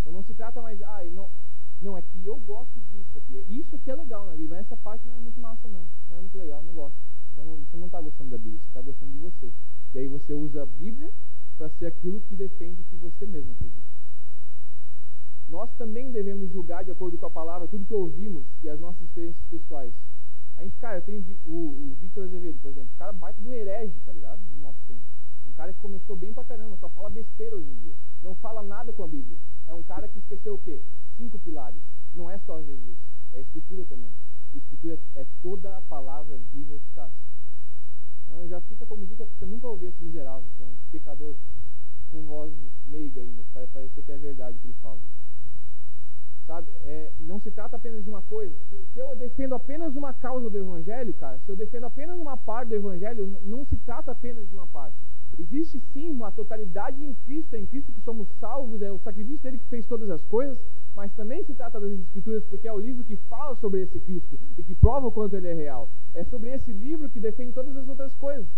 Então 0.00 0.12
não 0.12 0.22
se 0.22 0.34
trata 0.34 0.60
mais, 0.62 0.80
ah, 0.82 1.02
não, 1.12 1.30
não, 1.80 1.98
é 1.98 2.02
que 2.02 2.24
eu 2.24 2.36
gosto 2.36 2.78
disso 2.92 3.18
aqui. 3.18 3.44
Isso 3.48 3.74
aqui 3.74 3.90
é 3.90 3.94
legal 3.94 4.26
na 4.26 4.32
Bíblia, 4.32 4.50
mas 4.50 4.60
essa 4.60 4.76
parte 4.76 5.06
não 5.06 5.16
é 5.16 5.20
muito 5.20 5.40
massa, 5.40 5.68
não. 5.68 5.86
Não 6.08 6.16
é 6.16 6.20
muito 6.20 6.38
legal, 6.38 6.62
não 6.62 6.72
gosto. 6.72 6.96
Então 7.32 7.56
você 7.56 7.76
não 7.76 7.86
está 7.86 8.00
gostando 8.00 8.30
da 8.30 8.38
Bíblia, 8.38 8.60
você 8.60 8.68
está 8.68 8.80
gostando 8.80 9.12
de 9.12 9.18
você. 9.18 9.52
E 9.94 9.98
aí 9.98 10.08
você 10.08 10.32
usa 10.32 10.62
a 10.62 10.66
Bíblia 10.66 11.10
para 11.56 11.68
ser 11.70 11.86
aquilo 11.86 12.20
que 12.22 12.36
defende 12.36 12.82
o 12.82 12.84
que 12.84 12.96
você 12.96 13.26
mesmo 13.26 13.52
acredita. 13.52 13.84
Nós 15.48 15.70
também 15.76 16.10
devemos 16.10 16.50
julgar 16.50 16.84
de 16.84 16.90
acordo 16.90 17.18
com 17.18 17.26
a 17.26 17.30
palavra 17.30 17.68
tudo 17.68 17.84
que 17.84 17.94
ouvimos 17.94 18.44
e 18.62 18.68
as 18.68 18.80
nossas 18.80 19.02
experiências 19.02 19.44
pessoais. 19.46 19.92
A 20.56 20.62
gente, 20.62 20.76
cara, 20.78 21.00
tem 21.00 21.18
o, 21.46 21.52
o 21.52 21.96
Victor 22.00 22.24
Azevedo, 22.24 22.58
por 22.60 22.70
exemplo, 22.70 22.90
o 22.94 22.98
cara 22.98 23.12
baita 23.12 23.40
do 23.40 23.52
herege, 23.52 23.94
tá 24.06 24.12
ligado? 24.12 24.40
No 24.54 24.62
nosso 24.62 24.78
tempo. 24.88 25.02
Um 25.46 25.52
cara 25.52 25.72
que 25.72 25.80
começou 25.80 26.16
bem 26.16 26.32
pra 26.32 26.44
caramba, 26.44 26.76
só 26.76 26.88
fala 26.88 27.10
besteira 27.10 27.56
hoje 27.56 27.68
em 27.68 27.76
dia. 27.76 27.94
Não 28.22 28.34
fala 28.36 28.62
nada 28.62 28.92
com 28.92 29.04
a 29.04 29.08
Bíblia. 29.08 29.38
É 29.66 29.74
um 29.74 29.82
cara 29.82 30.08
que 30.08 30.18
esqueceu 30.18 30.54
o 30.54 30.58
quê? 30.58 30.80
Cinco 31.16 31.38
pilares. 31.38 31.80
Não 32.14 32.30
é 32.30 32.38
só 32.38 32.62
Jesus. 32.62 32.96
é 33.32 33.38
a 33.38 33.40
Escritura 33.40 33.84
também. 33.84 34.10
A 34.52 34.56
Escritura 34.56 34.98
é 35.16 35.26
toda 35.42 35.76
a 35.76 35.80
palavra 35.82 36.38
viva 36.52 36.72
e 36.72 36.76
eficaz. 36.76 37.12
Então 38.26 38.48
já 38.48 38.60
fica 38.62 38.84
como 38.86 39.06
dica 39.06 39.24
para 39.24 39.34
você 39.34 39.46
nunca 39.46 39.66
ouvir 39.68 39.86
esse 39.86 40.02
miserável, 40.02 40.48
que 40.56 40.62
é 40.62 40.66
um 40.66 40.76
pecador 40.90 41.34
com 42.10 42.22
voz 42.26 42.52
meiga 42.86 43.20
ainda, 43.20 43.42
para 43.52 43.66
parecer 43.68 44.02
que 44.02 44.12
é 44.12 44.18
verdade 44.18 44.56
o 44.56 44.60
que 44.60 44.66
ele 44.66 44.76
fala. 44.82 44.98
Sabe? 46.46 46.68
É, 46.84 47.10
não 47.20 47.40
se 47.40 47.50
trata 47.50 47.76
apenas 47.76 48.04
de 48.04 48.10
uma 48.10 48.22
coisa. 48.22 48.54
Se, 48.68 48.76
se, 48.92 48.98
eu 48.98 49.16
defendo 49.16 49.54
apenas 49.54 49.96
uma 49.96 50.12
causa 50.12 50.50
do 50.50 50.58
Evangelho, 50.58 51.14
cara, 51.14 51.38
se 51.38 51.50
eu 51.50 51.56
defendo 51.56 51.84
apenas 51.84 52.18
uma 52.18 52.36
parte 52.36 52.68
do 52.68 52.74
Evangelho, 52.74 53.38
não 53.44 53.64
se 53.64 53.76
trata 53.78 54.12
apenas 54.12 54.48
de 54.48 54.54
uma 54.54 54.66
parte. 54.66 54.96
Existe 55.38 55.80
sim 55.92 56.10
uma 56.10 56.30
totalidade 56.30 57.02
em 57.04 57.14
Cristo, 57.26 57.54
é 57.54 57.60
em 57.60 57.66
Cristo 57.66 57.92
que 57.92 58.00
somos 58.02 58.28
salvos, 58.38 58.82
é 58.82 58.90
o 58.92 58.98
sacrifício 58.98 59.42
dele 59.42 59.58
que 59.58 59.68
fez 59.68 59.86
todas 59.86 60.08
as 60.10 60.22
coisas, 60.24 60.58
mas 60.94 61.12
também 61.12 61.42
se 61.44 61.54
trata 61.54 61.80
das 61.80 61.92
Escrituras 61.92 62.44
porque 62.44 62.68
é 62.68 62.72
o 62.72 62.78
livro 62.78 63.04
que 63.04 63.16
fala 63.16 63.56
sobre 63.56 63.82
esse 63.82 63.98
Cristo 63.98 64.38
e 64.56 64.62
que 64.62 64.74
prova 64.74 65.08
o 65.08 65.12
quanto 65.12 65.34
ele 65.34 65.48
é 65.48 65.54
real. 65.54 65.88
É 66.14 66.22
sobre 66.24 66.50
esse 66.50 66.72
livro 66.72 67.10
que 67.10 67.18
defende 67.18 67.52
todas 67.52 67.76
as 67.76 67.88
outras 67.88 68.14
coisas. 68.14 68.48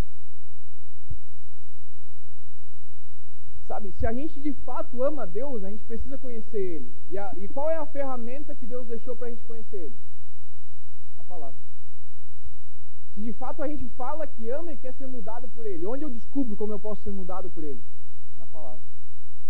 Sabe, 3.66 3.90
se 3.98 4.06
a 4.06 4.12
gente 4.12 4.40
de 4.40 4.52
fato 4.52 5.02
ama 5.02 5.26
Deus, 5.26 5.64
a 5.64 5.70
gente 5.70 5.84
precisa 5.84 6.16
conhecer 6.16 6.58
Ele. 6.58 6.94
E, 7.10 7.18
a, 7.18 7.32
e 7.36 7.48
qual 7.48 7.68
é 7.68 7.76
a 7.76 7.86
ferramenta 7.86 8.54
que 8.54 8.64
Deus 8.64 8.86
deixou 8.86 9.16
para 9.16 9.26
a 9.26 9.30
gente 9.30 9.44
conhecer 9.44 9.76
Ele? 9.76 9.96
A 11.18 11.24
palavra. 11.24 11.58
Se 13.16 13.22
de 13.22 13.32
fato 13.32 13.62
a 13.62 13.68
gente 13.68 13.88
fala 13.96 14.26
que 14.26 14.50
ama 14.50 14.74
e 14.74 14.76
quer 14.76 14.92
ser 14.92 15.06
mudado 15.06 15.48
por 15.48 15.64
Ele, 15.64 15.86
onde 15.86 16.04
eu 16.04 16.10
descubro 16.10 16.54
como 16.54 16.74
eu 16.74 16.78
posso 16.78 17.02
ser 17.02 17.10
mudado 17.10 17.48
por 17.48 17.64
Ele? 17.64 17.82
Na 18.36 18.46
palavra. 18.46 18.82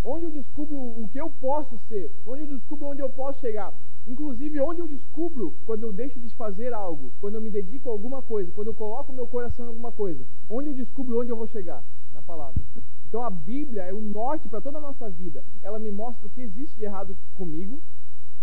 Onde 0.05 0.25
eu 0.25 0.31
descubro 0.31 0.79
o 0.79 1.09
que 1.09 1.21
eu 1.21 1.29
posso 1.29 1.77
ser? 1.89 2.13
Onde 2.25 2.43
eu 2.43 2.47
descubro 2.47 2.87
onde 2.87 3.03
eu 3.03 3.11
posso 3.11 3.41
chegar? 3.41 3.75
Inclusive, 4.07 4.61
onde 4.61 4.81
eu 4.83 4.87
descubro 4.87 5.53
quando 5.67 5.83
eu 5.83 5.93
deixo 5.93 6.21
de 6.21 6.33
fazer 6.37 6.73
algo, 6.73 7.11
quando 7.21 7.35
eu 7.35 7.41
me 7.41 7.51
dedico 7.51 7.89
a 7.89 7.93
alguma 7.93 8.23
coisa, 8.23 8.53
quando 8.53 8.69
eu 8.69 8.75
coloco 8.75 9.13
meu 9.13 9.27
coração 9.27 9.65
em 9.65 9.69
alguma 9.69 9.91
coisa, 9.91 10.25
onde 10.49 10.69
eu 10.69 10.75
descubro 10.75 11.21
onde 11.21 11.33
eu 11.33 11.37
vou 11.37 11.49
chegar? 11.49 11.83
Na 12.13 12.23
palavra. 12.23 12.63
Então 13.09 13.21
a 13.21 13.31
Bíblia 13.31 13.83
é 13.83 13.93
o 13.93 14.01
norte 14.01 14.47
para 14.47 14.61
toda 14.61 14.79
a 14.79 14.81
nossa 14.81 15.11
vida. 15.11 15.43
Ela 15.61 15.81
me 15.81 15.91
mostra 15.91 16.25
o 16.25 16.31
que 16.31 16.41
existe 16.41 16.77
de 16.77 16.85
errado 16.85 17.17
comigo, 17.35 17.83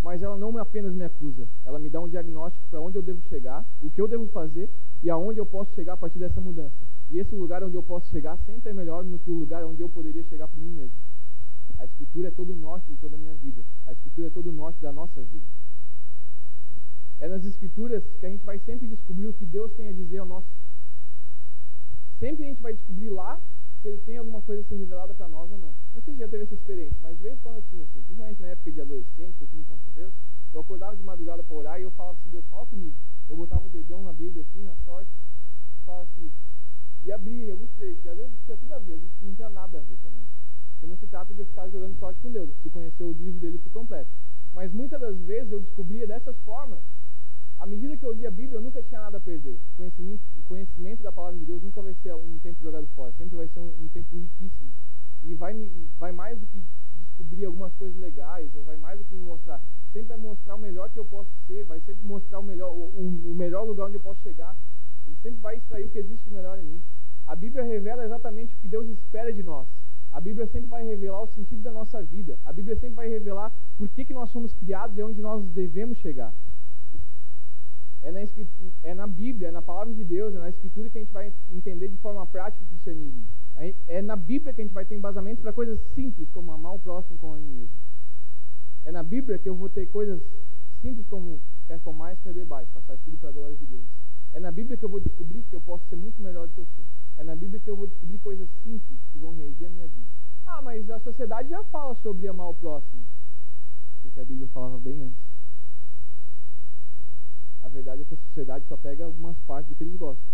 mas 0.04 0.22
ela 0.22 0.36
não 0.36 0.56
apenas 0.58 0.94
me 0.94 1.06
acusa. 1.06 1.48
Ela 1.64 1.80
me 1.80 1.90
dá 1.90 2.02
um 2.02 2.10
diagnóstico 2.10 2.68
para 2.68 2.82
onde 2.82 2.98
eu 2.98 3.02
devo 3.02 3.22
chegar, 3.22 3.66
o 3.82 3.90
que 3.90 4.02
eu 4.02 4.08
devo 4.08 4.28
fazer 4.28 4.70
e 5.02 5.10
aonde 5.10 5.40
eu 5.40 5.46
posso 5.46 5.74
chegar 5.74 5.94
a 5.94 5.98
partir 5.98 6.20
dessa 6.20 6.42
mudança. 6.42 6.76
E 7.10 7.20
esse 7.20 7.34
lugar 7.34 7.64
onde 7.64 7.76
eu 7.76 7.84
posso 7.84 8.10
chegar 8.10 8.38
sempre 8.46 8.72
é 8.72 8.74
melhor 8.74 9.04
do 9.04 9.18
que 9.18 9.32
o 9.32 9.34
lugar 9.34 9.64
onde 9.66 9.82
eu 9.82 9.88
poderia 9.88 10.24
chegar 10.24 10.48
por 10.48 10.60
mim 10.60 10.72
mesmo. 10.72 10.96
A 11.80 11.86
Escritura 11.86 12.28
é 12.28 12.32
todo 12.32 12.52
o 12.52 12.56
norte 12.56 12.92
de 12.92 12.98
toda 12.98 13.16
a 13.16 13.20
minha 13.20 13.34
vida. 13.36 13.64
A 13.88 13.94
Escritura 13.94 14.28
é 14.28 14.30
todo 14.30 14.50
o 14.50 14.52
norte 14.52 14.80
da 14.82 14.92
nossa 14.92 15.22
vida. 15.22 15.46
É 17.20 17.28
nas 17.30 17.46
Escrituras 17.46 18.04
que 18.20 18.26
a 18.26 18.30
gente 18.30 18.44
vai 18.44 18.60
sempre 18.60 18.88
descobrir 18.88 19.28
o 19.28 19.34
que 19.34 19.46
Deus 19.46 19.72
tem 19.74 19.88
a 19.88 19.94
dizer 19.94 20.18
ao 20.18 20.26
nosso. 20.26 20.48
Sempre 22.20 22.44
a 22.44 22.48
gente 22.48 22.62
vai 22.62 22.74
descobrir 22.74 23.10
lá 23.10 23.40
se 23.84 23.90
ele 23.90 23.98
tem 23.98 24.16
alguma 24.16 24.42
coisa 24.42 24.62
a 24.62 24.66
ser 24.66 24.78
revelada 24.78 25.14
para 25.14 25.28
nós 25.28 25.52
ou 25.52 25.58
não. 25.58 25.76
Não 25.94 26.02
sei 26.02 26.14
se 26.14 26.20
já 26.22 26.28
teve 26.30 26.44
essa 26.46 26.54
experiência, 26.54 26.98
mas 27.02 27.18
de 27.18 27.24
vez 27.24 27.36
em 27.36 27.42
quando 27.42 27.58
eu 27.58 27.64
tinha, 27.64 27.84
assim, 27.84 28.02
principalmente 28.02 28.42
na 28.42 28.48
época 28.48 28.72
de 28.72 28.80
adolescente, 28.80 29.36
que 29.38 29.44
eu 29.44 29.48
tive 29.50 29.62
encontro 29.62 29.84
com 29.86 29.92
Deus, 29.92 30.14
eu 30.54 30.62
acordava 30.62 30.96
de 30.96 31.04
madrugada 31.04 31.44
para 31.44 31.56
orar 31.56 31.80
e 31.80 31.84
eu 31.84 31.92
falava 31.92 32.18
assim, 32.18 32.30
Deus, 32.30 32.46
fala 32.50 32.66
comigo. 32.66 32.96
Eu 33.30 33.36
botava 33.36 33.66
o 33.66 33.70
dedão 33.70 34.02
na 34.04 34.14
Bíblia 34.14 34.46
assim, 34.48 34.64
na 34.64 34.76
sorte, 34.86 35.12
falava 35.86 36.04
assim, 36.04 36.32
e 37.04 37.12
abria 37.12 37.52
alguns 37.52 37.70
trechos. 37.72 38.06
E 38.06 38.10
às 38.10 38.16
vezes 38.16 38.32
tinha 38.46 38.56
tudo 38.56 38.74
a 38.74 38.80
ver, 38.80 39.02
não 39.22 39.36
tinha 39.36 39.50
nada 39.50 39.78
a 39.78 39.82
ver 39.82 39.98
também. 40.02 40.24
Porque 40.72 40.88
não 40.88 40.96
se 40.96 41.08
trata 41.08 41.34
de 41.34 41.42
eu 41.42 41.46
ficar 41.46 41.68
jogando 41.68 42.00
sorte 42.00 42.22
com 42.22 42.32
Deus, 42.32 42.48
eu 42.48 42.54
preciso 42.54 42.74
conhecer 42.74 43.04
o 43.04 43.12
livro 43.12 43.40
dele 43.42 43.58
por 43.58 43.72
completo. 43.74 44.10
Mas 44.54 44.72
muitas 44.72 45.02
das 45.02 45.18
vezes 45.24 45.52
eu 45.52 45.60
descobria 45.60 46.08
dessas 46.08 46.38
formas 46.46 46.80
à 47.64 47.66
medida 47.66 47.96
que 47.96 48.06
eu 48.06 48.12
li 48.12 48.28
a 48.28 48.30
Bíblia, 48.30 48.58
eu 48.58 48.62
nunca 48.62 48.84
tinha 48.84 49.00
nada 49.00 49.16
a 49.16 49.22
perder. 49.22 49.54
O 49.54 49.78
conhecimento, 49.78 50.22
conhecimento 50.44 51.02
da 51.02 51.14
palavra 51.14 51.40
de 51.40 51.46
Deus 51.46 51.64
nunca 51.64 51.82
vai 51.82 51.94
ser 51.94 52.14
um 52.14 52.38
tempo 52.40 52.62
jogado 52.62 52.86
fora, 52.88 53.14
sempre 53.14 53.38
vai 53.38 53.48
ser 53.48 53.60
um, 53.62 53.74
um 53.80 53.88
tempo 53.88 54.18
riquíssimo. 54.18 54.70
E 55.24 55.34
vai, 55.34 55.72
vai 55.98 56.12
mais 56.12 56.38
do 56.38 56.46
que 56.48 56.62
descobrir 56.98 57.46
algumas 57.46 57.74
coisas 57.76 57.98
legais, 57.98 58.54
ou 58.54 58.66
vai 58.66 58.76
mais 58.76 59.00
do 59.00 59.06
que 59.06 59.16
me 59.16 59.22
mostrar. 59.22 59.62
Sempre 59.94 60.10
vai 60.10 60.18
mostrar 60.18 60.56
o 60.56 60.60
melhor 60.60 60.90
que 60.90 61.00
eu 61.00 61.06
posso 61.06 61.30
ser, 61.48 61.64
vai 61.64 61.80
sempre 61.80 62.04
mostrar 62.04 62.40
o 62.40 62.44
melhor, 62.44 62.70
o, 62.70 63.32
o 63.32 63.34
melhor 63.34 63.64
lugar 63.66 63.86
onde 63.86 63.96
eu 63.96 64.02
posso 64.02 64.20
chegar. 64.20 64.54
Ele 65.08 65.16
sempre 65.24 65.40
vai 65.40 65.56
extrair 65.56 65.86
o 65.86 65.90
que 65.90 66.00
existe 66.00 66.26
de 66.26 66.36
melhor 66.36 66.60
em 66.60 66.66
mim. 66.66 66.82
A 67.26 67.34
Bíblia 67.34 67.64
revela 67.64 68.04
exatamente 68.04 68.54
o 68.56 68.58
que 68.58 68.68
Deus 68.68 68.90
espera 68.90 69.32
de 69.32 69.42
nós. 69.42 69.70
A 70.12 70.20
Bíblia 70.20 70.48
sempre 70.48 70.68
vai 70.68 70.84
revelar 70.84 71.22
o 71.22 71.28
sentido 71.28 71.64
da 71.64 71.72
nossa 71.72 72.04
vida. 72.04 72.38
A 72.44 72.52
Bíblia 72.52 72.76
sempre 72.76 72.96
vai 72.96 73.08
revelar 73.08 73.54
por 73.78 73.88
que, 73.88 74.04
que 74.04 74.14
nós 74.14 74.30
somos 74.32 74.54
criados 74.54 74.98
e 74.98 75.02
onde 75.02 75.22
nós 75.22 75.46
devemos 75.52 75.98
chegar. 76.00 76.34
É 78.04 78.12
na, 78.12 78.20
é 78.84 78.94
na 78.94 79.08
Bíblia, 79.08 79.48
é 79.48 79.52
na 79.52 79.62
palavra 79.62 79.94
de 79.94 80.04
Deus, 80.04 80.36
é 80.36 80.38
na 80.38 80.50
Escritura 80.50 80.90
que 80.90 80.98
a 80.98 81.02
gente 81.02 81.14
vai 81.14 81.34
entender 81.52 81.88
de 81.88 81.98
forma 81.98 82.26
prática 82.28 82.64
o 82.64 82.68
cristianismo. 82.68 83.26
É 83.88 84.02
na 84.02 84.16
Bíblia 84.16 84.54
que 84.54 84.62
a 84.62 84.64
gente 84.64 84.74
vai 84.74 84.84
ter 84.84 84.96
embasamento 84.96 85.42
para 85.42 85.54
coisas 85.54 85.80
simples, 85.96 86.30
como 86.32 86.52
amar 86.52 86.74
o 86.74 86.80
próximo 86.80 87.18
como 87.18 87.36
a 87.36 87.38
mim 87.38 87.54
mesmo. 87.54 87.78
É 88.84 88.92
na 88.92 89.02
Bíblia 89.02 89.40
que 89.40 89.48
eu 89.48 89.56
vou 89.56 89.70
ter 89.70 89.86
coisas 89.88 90.22
simples 90.82 91.08
como 91.08 91.40
quer 91.66 91.80
mais, 91.94 92.20
quer 92.20 92.34
bebais, 92.34 92.68
passar 92.74 92.98
tudo 93.06 93.18
para 93.18 93.30
a 93.30 93.32
glória 93.32 93.56
de 93.56 93.66
Deus. 93.66 93.86
É 94.34 94.40
na 94.40 94.52
Bíblia 94.52 94.76
que 94.76 94.84
eu 94.84 94.90
vou 94.90 95.00
descobrir 95.00 95.44
que 95.44 95.56
eu 95.56 95.62
posso 95.62 95.88
ser 95.88 95.96
muito 95.96 96.22
melhor 96.22 96.48
do 96.48 96.54
que 96.54 96.60
eu 96.60 96.68
sou. 96.76 96.86
É 97.18 97.24
na 97.24 97.36
Bíblia 97.36 97.60
que 97.60 97.70
eu 97.70 97.76
vou 97.78 97.88
descobrir 97.88 98.18
coisas 98.18 98.50
simples 98.64 99.00
que 99.12 99.18
vão 99.18 99.34
reger 99.36 99.68
a 99.68 99.70
minha 99.70 99.88
vida. 99.88 100.10
Ah, 100.46 100.62
mas 100.62 100.90
a 100.90 101.00
sociedade 101.00 101.50
já 101.50 101.64
fala 101.66 101.96
sobre 101.96 102.28
amar 102.28 102.50
o 102.50 102.54
próximo. 102.54 103.06
Porque 104.02 104.20
a 104.20 104.26
Bíblia 104.26 104.48
falava 104.48 104.80
bem 104.80 105.04
antes. 105.04 105.33
A 107.64 107.70
verdade 107.70 108.02
é 108.02 108.06
que 108.06 108.14
a 108.14 108.18
sociedade 108.18 108.66
só 108.68 108.78
pega 108.78 109.06
algumas 109.06 109.38
partes 109.48 109.70
do 109.70 109.76
que 109.76 109.84
eles 109.84 109.96
gostam. 109.96 110.26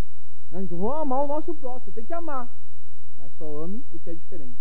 Então 0.51 0.77
vamos 0.77 1.01
amar 1.01 1.23
o 1.23 1.27
nosso 1.27 1.53
próximo, 1.53 1.93
tem 1.93 2.03
que 2.03 2.13
amar. 2.13 2.51
Mas 3.17 3.31
só 3.37 3.63
ame 3.63 3.83
o 3.93 3.99
que 3.99 4.09
é 4.09 4.15
diferente. 4.15 4.57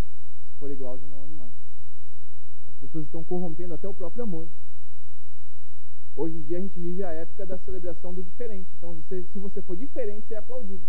Se 0.51 0.59
for 0.59 0.69
igual, 0.69 0.97
já 0.99 1.07
não 1.07 1.23
ame 1.23 1.35
mais. 1.35 1.51
As 2.67 2.75
pessoas 2.75 3.05
estão 3.05 3.23
corrompendo 3.23 3.73
até 3.73 3.87
o 3.87 3.93
próprio 3.93 4.23
amor. 4.23 4.47
Hoje 6.15 6.35
em 6.35 6.41
dia 6.41 6.57
a 6.57 6.61
gente 6.61 6.79
vive 6.79 7.03
a 7.03 7.11
época 7.11 7.45
da 7.45 7.57
celebração 7.59 8.13
do 8.13 8.21
diferente. 8.21 8.69
Então, 8.77 8.93
você, 8.93 9.23
se 9.23 9.39
você 9.39 9.61
for 9.61 9.75
diferente, 9.75 10.27
você 10.27 10.35
é 10.35 10.37
aplaudido. 10.37 10.83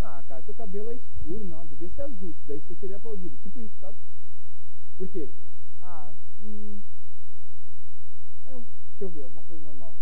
Ah, 0.00 0.22
cara, 0.26 0.42
teu 0.42 0.54
cabelo 0.54 0.90
é 0.90 0.96
escuro, 0.96 1.44
não, 1.44 1.64
devia 1.66 1.88
ser 1.90 2.02
azul. 2.02 2.34
Daí 2.46 2.60
você 2.60 2.74
seria 2.74 2.96
aplaudido. 2.96 3.36
Tipo 3.42 3.60
isso, 3.60 3.74
sabe? 3.80 3.96
Por 4.98 5.08
quê? 5.08 5.30
Ah, 5.80 6.12
hum. 6.42 6.80
É 8.46 8.50
deixa 8.50 9.04
eu 9.04 9.08
ver, 9.08 9.22
alguma 9.22 9.44
coisa 9.44 9.62
normal. 9.62 9.94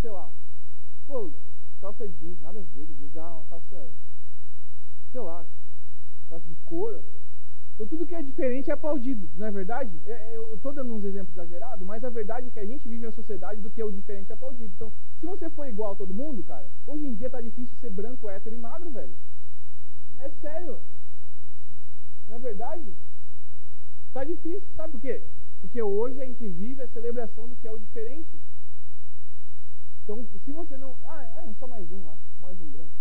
Sei 0.00 0.10
lá, 0.10 0.30
pô, 1.06 1.30
calça 1.80 2.08
jeans, 2.08 2.40
nada 2.40 2.60
a 2.60 2.62
ver, 2.62 2.88
usar 3.04 3.30
uma 3.30 3.44
calça, 3.46 3.88
sei 5.12 5.20
lá, 5.20 5.44
calça 6.28 6.46
de 6.46 6.54
couro. 6.64 7.04
Então 7.74 7.86
tudo 7.86 8.06
que 8.06 8.14
é 8.14 8.22
diferente 8.22 8.70
é 8.70 8.74
aplaudido, 8.74 9.28
não 9.36 9.46
é 9.46 9.50
verdade? 9.50 9.90
É, 10.06 10.12
é, 10.12 10.36
eu 10.36 10.54
estou 10.54 10.72
dando 10.72 10.92
uns 10.92 11.04
exemplos 11.04 11.32
exagerados, 11.34 11.86
mas 11.86 12.04
a 12.04 12.10
verdade 12.10 12.48
é 12.48 12.50
que 12.50 12.60
a 12.60 12.66
gente 12.66 12.88
vive 12.88 13.06
a 13.06 13.12
sociedade 13.12 13.60
do 13.60 13.70
que 13.70 13.80
é 13.80 13.84
o 13.84 13.90
diferente 13.90 14.30
é 14.30 14.34
aplaudido. 14.34 14.72
Então, 14.74 14.92
se 15.18 15.26
você 15.26 15.48
for 15.50 15.66
igual 15.66 15.92
a 15.92 15.96
todo 15.96 16.12
mundo, 16.12 16.42
cara, 16.42 16.66
hoje 16.86 17.06
em 17.06 17.14
dia 17.14 17.30
tá 17.30 17.40
difícil 17.40 17.74
ser 17.80 17.90
branco, 17.90 18.28
hétero 18.28 18.54
e 18.54 18.58
magro, 18.58 18.90
velho. 18.90 19.14
É 20.18 20.28
sério. 20.42 20.78
Não 22.28 22.36
é 22.36 22.38
verdade? 22.38 22.92
Tá 24.12 24.24
difícil, 24.24 24.68
sabe 24.76 24.92
por 24.92 25.00
quê? 25.00 25.22
Porque 25.60 25.80
hoje 25.80 26.20
a 26.20 26.26
gente 26.26 26.46
vive 26.48 26.82
a 26.82 26.88
celebração 26.88 27.48
do 27.48 27.56
que 27.56 27.66
é 27.66 27.72
o 27.72 27.78
diferente. 27.78 28.28
Então, 30.02 30.26
se 30.44 30.52
você 30.52 30.76
não. 30.76 30.96
Ah, 31.06 31.22
é 31.46 31.54
só 31.58 31.68
mais 31.68 31.90
um 31.92 32.04
lá, 32.04 32.16
mais 32.40 32.60
um 32.60 32.66
branco, 32.66 32.92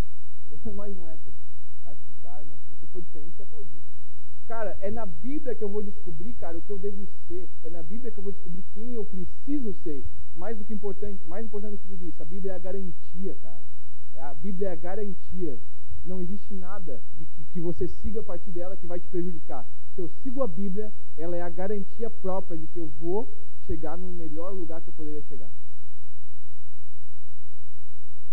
mais 0.76 0.96
um 0.98 1.08
hétero. 1.08 1.34
Mas, 1.84 1.98
cara, 2.22 2.44
não, 2.44 2.56
se 2.58 2.76
você 2.76 2.88
for 2.88 3.02
diferente, 3.02 3.36
você 3.38 3.44
é. 3.44 3.80
Cara, 4.48 4.78
é 4.82 4.90
na 4.90 5.06
Bíblia 5.06 5.54
que 5.54 5.64
eu 5.64 5.70
vou 5.70 5.84
descobrir, 5.84 6.34
cara, 6.34 6.58
o 6.58 6.62
que 6.62 6.72
eu 6.72 6.80
devo 6.80 7.08
ser. 7.28 7.48
É 7.64 7.70
na 7.70 7.84
Bíblia 7.84 8.12
que 8.12 8.18
eu 8.18 8.24
vou 8.24 8.32
descobrir 8.32 8.64
quem 8.74 8.94
eu 8.94 9.06
preciso 9.06 9.74
ser. 9.84 10.04
Mais 10.36 10.58
do 10.58 10.64
que 10.64 10.74
importante, 10.74 11.24
mais 11.28 11.46
importante 11.46 11.74
do 11.74 11.78
que 11.78 11.88
tudo 11.88 12.08
isso, 12.08 12.22
a 12.22 12.26
Bíblia 12.26 12.54
é 12.54 12.56
a 12.56 12.60
garantia, 12.60 13.36
cara. 13.44 13.62
A 14.20 14.34
Bíblia 14.34 14.70
é 14.70 14.72
a 14.72 14.76
garantia. 14.76 15.60
Não 16.04 16.20
existe 16.20 16.54
nada 16.54 17.00
de 17.18 17.26
que, 17.26 17.44
que 17.54 17.62
você 17.62 17.88
siga 17.88 18.22
a 18.22 18.24
partir 18.24 18.50
dela 18.50 18.76
que 18.76 18.88
vai 18.88 19.00
te 19.00 19.08
prejudicar. 19.08 19.68
Se 19.94 20.02
eu 20.02 20.08
sigo 20.24 20.42
a 20.42 20.48
Bíblia, 20.48 20.92
ela 21.16 21.36
é 21.36 21.42
a 21.42 21.50
garantia 21.50 22.10
própria 22.10 22.58
de 22.58 22.66
que 22.68 22.80
eu 22.80 22.88
vou 23.00 23.32
chegar 23.68 23.98
no 23.98 24.12
melhor 24.12 24.52
lugar 24.52 24.82
que 24.82 24.90
eu 24.90 24.94
poderia 24.94 25.22
chegar. 25.24 25.50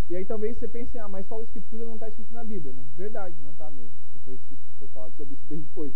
E 0.09 0.15
aí 0.15 0.25
talvez 0.25 0.57
você 0.57 0.69
pense, 0.69 0.97
ah, 0.99 1.09
mas 1.09 1.27
só 1.27 1.41
a 1.41 1.43
escritura 1.43 1.85
não 1.85 1.95
está 1.95 2.09
escrito 2.09 2.33
na 2.33 2.45
Bíblia, 2.45 2.73
né? 2.73 2.85
Verdade, 2.97 3.35
não 3.43 3.51
está 3.51 3.71
mesmo. 3.71 3.91
Porque 4.13 4.19
foi, 4.25 4.59
foi 4.79 4.89
falado 4.89 5.13
sobre 5.17 5.35
isso 5.35 5.45
bem 5.49 5.61
depois. 5.61 5.93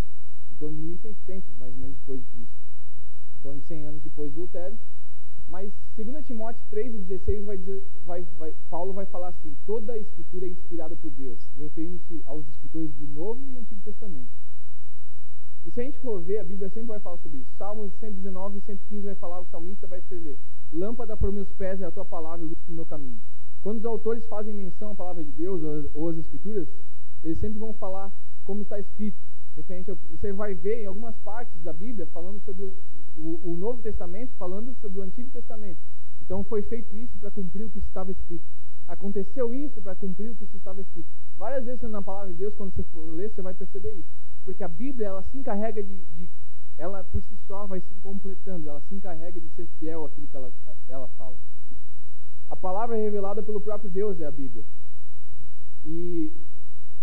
Em 0.53 0.57
torno 0.57 0.77
de 0.77 0.83
1600, 0.83 1.57
mais 1.59 1.75
ou 1.75 1.81
menos, 1.81 1.97
depois 1.97 2.21
de 2.21 2.27
Cristo. 2.27 2.55
Em 3.39 3.43
torno 3.43 3.61
de 3.61 3.67
100 3.67 3.87
anos 3.87 4.03
depois 4.03 4.33
de 4.33 4.39
Lutero. 4.41 4.77
Mas 5.51 5.73
2 5.97 6.25
Timóteo 6.25 6.63
3 6.71 6.95
e 6.95 6.99
16 6.99 7.45
vai 7.45 7.59
dizer, 7.59 7.85
vai, 8.05 8.23
vai, 8.39 8.55
Paulo 8.69 8.93
vai 8.93 9.05
falar 9.07 9.29
assim, 9.29 9.57
toda 9.67 9.93
a 9.93 9.99
escritura 9.99 10.47
é 10.47 10.51
inspirada 10.51 10.95
por 10.95 11.11
Deus, 11.11 11.41
referindo-se 11.59 12.23
aos 12.25 12.47
escritores 12.49 12.93
do 12.95 13.07
Novo 13.09 13.45
e 13.49 13.59
Antigo 13.59 13.81
Testamento. 13.83 14.31
E 15.67 15.71
se 15.73 15.81
a 15.81 15.85
gente 15.85 15.99
for 15.99 16.23
ver, 16.23 16.45
Bíblia 16.45 16.69
sempre 16.71 16.89
vai 16.89 17.01
falar 17.01 17.19
sobre 17.19 17.39
isso. 17.39 17.51
Salmos 17.59 17.93
119 17.99 18.59
e 18.59 18.61
115 18.61 19.05
vai 19.05 19.15
falar, 19.17 19.41
o 19.41 19.45
salmista 19.47 19.87
vai 19.87 19.99
escrever: 19.99 20.39
Lâmpada 20.73 21.17
para 21.17 21.29
os 21.29 21.35
meus 21.35 21.53
pés 21.53 21.81
é 21.81 21.85
a 21.85 21.91
tua 21.91 22.05
palavra 22.05 22.47
e 22.47 22.49
luz 22.49 22.59
para 22.61 22.73
o 22.73 22.75
meu 22.77 22.87
caminho. 22.87 23.21
Quando 23.63 23.79
os 23.79 23.85
autores 23.85 24.27
fazem 24.27 24.55
menção 24.55 24.93
à 24.93 24.95
palavra 24.95 25.23
de 25.23 25.31
Deus 25.33 25.63
ou, 25.95 26.09
às 26.09 26.17
escrituras, 26.17 26.69
eles 27.23 27.39
sempre 27.39 27.59
vão 27.59 27.73
falar 27.75 28.11
como 28.45 28.63
está 28.63 28.79
escrito. 28.79 29.19
Referente 29.55 29.91
ao, 29.91 29.99
você 30.11 30.33
vai 30.33 30.55
ver 30.55 30.83
em 30.83 30.87
algumas 30.87 31.17
partes 31.19 31.61
da 31.63 31.73
Bíblia 31.73 32.07
falando 32.07 32.41
sobre 32.41 32.65
o, 32.65 32.73
o, 33.17 33.53
o 33.53 33.57
Novo 33.57 33.83
Testamento, 33.83 34.33
falando 34.39 34.75
sobre 34.81 35.01
o 35.01 35.03
Antigo 35.03 35.29
Testamento. 35.31 35.79
Então 36.23 36.43
foi 36.45 36.63
feito 36.63 36.97
isso 36.97 37.19
para 37.19 37.31
cumprir 37.31 37.65
o 37.65 37.71
que 37.71 37.79
estava 37.81 38.11
escrito. 38.11 38.45
Aconteceu 38.89 39.55
isso 39.55 39.81
para 39.83 39.95
cumprir 39.95 40.31
o 40.31 40.35
que 40.35 40.45
estava 40.57 40.81
escrito. 40.81 41.09
Várias 41.37 41.65
vezes 41.65 41.83
na 41.83 42.03
palavra 42.03 42.33
de 42.33 42.39
Deus, 42.39 42.55
quando 42.55 42.75
você 42.75 42.83
for 42.85 43.03
ler, 43.15 43.31
você 43.31 43.43
vai 43.43 43.55
perceber 43.55 43.93
isso. 43.95 44.09
Porque 44.45 44.65
a 44.65 44.69
Bíblia, 44.69 45.09
ela 45.09 45.23
se 45.23 45.37
encarrega 45.39 45.83
de, 45.83 45.97
de 45.97 46.29
ela 46.79 47.05
por 47.05 47.23
si 47.23 47.37
só 47.47 47.67
vai 47.67 47.81
se 47.81 47.95
completando, 48.03 48.69
ela 48.69 48.81
se 48.89 48.95
encarrega 48.95 49.39
de 49.39 49.49
ser 49.51 49.67
fiel 49.79 50.07
àquilo 50.07 50.27
que 50.27 50.37
ela, 50.37 50.51
ela 50.89 51.09
fala. 51.19 51.37
A 52.51 52.57
palavra 52.57 52.97
revelada 52.97 53.43
pelo 53.43 53.61
próprio 53.61 53.89
Deus 53.91 54.21
é 54.21 54.27
a 54.27 54.31
Bíblia. 54.31 54.65
E 55.87 56.33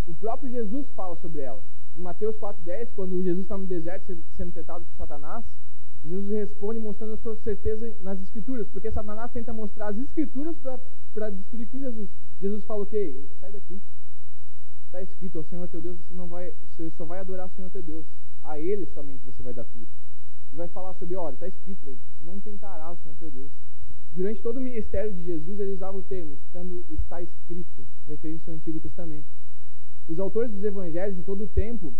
o 0.05 0.13
próprio 0.13 0.51
Jesus 0.51 0.87
fala 0.95 1.15
sobre 1.15 1.41
ela. 1.41 1.63
Em 1.97 2.01
Mateus 2.01 2.35
4,10, 2.35 2.89
quando 2.95 3.23
Jesus 3.23 3.43
está 3.43 3.57
no 3.57 3.65
deserto 3.65 4.15
sendo 4.35 4.51
tentado 4.51 4.85
por 4.85 4.93
Satanás, 4.95 5.43
Jesus 6.03 6.29
responde 6.29 6.79
mostrando 6.79 7.13
a 7.13 7.17
sua 7.17 7.35
certeza 7.37 7.91
nas 8.01 8.21
Escrituras, 8.21 8.67
porque 8.67 8.91
Satanás 8.91 9.31
tenta 9.31 9.51
mostrar 9.51 9.87
as 9.87 9.97
Escrituras 9.97 10.55
para 11.13 11.29
destruir 11.29 11.67
com 11.67 11.79
Jesus. 11.79 12.09
Jesus 12.39 12.63
fala 12.65 12.83
o 12.83 12.85
quê? 12.85 13.25
Sai 13.39 13.51
daqui. 13.51 13.81
Está 14.85 15.01
escrito 15.01 15.39
ao 15.39 15.43
Senhor 15.43 15.67
teu 15.67 15.81
Deus, 15.81 15.97
você 15.97 16.13
não 16.13 16.27
vai, 16.27 16.53
você 16.69 16.89
só 16.91 17.03
vai 17.03 17.19
adorar 17.19 17.47
o 17.47 17.55
Senhor 17.55 17.69
teu 17.71 17.81
Deus. 17.81 18.05
A 18.43 18.59
Ele 18.59 18.85
somente 18.85 19.25
você 19.25 19.43
vai 19.43 19.53
dar 19.53 19.65
culto. 19.65 19.91
E 20.53 20.55
vai 20.55 20.67
falar 20.67 20.93
sobre, 20.93 21.15
olha, 21.15 21.33
está 21.33 21.47
escrito 21.47 21.89
aí, 21.89 21.97
não 22.21 22.39
tentará 22.39 22.91
o 22.91 22.97
Senhor 22.97 23.15
teu 23.19 23.31
Deus. 23.31 23.51
Durante 24.17 24.41
todo 24.41 24.57
o 24.57 24.61
ministério 24.61 25.13
de 25.13 25.23
Jesus, 25.23 25.59
ele 25.59 25.73
usava 25.73 25.95
o 25.95 26.01
termo, 26.01 26.33
estando, 26.47 26.83
está 26.89 27.21
escrito, 27.21 27.85
referência 28.07 28.49
ao 28.49 28.55
Antigo 28.55 28.79
Testamento. 28.79 29.27
Os 30.07 30.17
autores 30.17 30.51
dos 30.51 30.63
evangelhos, 30.63 31.19
em 31.19 31.21
todo 31.21 31.43
o 31.43 31.47
tempo, 31.47 31.93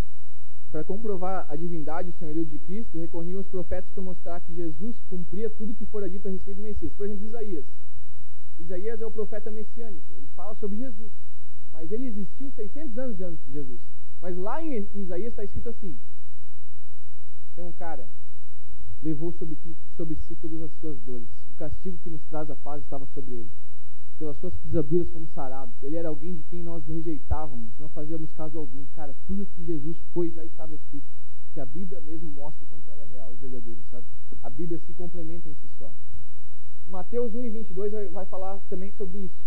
para 0.71 0.83
comprovar 0.83 1.45
a 1.47 1.55
divindade 1.55 2.09
e 2.09 2.11
o 2.11 2.15
senhorio 2.15 2.43
de 2.43 2.57
Cristo, 2.57 2.97
recorriam 2.97 3.37
aos 3.37 3.45
profetas 3.45 3.91
para 3.91 4.01
mostrar 4.01 4.39
que 4.39 4.51
Jesus 4.55 4.99
cumpria 5.11 5.47
tudo 5.47 5.75
que 5.75 5.85
fora 5.85 6.09
dito 6.09 6.27
a 6.27 6.31
respeito 6.31 6.57
do 6.57 6.63
Messias. 6.63 6.91
Por 6.93 7.05
exemplo, 7.05 7.23
Isaías. 7.23 7.65
Isaías 8.57 8.99
é 8.99 9.05
o 9.05 9.11
profeta 9.11 9.51
messiânico, 9.51 10.11
ele 10.17 10.27
fala 10.35 10.55
sobre 10.55 10.75
Jesus. 10.77 11.11
Mas 11.71 11.91
ele 11.91 12.07
existiu 12.07 12.49
600 12.49 12.97
anos 12.97 13.21
antes 13.21 13.45
de 13.45 13.53
Jesus. 13.53 13.79
Mas 14.19 14.35
lá 14.35 14.59
em 14.63 14.87
Isaías 14.95 15.33
está 15.33 15.43
escrito 15.43 15.69
assim: 15.69 15.95
tem 17.55 17.63
um 17.63 17.71
cara 17.73 18.07
levou 19.07 19.31
sobre, 19.33 19.57
sobre 19.95 20.15
si 20.15 20.35
todas 20.35 20.61
as 20.61 20.71
suas 20.79 20.99
dores. 21.01 21.29
O 21.53 21.57
castigo 21.57 21.97
que 22.03 22.09
nos 22.09 22.23
traz 22.25 22.49
a 22.49 22.55
paz 22.55 22.83
estava 22.83 23.05
sobre 23.13 23.35
ele 23.35 23.49
pelas 24.17 24.37
suas 24.37 24.53
pisaduras 24.55 25.07
fomos 25.09 25.29
sarados. 25.31 25.73
Ele 25.83 25.95
era 25.95 26.09
alguém 26.09 26.33
de 26.33 26.43
quem 26.43 26.63
nós 26.63 26.85
rejeitávamos, 26.85 27.71
não 27.79 27.87
fazíamos 27.89 28.31
caso 28.31 28.57
algum. 28.57 28.83
Cara, 28.95 29.15
tudo 29.27 29.45
que 29.45 29.63
Jesus 29.63 29.97
foi 30.13 30.31
já 30.31 30.43
estava 30.43 30.73
escrito, 30.73 31.05
porque 31.45 31.59
a 31.59 31.65
Bíblia 31.65 32.01
mesmo 32.01 32.27
mostra 32.29 32.65
o 32.65 32.67
quanto 32.67 32.89
ela 32.89 33.03
é 33.03 33.07
real 33.13 33.33
e 33.33 33.37
verdadeira, 33.37 33.79
sabe? 33.91 34.05
A 34.41 34.49
Bíblia 34.49 34.79
se 34.79 34.93
complementa 34.93 35.47
em 35.47 35.53
si 35.53 35.67
só. 35.77 35.93
Mateus 36.89 37.35
1 37.35 37.45
e 37.45 37.49
22 37.49 37.91
vai, 37.91 38.07
vai 38.07 38.25
falar 38.25 38.59
também 38.69 38.91
sobre 38.93 39.19
isso. 39.19 39.37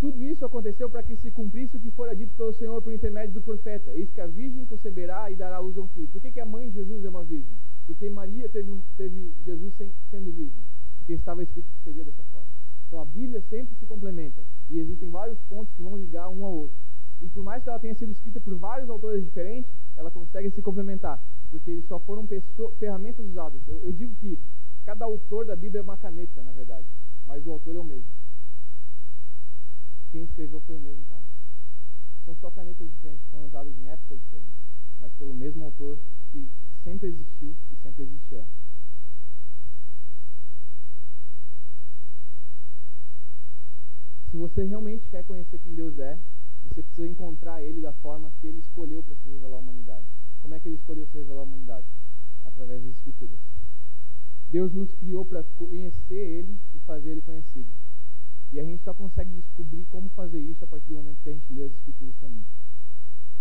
Tudo 0.00 0.22
isso 0.22 0.44
aconteceu 0.44 0.88
para 0.88 1.02
que 1.02 1.16
se 1.16 1.30
cumprisse 1.30 1.76
o 1.76 1.80
que 1.80 1.90
fora 1.90 2.14
dito 2.14 2.34
pelo 2.36 2.52
Senhor 2.52 2.80
por 2.82 2.92
intermédio 2.92 3.34
do 3.34 3.42
profeta. 3.42 3.90
Eis 3.92 4.10
que 4.12 4.20
a 4.20 4.26
virgem 4.26 4.64
conceberá 4.66 5.30
e 5.30 5.36
dará 5.36 5.58
luz 5.58 5.76
a 5.76 5.80
um 5.80 5.88
filho. 5.88 6.08
Por 6.08 6.20
que, 6.20 6.30
que 6.30 6.40
a 6.40 6.46
mãe 6.46 6.68
de 6.68 6.74
Jesus 6.74 7.04
é 7.04 7.08
uma 7.08 7.24
virgem? 7.24 7.56
Porque 7.86 8.10
Maria 8.10 8.48
teve, 8.48 8.72
teve 8.96 9.32
Jesus 9.44 9.74
sem, 9.74 9.92
sendo 10.10 10.32
virgem. 10.32 10.62
Porque 10.98 11.12
estava 11.12 11.42
escrito 11.42 11.68
que 11.68 11.84
seria 11.84 12.04
dessa 12.04 12.24
forma. 12.24 12.48
Então 12.86 13.00
a 13.00 13.04
Bíblia 13.04 13.40
sempre 13.42 13.74
se 13.76 13.86
complementa 13.86 14.42
e 14.70 14.78
existem 14.78 15.10
vários 15.10 15.38
pontos 15.48 15.72
que 15.74 15.82
vão 15.82 15.96
ligar 15.96 16.28
um 16.28 16.44
ao 16.44 16.52
outro. 16.52 16.76
E 17.22 17.28
por 17.28 17.42
mais 17.42 17.62
que 17.62 17.68
ela 17.68 17.78
tenha 17.78 17.94
sido 17.94 18.12
escrita 18.12 18.40
por 18.40 18.54
vários 18.56 18.90
autores 18.90 19.24
diferentes, 19.24 19.70
ela 19.96 20.10
consegue 20.10 20.50
se 20.50 20.60
complementar, 20.60 21.20
porque 21.50 21.70
eles 21.70 21.86
só 21.86 21.98
foram 21.98 22.28
ferramentas 22.78 23.24
usadas. 23.26 23.60
Eu, 23.66 23.80
eu 23.82 23.92
digo 23.92 24.14
que 24.16 24.38
cada 24.84 25.04
autor 25.04 25.46
da 25.46 25.56
Bíblia 25.56 25.80
é 25.80 25.82
uma 25.82 25.96
caneta, 25.96 26.42
na 26.42 26.52
verdade, 26.52 26.86
mas 27.26 27.46
o 27.46 27.50
autor 27.50 27.74
é 27.74 27.78
o 27.78 27.84
mesmo. 27.84 28.08
Quem 30.12 30.24
escreveu 30.24 30.60
foi 30.60 30.76
o 30.76 30.80
mesmo 30.80 31.04
cara. 31.08 31.24
São 32.24 32.34
só 32.36 32.50
canetas 32.50 32.88
diferentes 32.90 33.24
que 33.24 33.30
foram 33.30 33.46
usadas 33.46 33.72
em 33.78 33.88
épocas 33.88 34.20
diferentes, 34.20 34.54
mas 35.06 35.12
pelo 35.14 35.32
mesmo 35.32 35.64
autor 35.64 35.96
que 36.32 36.50
sempre 36.82 37.06
existiu 37.06 37.54
e 37.70 37.76
sempre 37.76 38.02
existirá. 38.02 38.44
Se 44.28 44.36
você 44.36 44.64
realmente 44.64 45.06
quer 45.06 45.22
conhecer 45.22 45.60
quem 45.60 45.76
Deus 45.76 45.96
é, 46.00 46.18
você 46.64 46.82
precisa 46.82 47.06
encontrar 47.06 47.62
Ele 47.62 47.80
da 47.80 47.92
forma 47.92 48.32
que 48.40 48.48
Ele 48.48 48.58
escolheu 48.58 49.00
para 49.00 49.14
se 49.14 49.28
revelar 49.28 49.54
à 49.54 49.60
humanidade. 49.60 50.04
Como 50.40 50.54
é 50.54 50.58
que 50.58 50.66
Ele 50.66 50.74
escolheu 50.74 51.06
se 51.06 51.16
revelar 51.16 51.40
à 51.40 51.44
humanidade? 51.44 51.86
Através 52.44 52.82
das 52.82 52.96
Escrituras. 52.96 53.38
Deus 54.50 54.72
nos 54.72 54.92
criou 54.94 55.24
para 55.24 55.44
conhecer 55.56 56.14
Ele 56.14 56.58
e 56.74 56.80
fazer 56.80 57.10
Ele 57.10 57.22
conhecido. 57.22 57.72
E 58.52 58.58
a 58.58 58.64
gente 58.64 58.82
só 58.82 58.92
consegue 58.92 59.30
descobrir 59.30 59.84
como 59.84 60.08
fazer 60.08 60.40
isso 60.40 60.64
a 60.64 60.66
partir 60.66 60.88
do 60.88 60.96
momento 60.96 61.22
que 61.22 61.28
a 61.28 61.32
gente 61.32 61.52
lê 61.52 61.62
as 61.62 61.72
Escrituras 61.72 62.16
também. 62.16 62.44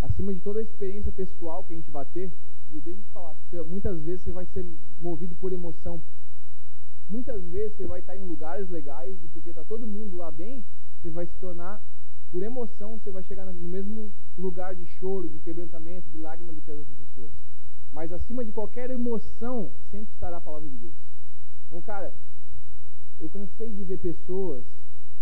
Acima 0.05 0.31
de 0.31 0.39
toda 0.39 0.59
a 0.59 0.61
experiência 0.61 1.11
pessoal 1.11 1.63
que 1.63 1.73
a 1.73 1.75
gente 1.75 1.89
vai 1.89 2.05
ter, 2.05 2.31
e 2.71 2.79
deixa 2.79 2.99
eu 2.99 3.03
te 3.03 3.11
falar, 3.11 3.33
você, 3.33 3.59
muitas 3.63 3.99
vezes 4.01 4.21
você 4.21 4.31
vai 4.31 4.45
ser 4.45 4.63
movido 4.99 5.33
por 5.35 5.51
emoção. 5.51 5.99
Muitas 7.09 7.43
vezes 7.45 7.75
você 7.75 7.87
vai 7.87 8.01
estar 8.01 8.15
em 8.15 8.21
lugares 8.21 8.69
legais 8.69 9.17
e 9.23 9.27
porque 9.29 9.49
está 9.49 9.63
todo 9.63 9.87
mundo 9.87 10.15
lá 10.17 10.31
bem, 10.31 10.63
você 11.01 11.09
vai 11.09 11.25
se 11.25 11.35
tornar, 11.37 11.81
por 12.31 12.43
emoção, 12.43 12.99
você 12.99 13.09
vai 13.09 13.23
chegar 13.23 13.45
no 13.45 13.67
mesmo 13.67 14.11
lugar 14.37 14.75
de 14.75 14.85
choro, 14.85 15.27
de 15.27 15.39
quebrantamento, 15.39 16.09
de 16.11 16.19
lágrima 16.19 16.53
do 16.53 16.61
que 16.61 16.69
as 16.69 16.77
outras 16.77 16.97
pessoas. 16.97 17.31
Mas 17.91 18.11
acima 18.11 18.45
de 18.45 18.51
qualquer 18.51 18.91
emoção, 18.91 19.71
sempre 19.89 20.13
estará 20.13 20.37
a 20.37 20.41
palavra 20.41 20.69
de 20.69 20.77
Deus. 20.77 20.95
Então, 21.65 21.81
cara, 21.81 22.13
eu 23.19 23.29
cansei 23.29 23.71
de 23.71 23.83
ver 23.83 23.97
pessoas 23.97 24.63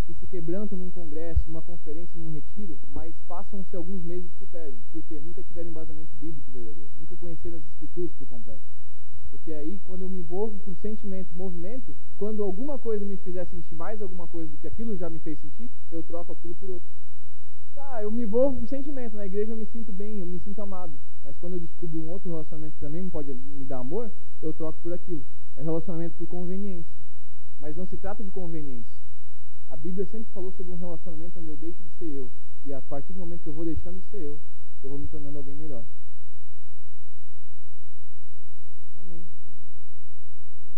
que 0.06 0.14
se 0.14 0.28
quebrantam 0.28 0.78
num 0.78 0.90
congresso, 0.90 1.44
numa 1.48 1.62
conferência, 1.62 2.20
num 2.20 2.32
retiro, 2.32 2.78
mas 2.94 3.16
passam-se 3.28 3.76
alguns 3.76 4.04
meses 4.04 4.30
e 4.32 4.38
se 4.40 4.46
perdem. 4.46 4.80
Por 4.92 5.02
quê? 5.04 5.20
Nunca 5.20 5.42
tiveram 5.44 5.70
embasamento 5.70 6.10
bíblico 6.20 6.52
verdadeiro. 6.52 6.90
Nunca 7.00 7.16
conheceram 7.16 7.58
as 7.58 7.64
escrituras 7.64 8.12
por 8.14 8.28
completo. 8.28 8.62
Porque 9.32 9.52
aí, 9.54 9.80
quando 9.86 10.04
eu 10.04 10.10
me 10.10 10.20
envolvo 10.20 10.60
por 10.60 10.76
sentimento, 10.76 11.34
movimento, 11.34 11.96
quando 12.18 12.44
alguma 12.44 12.78
coisa 12.78 13.04
me 13.04 13.18
fizer 13.18 13.46
sentir 13.46 13.74
mais 13.74 14.02
alguma 14.02 14.28
coisa 14.28 14.52
do 14.52 14.58
que 14.58 14.68
aquilo 14.68 14.96
já 14.96 15.10
me 15.10 15.20
fez 15.20 15.40
sentir, 15.40 15.70
eu 15.92 16.04
troco 16.04 16.34
aquilo 16.34 16.54
por 16.56 16.70
outro. 16.70 16.88
Tá, 17.74 18.04
eu 18.04 18.12
me 18.12 18.24
envolvo 18.24 18.60
por 18.60 18.68
sentimento. 18.68 19.18
Na 19.18 19.26
igreja 19.26 19.54
eu 19.54 19.58
me 19.58 19.66
sinto 19.66 19.92
bem, 19.92 20.20
eu 20.20 20.26
me 20.26 20.40
sinto 20.40 20.62
amado. 20.62 20.94
Mas 21.24 21.36
quando 21.38 21.54
eu 21.54 21.60
descubro 21.60 22.00
um 22.00 22.10
outro 22.10 22.30
relacionamento 22.30 22.76
que 22.76 22.82
também 22.82 23.10
pode 23.10 23.34
me 23.34 23.66
dar 23.66 23.80
amor, 23.80 24.12
eu 24.42 24.54
troco 24.54 24.80
por 24.82 24.94
aquilo. 24.94 25.24
É 25.58 25.64
relacionamento 25.64 26.16
por 26.16 26.28
conveniência. 26.28 26.94
Mas 27.60 27.76
não 27.76 27.86
se 27.86 27.98
trata 27.98 28.24
de 28.24 28.30
conveniência. 28.30 29.03
A 29.74 29.76
Bíblia 29.76 30.06
sempre 30.06 30.32
falou 30.32 30.52
sobre 30.52 30.72
um 30.72 30.76
relacionamento 30.76 31.40
onde 31.40 31.48
eu 31.48 31.58
deixo 31.58 31.82
de 31.82 31.90
ser 31.98 32.06
eu. 32.06 32.32
E 32.64 32.72
a 32.72 32.80
partir 32.80 33.12
do 33.12 33.18
momento 33.18 33.42
que 33.42 33.50
eu 33.50 33.54
vou 33.54 33.66
deixando 33.66 34.00
de 34.00 34.08
ser 34.12 34.22
eu, 34.22 34.40
eu 34.84 34.90
vou 34.92 35.00
me 35.00 35.08
tornando 35.08 35.40
alguém 35.40 35.56
melhor. 35.56 35.84
Amém. 39.00 39.26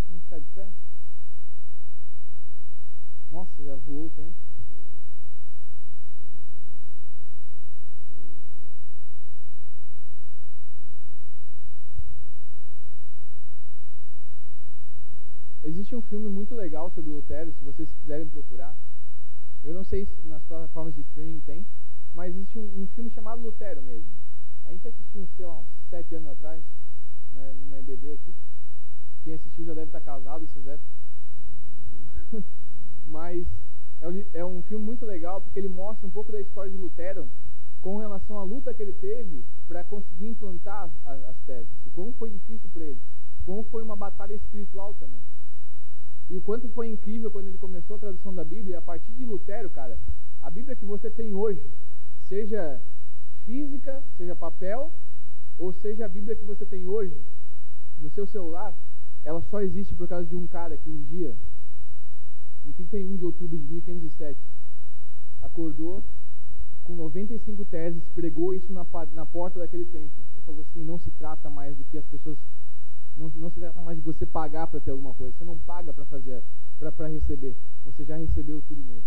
Vamos 0.08 0.24
ficar 0.24 0.40
de 0.40 0.46
pé? 0.56 0.70
Nossa, 3.34 3.64
já 3.66 3.76
voou 3.76 4.06
o 4.06 4.10
tempo. 4.12 4.34
Existe 15.66 15.96
um 15.96 16.02
filme 16.02 16.30
muito 16.30 16.54
legal 16.54 16.92
sobre 16.92 17.10
Lutero, 17.10 17.52
se 17.52 17.64
vocês 17.64 17.92
quiserem 17.92 18.28
procurar. 18.28 18.78
Eu 19.64 19.74
não 19.74 19.84
sei 19.84 20.06
se 20.06 20.28
nas 20.28 20.44
plataformas 20.44 20.94
de 20.94 21.02
streaming 21.02 21.40
tem, 21.40 21.66
mas 22.14 22.36
existe 22.36 22.60
um, 22.60 22.84
um 22.84 22.88
filme 22.90 23.10
chamado 23.10 23.42
Lutero 23.42 23.82
mesmo. 23.82 24.08
A 24.64 24.72
gente 24.72 24.88
assistiu, 24.88 25.28
sei 25.36 25.44
lá, 25.44 25.58
uns 25.58 25.66
sete 25.90 26.14
anos 26.14 26.30
atrás 26.30 26.64
né, 27.34 27.52
numa 27.60 27.80
EBD 27.80 28.14
aqui. 28.14 28.36
Quem 29.24 29.34
assistiu 29.34 29.66
já 29.66 29.74
deve 29.74 29.88
estar 29.88 30.02
casado, 30.02 30.46
isso 30.46 30.60
deve. 30.60 30.84
Mas 33.08 33.48
é, 34.02 34.40
é 34.40 34.46
um 34.46 34.62
filme 34.62 34.86
muito 34.86 35.04
legal 35.04 35.42
porque 35.42 35.58
ele 35.58 35.68
mostra 35.68 36.06
um 36.06 36.12
pouco 36.12 36.32
da 36.32 36.42
história 36.42 36.70
de 36.70 36.78
Lutero 36.78 37.28
com 37.82 37.98
relação 37.98 38.38
à 38.38 38.44
luta 38.44 38.72
que 38.72 38.84
ele 38.84 38.94
teve 38.94 39.44
para 39.68 39.84
conseguir 39.84 40.28
implantar 40.28 40.92
as, 41.04 41.24
as 41.24 41.38
teses. 41.48 41.72
O 41.88 41.90
como 41.90 42.14
foi 42.14 42.30
difícil 42.30 42.70
para 42.72 42.84
ele. 42.84 43.02
Como 43.48 43.64
foi 43.64 43.82
uma 43.82 43.96
batalha 43.96 44.36
espiritual 44.36 44.94
também. 45.00 45.22
E 46.30 46.36
o 46.36 46.42
quanto 46.42 46.68
foi 46.70 46.88
incrível 46.90 47.30
quando 47.30 47.48
ele 47.48 47.58
começou 47.58 47.96
a 47.96 48.00
tradução 48.00 48.34
da 48.34 48.44
Bíblia. 48.44 48.80
A 48.80 48.82
partir 48.82 49.12
de 49.14 49.26
Lutero, 49.26 49.70
cara, 49.70 49.98
a 50.42 50.50
Bíblia 50.50 50.76
que 50.76 50.86
você 50.86 51.10
tem 51.10 51.34
hoje, 51.34 51.64
seja 52.28 52.82
física, 53.46 54.04
seja 54.18 54.36
papel, 54.36 54.92
ou 55.58 55.72
seja 55.72 56.06
a 56.06 56.10
Bíblia 56.10 56.36
que 56.36 56.44
você 56.44 56.66
tem 56.66 56.86
hoje, 56.86 57.16
no 58.00 58.10
seu 58.10 58.26
celular, 58.26 58.74
ela 59.24 59.42
só 59.42 59.62
existe 59.62 59.94
por 59.96 60.08
causa 60.08 60.28
de 60.28 60.36
um 60.36 60.48
cara 60.48 60.78
que 60.78 60.90
um 60.90 61.02
dia, 61.04 61.36
em 62.66 62.72
31 62.72 63.16
de 63.18 63.26
outubro 63.26 63.58
de 63.58 63.66
1507, 63.66 64.40
acordou 65.42 66.04
com 66.84 66.96
95 66.96 67.66
teses, 67.66 68.04
pregou 68.14 68.54
isso 68.54 68.72
na, 68.72 68.86
na 69.14 69.26
porta 69.26 69.60
daquele 69.60 69.86
templo 69.86 70.24
e 70.38 70.42
falou 70.42 70.62
assim: 70.62 70.84
não 70.84 71.00
se 71.00 71.10
trata 71.12 71.50
mais 71.50 71.76
do 71.76 71.84
que 71.86 71.98
as 71.98 72.06
pessoas. 72.06 72.38
Não, 73.18 73.32
não 73.36 73.50
se 73.50 73.60
trata 73.60 73.82
mais 73.82 73.98
de 73.98 74.04
você 74.04 74.26
pagar 74.26 74.68
para 74.68 74.80
ter 74.80 74.92
alguma 74.92 75.14
coisa. 75.14 75.36
Você 75.38 75.44
não 75.44 75.58
paga 75.60 75.94
para 75.94 76.06
fazer, 76.06 76.44
para 76.80 77.08
receber. 77.08 77.56
Você 77.86 78.04
já 78.04 78.18
recebeu 78.18 78.62
tudo 78.68 78.84
nele. 78.84 79.04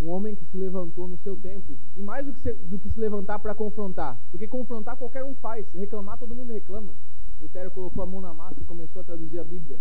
Um 0.00 0.08
homem 0.10 0.34
que 0.36 0.44
se 0.44 0.56
levantou 0.56 1.08
no 1.08 1.16
seu 1.18 1.36
tempo. 1.36 1.76
E 1.96 2.02
mais 2.02 2.24
do 2.24 2.32
que 2.32 2.38
se, 2.38 2.52
do 2.52 2.78
que 2.78 2.88
se 2.88 3.00
levantar 3.00 3.40
para 3.40 3.54
confrontar. 3.54 4.16
Porque 4.30 4.46
confrontar 4.46 4.96
qualquer 4.96 5.24
um 5.24 5.34
faz. 5.34 5.72
Reclamar, 5.72 6.18
todo 6.18 6.34
mundo 6.34 6.52
reclama. 6.52 6.94
Lutero 7.40 7.70
colocou 7.70 8.02
a 8.02 8.06
mão 8.06 8.20
na 8.20 8.32
massa 8.32 8.60
e 8.60 8.64
começou 8.64 9.00
a 9.00 9.04
traduzir 9.04 9.38
a 9.38 9.44
Bíblia 9.44 9.78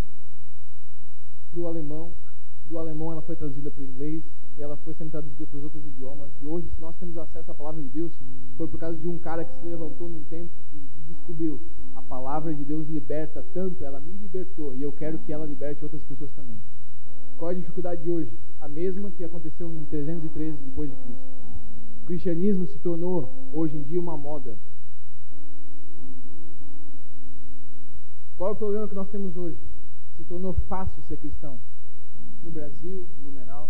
para 1.51 1.60
o 1.60 1.68
alemão. 1.68 2.12
Do 2.66 2.78
alemão 2.78 3.12
ela 3.12 3.22
foi 3.22 3.36
traduzida 3.36 3.72
para 3.72 3.82
o 3.82 3.86
inglês 3.86 4.24
e 4.58 4.62
ela 4.62 4.76
foi 4.78 4.93
sendo 4.93 5.12
traduzida 5.12 5.45
para 5.45 5.58
os 5.58 5.64
outros 5.64 5.86
idiomas. 5.86 6.32
E 6.41 6.45
hoje, 6.45 6.68
se 6.70 6.82
nós 6.82 6.95
temos 6.97 7.18
acesso 7.18 7.51
à 7.51 7.53
palavra 7.53 7.82
de 7.82 7.89
Deus, 7.89 8.12
foi 8.58 8.68
por 8.68 8.80
causa 8.80 8.97
de 8.97 9.08
um 9.08 9.18
cara 9.20 9.45
que 9.45 9.60
se 9.60 9.66
levantou 9.66 10.10
num 10.10 10.24
tempo 10.24 10.51
que 10.72 11.14
descobriu 11.14 11.60
palavra 12.08 12.53
de 12.53 12.64
Deus 12.64 12.88
liberta 12.88 13.43
tanto, 13.53 13.84
ela 13.84 13.99
me 13.99 14.14
libertou 14.14 14.74
e 14.74 14.82
eu 14.82 14.91
quero 14.91 15.20
que 15.20 15.32
ela 15.32 15.45
liberte 15.45 15.84
outras 15.84 16.03
pessoas 16.03 16.32
também. 16.32 16.58
Qual 17.38 17.51
é 17.51 17.53
a 17.53 17.58
dificuldade 17.58 18.01
de 18.01 18.10
hoje? 18.10 18.34
A 18.60 18.68
mesma 18.68 19.12
que 19.12 19.24
aconteceu 19.24 19.72
em 19.72 19.86
313 19.86 20.58
depois 20.64 20.89
de 20.89 20.95
Cristo. 20.97 21.24
O 22.01 22.05
cristianismo 22.08 22.66
se 22.66 22.80
tornou 22.80 23.32
hoje 23.53 23.78
em 23.78 23.84
dia 23.84 23.99
uma 23.99 24.18
moda. 24.18 24.55
Qual 28.36 28.49
é 28.49 28.53
o 28.53 28.55
problema 28.55 28.88
que 28.88 28.95
nós 28.95 29.10
temos 29.10 29.36
hoje? 29.36 29.60
Se 30.16 30.24
tornou 30.24 30.53
fácil 30.53 31.01
ser 31.03 31.18
cristão. 31.18 31.60
No 32.43 32.51
Brasil, 32.51 33.08
no 33.18 33.24
Blumenau, 33.24 33.70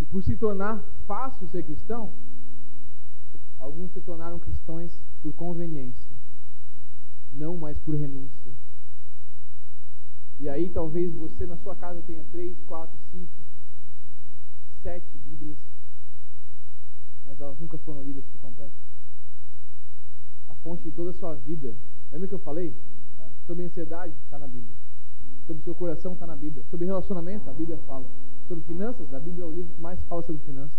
e 0.00 0.04
por 0.06 0.22
se 0.22 0.34
tornar 0.34 0.82
fácil 1.06 1.46
ser 1.48 1.62
cristão, 1.62 2.12
alguns 3.60 3.92
se 3.92 4.00
tornaram 4.00 4.38
cristãos 4.38 4.90
por 5.22 5.32
conveniência, 5.34 6.10
não 7.32 7.56
mais 7.56 7.78
por 7.78 7.94
renúncia. 7.94 8.52
E 10.40 10.48
aí 10.48 10.70
talvez 10.70 11.12
você 11.12 11.46
na 11.46 11.56
sua 11.58 11.76
casa 11.76 12.02
tenha 12.06 12.24
três, 12.32 12.56
quatro, 12.66 12.98
cinco, 13.12 13.30
sete 14.82 15.06
Bíblias, 15.28 15.58
mas 17.26 17.38
elas 17.38 17.58
nunca 17.60 17.76
foram 17.78 18.02
lidas 18.02 18.24
por 18.24 18.40
completo. 18.40 18.72
A 20.48 20.54
fonte 20.54 20.82
de 20.82 20.90
toda 20.90 21.10
a 21.10 21.14
sua 21.14 21.34
vida, 21.34 21.74
lembra 22.10 22.26
que 22.26 22.34
eu 22.34 22.38
falei? 22.38 22.74
Sobre 23.46 23.64
ansiedade, 23.64 24.14
está 24.24 24.38
na 24.38 24.46
Bíblia. 24.46 24.74
Sobre 25.46 25.62
seu 25.62 25.74
coração, 25.74 26.14
está 26.14 26.26
na 26.26 26.36
Bíblia. 26.36 26.64
Sobre 26.70 26.86
relacionamento, 26.86 27.50
a 27.50 27.52
Bíblia 27.52 27.76
fala. 27.86 28.06
Sobre 28.48 28.64
finanças, 28.64 29.12
a 29.12 29.18
Bíblia 29.18 29.44
é 29.44 29.46
o 29.46 29.52
livro 29.52 29.74
que 29.74 29.80
mais 29.80 30.02
fala 30.04 30.22
sobre 30.22 30.40
finanças. 30.42 30.78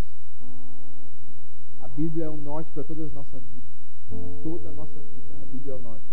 Bíblia 1.96 2.26
é 2.26 2.30
o 2.30 2.38
norte 2.38 2.72
para 2.72 2.84
toda 2.84 3.06
a 3.06 3.10
nossa 3.10 3.40
vida. 3.40 3.68
Para 4.10 4.44
toda 4.44 4.70
a 4.70 4.72
nossa 4.72 5.00
vida, 5.00 5.36
a 5.42 5.46
Bíblia 5.46 5.74
é 5.74 5.76
o 5.76 5.80
norte. 5.80 6.06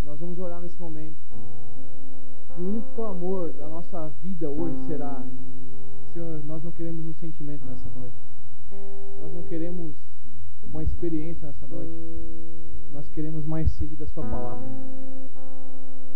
E 0.00 0.04
nós 0.04 0.18
vamos 0.20 0.38
orar 0.38 0.60
nesse 0.60 0.78
momento. 0.80 1.16
E 2.58 2.62
o 2.62 2.68
único 2.68 2.94
clamor 2.94 3.52
da 3.52 3.68
nossa 3.68 4.08
vida 4.22 4.48
hoje 4.48 4.76
será: 4.86 5.24
Senhor, 6.12 6.42
nós 6.44 6.62
não 6.62 6.70
queremos 6.70 7.04
um 7.06 7.14
sentimento 7.14 7.64
nessa 7.64 7.88
noite. 7.90 8.16
Nós 9.20 9.32
não 9.32 9.42
queremos 9.42 9.94
uma 10.62 10.82
experiência 10.82 11.46
nessa 11.46 11.66
noite. 11.66 11.92
Nós 12.92 13.08
queremos 13.08 13.44
mais 13.44 13.72
sede 13.72 13.96
da 13.96 14.06
Sua 14.06 14.22
palavra 14.22 14.68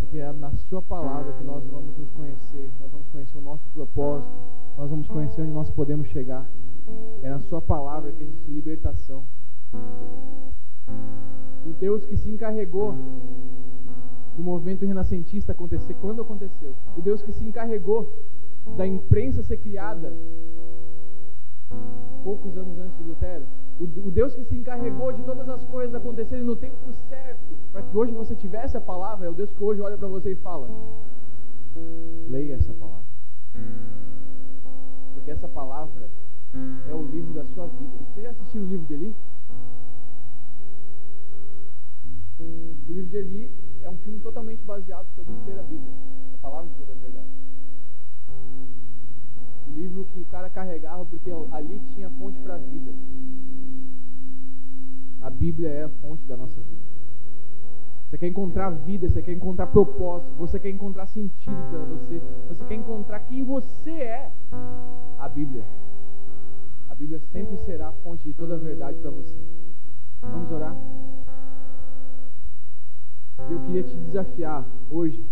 porque 0.09 0.19
é 0.19 0.33
na 0.33 0.51
Sua 0.53 0.81
palavra 0.81 1.33
que 1.35 1.45
nós 1.45 1.63
vamos 1.67 1.95
nos 1.99 2.11
conhecer, 2.13 2.71
nós 2.81 2.91
vamos 2.91 3.07
conhecer 3.09 3.37
o 3.37 3.43
nosso 3.43 3.69
propósito, 3.75 4.31
nós 4.79 4.89
vamos 4.89 5.07
conhecer 5.07 5.43
onde 5.43 5.51
nós 5.51 5.71
podemos 5.71 6.09
chegar. 6.09 6.49
É 7.22 7.28
na 7.28 7.39
Sua 7.41 7.61
palavra 7.61 8.12
que 8.12 8.22
existe 8.22 8.51
libertação. 8.51 9.24
O 11.66 11.72
Deus 11.80 12.05
que 12.07 12.16
se 12.16 12.30
encarregou 12.30 12.95
do 14.36 14.43
movimento 14.43 14.86
renascentista 14.86 15.53
acontecer 15.53 15.95
quando 16.01 16.22
aconteceu, 16.22 16.74
o 16.97 17.03
Deus 17.03 17.20
que 17.22 17.32
se 17.32 17.45
encarregou 17.45 18.12
da 18.76 18.86
imprensa 18.86 19.43
ser 19.43 19.57
criada 19.57 20.12
poucos 22.22 22.57
anos 22.57 22.78
antes 22.78 22.97
de 22.97 23.03
Lutero, 23.03 23.45
o 23.80 24.11
Deus 24.11 24.34
que 24.34 24.45
se 24.45 24.57
encarregou 24.57 25.12
de 25.12 25.22
todas 25.22 25.49
as 25.49 25.64
coisas 25.66 25.95
acontecerem 25.95 26.45
no 26.45 26.57
tempo 26.57 26.93
certo 27.09 27.57
para 27.72 27.82
que 27.82 27.97
hoje 27.97 28.12
você 28.12 28.34
tivesse 28.34 28.76
a 28.76 28.80
palavra, 28.80 29.26
é 29.26 29.30
o 29.30 29.34
Deus 29.34 29.53
que 29.53 29.62
hoje 29.62 29.80
olha 29.80 29.97
para 29.97 30.09
você 30.09 30.32
e 30.32 30.36
fala: 30.36 30.68
leia 32.28 32.55
essa 32.55 32.72
palavra. 32.74 33.07
Porque 35.14 35.30
essa 35.30 35.49
palavra 35.49 36.09
é 36.89 36.95
o 36.95 37.03
livro 37.07 37.35
da 37.35 37.45
sua 37.45 37.67
vida. 37.67 37.99
Você 37.99 38.23
já 38.23 38.31
assistiu 38.31 38.63
o 38.63 38.67
livro 38.67 38.87
de 38.87 38.95
Eli? 38.95 39.15
O 42.41 42.93
livro 42.93 43.11
de 43.11 43.17
Eli 43.17 43.51
é 43.83 43.91
um 43.91 43.97
filme 43.99 44.19
totalmente 44.21 44.63
baseado 44.65 45.07
sobre 45.15 45.35
ser 45.45 45.59
a 45.59 45.63
Bíblia, 45.63 45.93
a 46.35 46.39
palavra 46.39 46.69
de 46.71 46.75
toda 46.77 46.93
a 46.93 46.97
verdade. 46.97 47.29
O 49.67 49.71
livro 49.73 50.05
que 50.07 50.21
o 50.21 50.25
cara 50.27 50.49
carregava 50.49 51.05
porque 51.05 51.31
ali 51.53 51.81
tinha 51.91 52.09
fonte 52.11 52.39
para 52.41 52.55
a 52.55 52.59
vida. 52.59 52.93
A 55.21 55.31
Bíblia 55.31 55.69
é 55.69 55.85
a 55.85 55.89
fonte 55.89 56.25
da 56.27 56.37
nossa 56.37 56.61
vida. 56.61 56.89
Você 58.09 58.17
quer 58.17 58.29
encontrar 58.29 58.71
vida, 58.71 59.07
você 59.07 59.21
quer 59.21 59.35
encontrar 59.35 59.67
propósito, 59.67 60.33
você 60.39 60.59
quer 60.59 60.71
encontrar 60.71 61.07
sentido 61.07 61.57
para 61.71 61.85
você, 61.85 62.23
você 62.49 62.65
quer 62.65 62.75
encontrar 62.77 63.21
quem 63.21 63.45
você 63.45 63.91
é. 63.91 64.33
A 65.19 65.29
Bíblia. 65.29 65.63
Bíblia 66.99 67.21
sempre 67.31 67.57
será 67.59 67.89
a 67.89 67.93
fonte 67.93 68.25
de 68.25 68.35
toda 68.35 68.57
a 68.57 68.59
verdade 68.59 68.99
para 68.99 69.11
você. 69.11 69.39
Vamos 70.21 70.51
orar? 70.51 70.77
Eu 73.49 73.61
queria 73.61 73.85
te 73.85 73.95
desafiar 73.95 74.67
hoje 74.91 75.25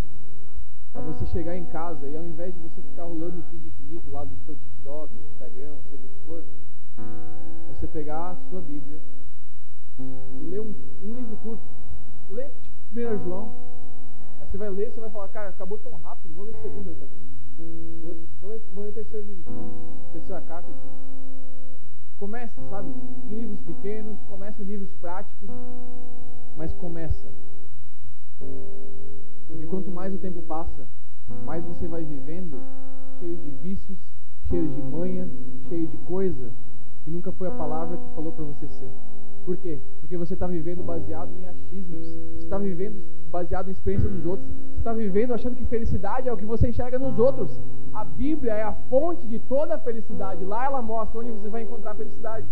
a 0.94 1.00
você 1.00 1.26
chegar 1.26 1.56
em 1.56 1.64
casa 1.64 2.08
e 2.08 2.16
ao 2.16 2.24
invés 2.24 2.54
de 2.54 2.60
você 2.60 2.80
ficar 2.80 3.02
rolando 3.02 3.40
o 3.40 3.42
feed 3.50 3.66
infinito 3.66 4.08
lá 4.12 4.24
do 4.24 4.36
seu 4.44 4.54
TikTok, 4.54 5.12
Instagram, 5.32 5.74
seja 5.90 6.04
o 6.04 6.08
que 6.08 6.24
for, 6.24 6.44
você 7.68 7.86
pegar 7.88 8.30
a 8.30 8.36
sua 8.48 8.60
Bíblia 8.60 9.00
e 9.98 10.44
ler 10.44 10.60
um, 10.60 10.72
um 11.02 11.14
livro 11.14 11.36
curto. 11.38 11.64
Lê 12.30 12.48
1 12.94 13.24
João. 13.24 13.50
Aí 14.40 14.46
você 14.46 14.56
vai 14.56 14.70
ler, 14.70 14.92
você 14.92 15.00
vai 15.00 15.10
falar, 15.10 15.28
cara, 15.28 15.48
acabou 15.48 15.78
tão 15.78 15.94
rápido, 15.96 16.32
vou 16.32 16.44
ler 16.44 16.54
segunda 16.62 16.92
também. 16.92 17.26
Vou, 18.02 18.16
vou, 18.40 18.50
ler, 18.50 18.62
vou 18.72 18.84
ler 18.84 18.92
terceiro 18.92 19.26
livro 19.26 19.42
de 19.42 19.50
João, 19.50 19.70
terceira 20.12 20.40
carta 20.42 20.70
de 20.72 20.80
João. 20.80 20.95
Comece, 22.16 22.58
sabe, 22.70 22.88
em 23.30 23.34
livros 23.34 23.60
pequenos, 23.60 24.18
comece 24.28 24.62
em 24.62 24.64
livros 24.64 24.90
práticos, 25.00 25.50
mas 26.56 26.72
começa. 26.72 27.28
Porque 29.46 29.66
quanto 29.66 29.90
mais 29.90 30.14
o 30.14 30.18
tempo 30.18 30.40
passa, 30.42 30.88
mais 31.44 31.62
você 31.64 31.86
vai 31.86 32.04
vivendo 32.04 32.58
cheio 33.18 33.36
de 33.36 33.50
vícios, 33.62 33.98
cheio 34.48 34.68
de 34.68 34.82
manha, 34.82 35.28
cheio 35.68 35.86
de 35.86 35.96
coisa 35.98 36.50
que 37.04 37.10
nunca 37.10 37.30
foi 37.32 37.48
a 37.48 37.52
palavra 37.52 37.96
que 37.96 38.14
falou 38.14 38.32
para 38.32 38.44
você 38.44 38.66
ser. 38.66 38.90
Por 39.46 39.56
quê? 39.58 39.78
Porque 40.00 40.16
você 40.16 40.34
está 40.34 40.48
vivendo 40.48 40.82
baseado 40.82 41.30
em 41.38 41.46
achismos. 41.46 42.04
Você 42.04 42.44
está 42.46 42.58
vivendo 42.58 43.00
baseado 43.30 43.68
em 43.68 43.70
experiência 43.70 44.10
dos 44.10 44.26
outros. 44.26 44.48
Você 44.48 44.78
está 44.78 44.92
vivendo 44.92 45.32
achando 45.32 45.54
que 45.54 45.64
felicidade 45.66 46.28
é 46.28 46.32
o 46.32 46.36
que 46.36 46.44
você 46.44 46.68
enxerga 46.68 46.98
nos 46.98 47.16
outros. 47.16 47.62
A 47.94 48.04
Bíblia 48.04 48.54
é 48.54 48.64
a 48.64 48.72
fonte 48.90 49.24
de 49.28 49.38
toda 49.38 49.76
a 49.76 49.78
felicidade. 49.78 50.44
Lá 50.44 50.64
ela 50.64 50.82
mostra 50.82 51.20
onde 51.20 51.30
você 51.30 51.48
vai 51.48 51.62
encontrar 51.62 51.92
a 51.92 51.94
felicidade. 51.94 52.44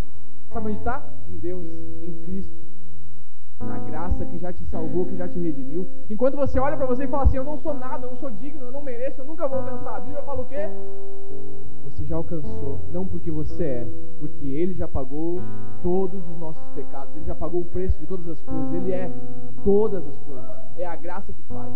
Sabe 0.53 0.69
onde 0.69 0.79
está? 0.79 1.05
Em 1.29 1.37
Deus, 1.37 1.67
em 2.01 2.15
Cristo. 2.23 2.55
Na 3.59 3.79
graça 3.81 4.25
que 4.27 4.39
já 4.39 4.53
te 4.53 4.65
salvou, 4.67 5.05
que 5.07 5.17
já 5.17 5.27
te 5.27 5.39
redimiu. 5.41 5.89
Enquanto 6.09 6.37
você 6.37 6.61
olha 6.61 6.77
para 6.77 6.87
você 6.87 7.05
e 7.05 7.09
fala 7.09 7.25
assim: 7.25 7.39
Eu 7.39 7.45
não 7.45 7.59
sou 7.59 7.75
nada, 7.75 8.07
eu 8.07 8.11
não 8.11 8.17
sou 8.19 8.31
digno, 8.31 8.67
eu 8.67 8.73
não 8.73 8.83
mereço, 8.83 9.21
eu 9.21 9.25
nunca 9.25 9.49
vou 9.49 9.59
alcançar. 9.59 9.97
A 9.97 10.01
Bíblia 10.01 10.23
fala 10.23 10.43
o 10.43 10.47
quê? 10.47 10.69
Você 11.95 12.05
já 12.05 12.17
alcançou, 12.17 12.81
não 12.93 13.07
porque 13.07 13.31
você 13.31 13.65
é, 13.65 13.89
porque 14.19 14.47
Ele 14.47 14.75
já 14.75 14.89
pagou 14.89 15.41
todos 15.83 16.21
os 16.29 16.39
nossos 16.39 16.67
pecados, 16.75 17.15
Ele 17.15 17.25
já 17.25 17.35
pagou 17.35 17.61
o 17.61 17.65
preço 17.65 17.99
de 18.01 18.07
todas 18.07 18.29
as 18.29 18.43
coisas, 18.43 18.75
Ele 18.75 18.93
é 18.93 19.11
todas 19.63 20.05
as 20.07 20.19
coisas, 20.19 20.45
é 20.77 20.87
a 20.87 20.97
graça 20.97 21.33
que 21.33 21.43
faz. 21.43 21.73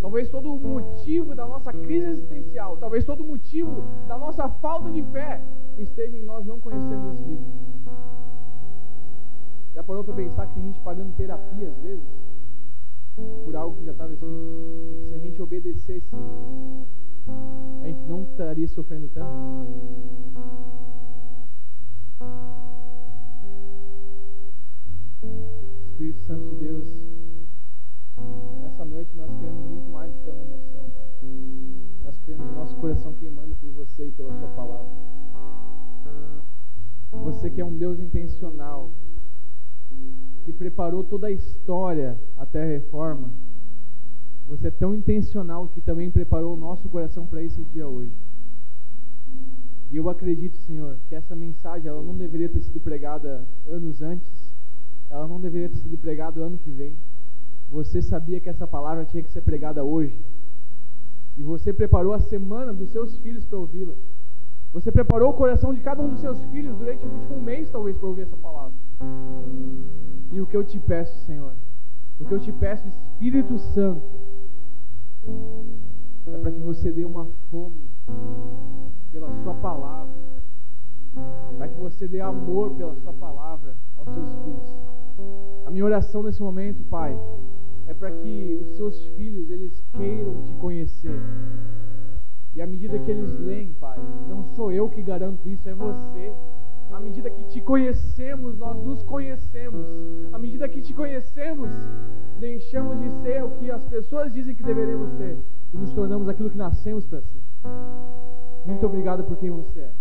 Talvez 0.00 0.30
todo 0.30 0.54
o 0.54 0.58
motivo 0.58 1.34
da 1.34 1.46
nossa 1.46 1.72
crise 1.72 2.06
existencial, 2.06 2.78
talvez 2.78 3.04
todo 3.04 3.22
o 3.22 3.26
motivo 3.26 3.84
da 4.08 4.16
nossa 4.16 4.48
falta 4.48 4.90
de 4.90 5.02
fé 5.02 5.42
esteja 5.76 6.16
em 6.16 6.22
nós 6.22 6.46
não 6.46 6.58
conhecermos 6.58 7.14
esse 7.14 7.28
livro. 7.28 7.44
Já 9.74 9.84
parou 9.84 10.02
para 10.02 10.14
pensar 10.14 10.46
que 10.46 10.54
tem 10.54 10.62
gente 10.62 10.80
pagando 10.80 11.14
terapia 11.16 11.68
às 11.68 11.78
vezes? 11.78 12.08
Por 13.44 13.54
algo 13.54 13.76
que 13.76 13.84
já 13.84 13.92
estava 13.92 14.12
escrito? 14.14 14.32
E 14.32 15.02
que 15.02 15.08
se 15.08 15.14
a 15.14 15.18
gente 15.18 15.42
obedecesse, 15.42 16.16
não 18.10 18.24
estaria 18.24 18.66
sofrendo 18.66 19.08
tanto. 19.14 19.30
Espírito 25.92 26.20
Santo 26.22 26.48
de 26.48 26.56
Deus, 26.56 26.88
nessa 28.62 28.84
noite 28.84 29.16
nós 29.16 29.30
queremos 29.38 29.64
muito 29.64 29.90
mais 29.92 30.12
do 30.12 30.18
que 30.22 30.30
uma 30.30 30.42
emoção, 30.42 30.90
Pai. 30.90 31.04
Nós 32.04 32.18
queremos 32.24 32.50
o 32.50 32.54
nosso 32.54 32.74
coração 32.76 33.14
queimando 33.14 33.54
por 33.54 33.70
você 33.70 34.08
e 34.08 34.10
pela 34.10 34.36
Sua 34.40 34.48
palavra. 34.48 34.90
Você 37.12 37.48
que 37.48 37.60
é 37.60 37.64
um 37.64 37.76
Deus 37.76 38.00
intencional, 38.00 38.90
que 40.44 40.52
preparou 40.52 41.04
toda 41.04 41.28
a 41.28 41.30
história 41.30 42.18
até 42.36 42.62
a 42.62 42.66
reforma 42.66 43.30
você 44.50 44.66
é 44.66 44.70
tão 44.72 44.92
intencional 44.92 45.68
que 45.68 45.80
também 45.80 46.10
preparou 46.10 46.54
o 46.54 46.56
nosso 46.56 46.88
coração 46.88 47.24
para 47.24 47.40
esse 47.40 47.62
dia 47.66 47.86
hoje. 47.86 48.10
E 49.92 49.96
eu 49.96 50.08
acredito, 50.08 50.56
Senhor, 50.56 50.98
que 51.08 51.14
essa 51.14 51.36
mensagem 51.36 51.88
ela 51.88 52.02
não 52.02 52.16
deveria 52.16 52.48
ter 52.48 52.58
sido 52.58 52.80
pregada 52.80 53.46
anos 53.68 54.02
antes, 54.02 54.52
ela 55.08 55.28
não 55.28 55.40
deveria 55.40 55.68
ter 55.68 55.76
sido 55.76 55.96
pregada 55.96 56.40
ano 56.40 56.58
que 56.58 56.70
vem. 56.70 56.96
Você 57.70 58.02
sabia 58.02 58.40
que 58.40 58.48
essa 58.48 58.66
palavra 58.66 59.04
tinha 59.04 59.22
que 59.22 59.30
ser 59.30 59.40
pregada 59.40 59.84
hoje. 59.84 60.18
E 61.38 61.44
você 61.44 61.72
preparou 61.72 62.12
a 62.12 62.18
semana 62.18 62.72
dos 62.72 62.90
seus 62.90 63.16
filhos 63.18 63.44
para 63.44 63.56
ouvi-la. 63.56 63.94
Você 64.72 64.90
preparou 64.90 65.30
o 65.30 65.34
coração 65.34 65.72
de 65.72 65.80
cada 65.80 66.02
um 66.02 66.08
dos 66.08 66.20
seus 66.20 66.42
filhos 66.46 66.76
durante 66.76 67.06
o 67.06 67.08
último 67.08 67.40
mês, 67.40 67.70
talvez, 67.70 67.96
para 67.96 68.08
ouvir 68.08 68.22
essa 68.22 68.36
palavra. 68.36 68.72
E 70.32 70.40
o 70.40 70.46
que 70.46 70.56
eu 70.56 70.64
te 70.64 70.80
peço, 70.80 71.24
Senhor, 71.24 71.54
o 72.18 72.24
que 72.24 72.34
eu 72.34 72.40
te 72.40 72.50
peço, 72.50 72.88
Espírito 72.88 73.56
Santo, 73.58 74.29
é 75.26 76.38
para 76.38 76.50
que 76.50 76.60
você 76.60 76.90
dê 76.92 77.04
uma 77.04 77.26
fome 77.50 77.88
pela 79.12 79.30
Sua 79.42 79.54
palavra, 79.54 80.14
para 81.56 81.68
que 81.68 81.80
você 81.80 82.06
dê 82.08 82.20
amor 82.20 82.70
pela 82.70 82.94
Sua 82.96 83.12
palavra 83.12 83.74
aos 83.96 84.08
seus 84.12 84.32
filhos. 84.44 84.76
A 85.66 85.70
minha 85.70 85.84
oração 85.84 86.22
nesse 86.22 86.42
momento, 86.42 86.82
Pai, 86.84 87.18
é 87.86 87.94
para 87.94 88.10
que 88.10 88.58
os 88.60 88.76
seus 88.76 89.06
filhos 89.16 89.50
eles 89.50 89.82
queiram 89.96 90.42
te 90.42 90.54
conhecer. 90.54 91.20
E 92.54 92.62
à 92.62 92.66
medida 92.66 92.98
que 92.98 93.10
eles 93.10 93.38
leem, 93.40 93.72
Pai, 93.74 93.98
não 94.28 94.44
sou 94.54 94.72
eu 94.72 94.88
que 94.88 95.02
garanto 95.02 95.48
isso, 95.48 95.68
é 95.68 95.74
você. 95.74 96.32
À 96.92 97.00
medida 97.00 97.30
que 97.30 97.44
te 97.44 97.60
conhecemos, 97.60 98.58
nós 98.58 98.76
nos 98.82 99.02
conhecemos. 99.02 99.86
À 100.32 100.38
medida 100.38 100.68
que 100.68 100.80
te 100.80 100.92
conhecemos, 100.92 101.70
deixamos 102.38 103.00
de 103.00 103.10
ser 103.22 103.44
o 103.44 103.50
que 103.52 103.70
as 103.70 103.84
pessoas 103.84 104.32
dizem 104.32 104.54
que 104.54 104.62
deveríamos 104.62 105.10
ser 105.16 105.36
e 105.72 105.78
nos 105.78 105.92
tornamos 105.92 106.28
aquilo 106.28 106.50
que 106.50 106.58
nascemos 106.58 107.06
para 107.06 107.20
ser. 107.20 107.40
Muito 108.66 108.84
obrigado 108.84 109.24
por 109.24 109.36
quem 109.36 109.50
você 109.50 109.80
é. 109.80 109.92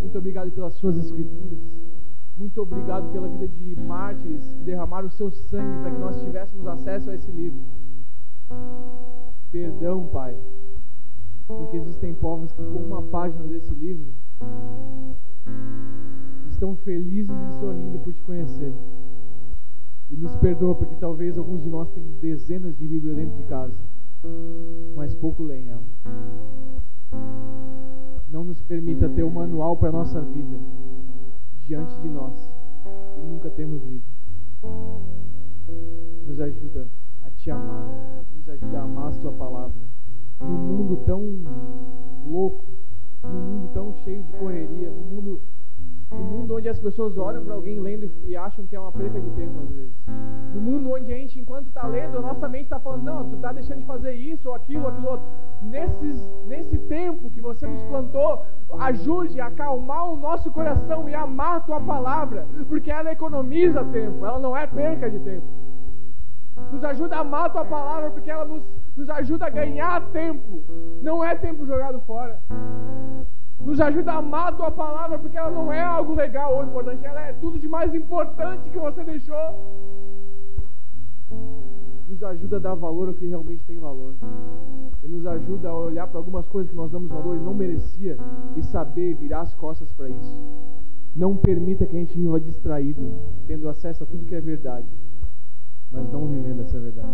Muito 0.00 0.18
obrigado 0.18 0.50
pelas 0.50 0.74
suas 0.74 0.96
escrituras. 0.96 1.58
Muito 2.36 2.60
obrigado 2.60 3.10
pela 3.12 3.28
vida 3.28 3.48
de 3.48 3.80
mártires 3.80 4.46
que 4.52 4.64
derramaram 4.64 5.06
o 5.06 5.10
seu 5.10 5.30
sangue 5.30 5.80
para 5.80 5.90
que 5.90 5.98
nós 5.98 6.20
tivéssemos 6.20 6.66
acesso 6.66 7.10
a 7.10 7.14
esse 7.14 7.30
livro. 7.30 7.60
Perdão, 9.50 10.06
Pai, 10.08 10.36
porque 11.46 11.76
existem 11.78 12.12
povos 12.14 12.52
que, 12.52 12.62
com 12.62 12.78
uma 12.78 13.02
página 13.02 13.44
desse 13.44 13.72
livro, 13.72 14.12
estão 16.56 16.74
felizes 16.74 17.30
e 17.30 17.60
sorrindo 17.60 17.98
por 17.98 18.14
te 18.14 18.22
conhecer. 18.22 18.72
E 20.10 20.16
nos 20.16 20.34
perdoa 20.36 20.74
porque 20.74 20.96
talvez 20.96 21.36
alguns 21.36 21.62
de 21.62 21.68
nós 21.68 21.90
tenham 21.90 22.08
dezenas 22.20 22.74
de 22.78 22.86
Bíblias 22.86 23.16
dentro 23.16 23.36
de 23.36 23.44
casa, 23.44 23.74
mas 24.94 25.14
pouco 25.14 25.42
leem 25.42 25.68
ela. 25.68 25.82
Não 28.30 28.42
nos 28.42 28.62
permita 28.62 29.08
ter 29.08 29.22
o 29.22 29.26
um 29.26 29.30
manual 29.30 29.76
para 29.76 29.90
a 29.90 29.92
nossa 29.92 30.20
vida 30.20 30.58
diante 31.60 31.94
de 32.00 32.08
nós 32.08 32.34
e 33.18 33.26
nunca 33.26 33.50
temos 33.50 33.82
lido. 33.82 34.04
Nos 36.26 36.40
ajuda 36.40 36.88
a 37.22 37.30
te 37.30 37.50
amar, 37.50 37.86
nos 38.34 38.48
ajuda 38.48 38.78
a 38.78 38.82
amar 38.82 39.08
a 39.08 39.12
Sua 39.12 39.32
palavra. 39.32 39.74
Num 40.40 40.46
mundo 40.48 40.96
tão 41.04 41.22
louco, 42.26 42.64
num 43.22 43.40
mundo 43.40 43.70
tão 43.74 43.92
cheio 44.04 44.22
de 44.22 44.32
correria, 44.32 44.90
num 44.90 45.16
mundo 45.16 45.40
no 46.10 46.18
mundo 46.18 46.56
onde 46.56 46.68
as 46.68 46.78
pessoas 46.78 47.18
olham 47.18 47.44
para 47.44 47.54
alguém 47.54 47.80
lendo 47.80 48.10
e 48.26 48.36
acham 48.36 48.64
que 48.66 48.76
é 48.76 48.80
uma 48.80 48.92
perca 48.92 49.20
de 49.20 49.30
tempo, 49.30 49.60
às 49.60 49.70
vezes. 49.70 49.92
No 50.54 50.60
mundo 50.60 50.92
onde 50.92 51.12
a 51.12 51.16
gente, 51.16 51.40
enquanto 51.40 51.66
está 51.66 51.86
lendo, 51.86 52.18
a 52.18 52.20
nossa 52.20 52.48
mente 52.48 52.64
está 52.64 52.78
falando, 52.78 53.02
não, 53.02 53.28
tu 53.28 53.36
está 53.36 53.52
deixando 53.52 53.80
de 53.80 53.86
fazer 53.86 54.12
isso, 54.12 54.48
ou 54.48 54.54
aquilo, 54.54 54.86
aquilo 54.86 55.08
outro. 55.08 55.26
Nesses, 55.62 56.30
nesse 56.46 56.78
tempo 56.78 57.30
que 57.30 57.40
você 57.40 57.66
nos 57.66 57.82
plantou, 57.84 58.44
ajude 58.78 59.40
a 59.40 59.46
acalmar 59.46 60.08
o 60.12 60.16
nosso 60.16 60.50
coração 60.52 61.08
e 61.08 61.14
amar 61.14 61.56
a 61.56 61.60
tua 61.60 61.80
palavra, 61.80 62.46
porque 62.68 62.90
ela 62.90 63.10
economiza 63.10 63.84
tempo, 63.86 64.24
ela 64.24 64.38
não 64.38 64.56
é 64.56 64.66
perca 64.66 65.10
de 65.10 65.18
tempo. 65.18 65.46
Nos 66.72 66.84
ajuda 66.84 67.16
a 67.16 67.20
amar 67.20 67.46
a 67.46 67.50
tua 67.50 67.64
palavra, 67.64 68.10
porque 68.10 68.30
ela 68.30 68.44
nos, 68.44 68.62
nos 68.96 69.10
ajuda 69.10 69.46
a 69.46 69.50
ganhar 69.50 70.00
tempo, 70.10 70.62
não 71.02 71.22
é 71.22 71.34
tempo 71.34 71.66
jogado 71.66 72.00
fora. 72.00 72.40
Nos 73.60 73.80
ajuda 73.80 74.12
a 74.12 74.18
amar 74.18 74.48
a 74.48 74.52
tua 74.52 74.70
palavra, 74.70 75.18
porque 75.18 75.36
ela 75.36 75.50
não 75.50 75.72
é 75.72 75.82
algo 75.82 76.14
legal 76.14 76.56
ou 76.56 76.64
importante, 76.64 77.04
ela 77.04 77.20
é 77.20 77.32
tudo 77.34 77.58
de 77.58 77.68
mais 77.68 77.94
importante 77.94 78.70
que 78.70 78.78
você 78.78 79.02
deixou. 79.02 79.36
Nos 82.08 82.22
ajuda 82.22 82.56
a 82.56 82.60
dar 82.60 82.74
valor 82.74 83.08
ao 83.08 83.14
que 83.14 83.26
realmente 83.26 83.64
tem 83.64 83.78
valor. 83.78 84.14
E 85.02 85.08
nos 85.08 85.26
ajuda 85.26 85.68
a 85.68 85.76
olhar 85.76 86.06
para 86.06 86.18
algumas 86.18 86.48
coisas 86.48 86.70
que 86.70 86.76
nós 86.76 86.90
damos 86.90 87.08
valor 87.08 87.36
e 87.36 87.40
não 87.40 87.54
merecia 87.54 88.16
e 88.56 88.62
saber 88.62 89.14
virar 89.14 89.40
as 89.40 89.54
costas 89.54 89.92
para 89.92 90.08
isso. 90.08 90.40
Não 91.14 91.36
permita 91.36 91.86
que 91.86 91.96
a 91.96 91.98
gente 91.98 92.16
viva 92.16 92.38
distraído, 92.38 93.12
tendo 93.46 93.68
acesso 93.68 94.04
a 94.04 94.06
tudo 94.06 94.26
que 94.26 94.34
é 94.34 94.40
verdade, 94.40 94.86
mas 95.90 96.10
não 96.12 96.26
vivendo 96.28 96.60
essa 96.60 96.78
verdade. 96.78 97.08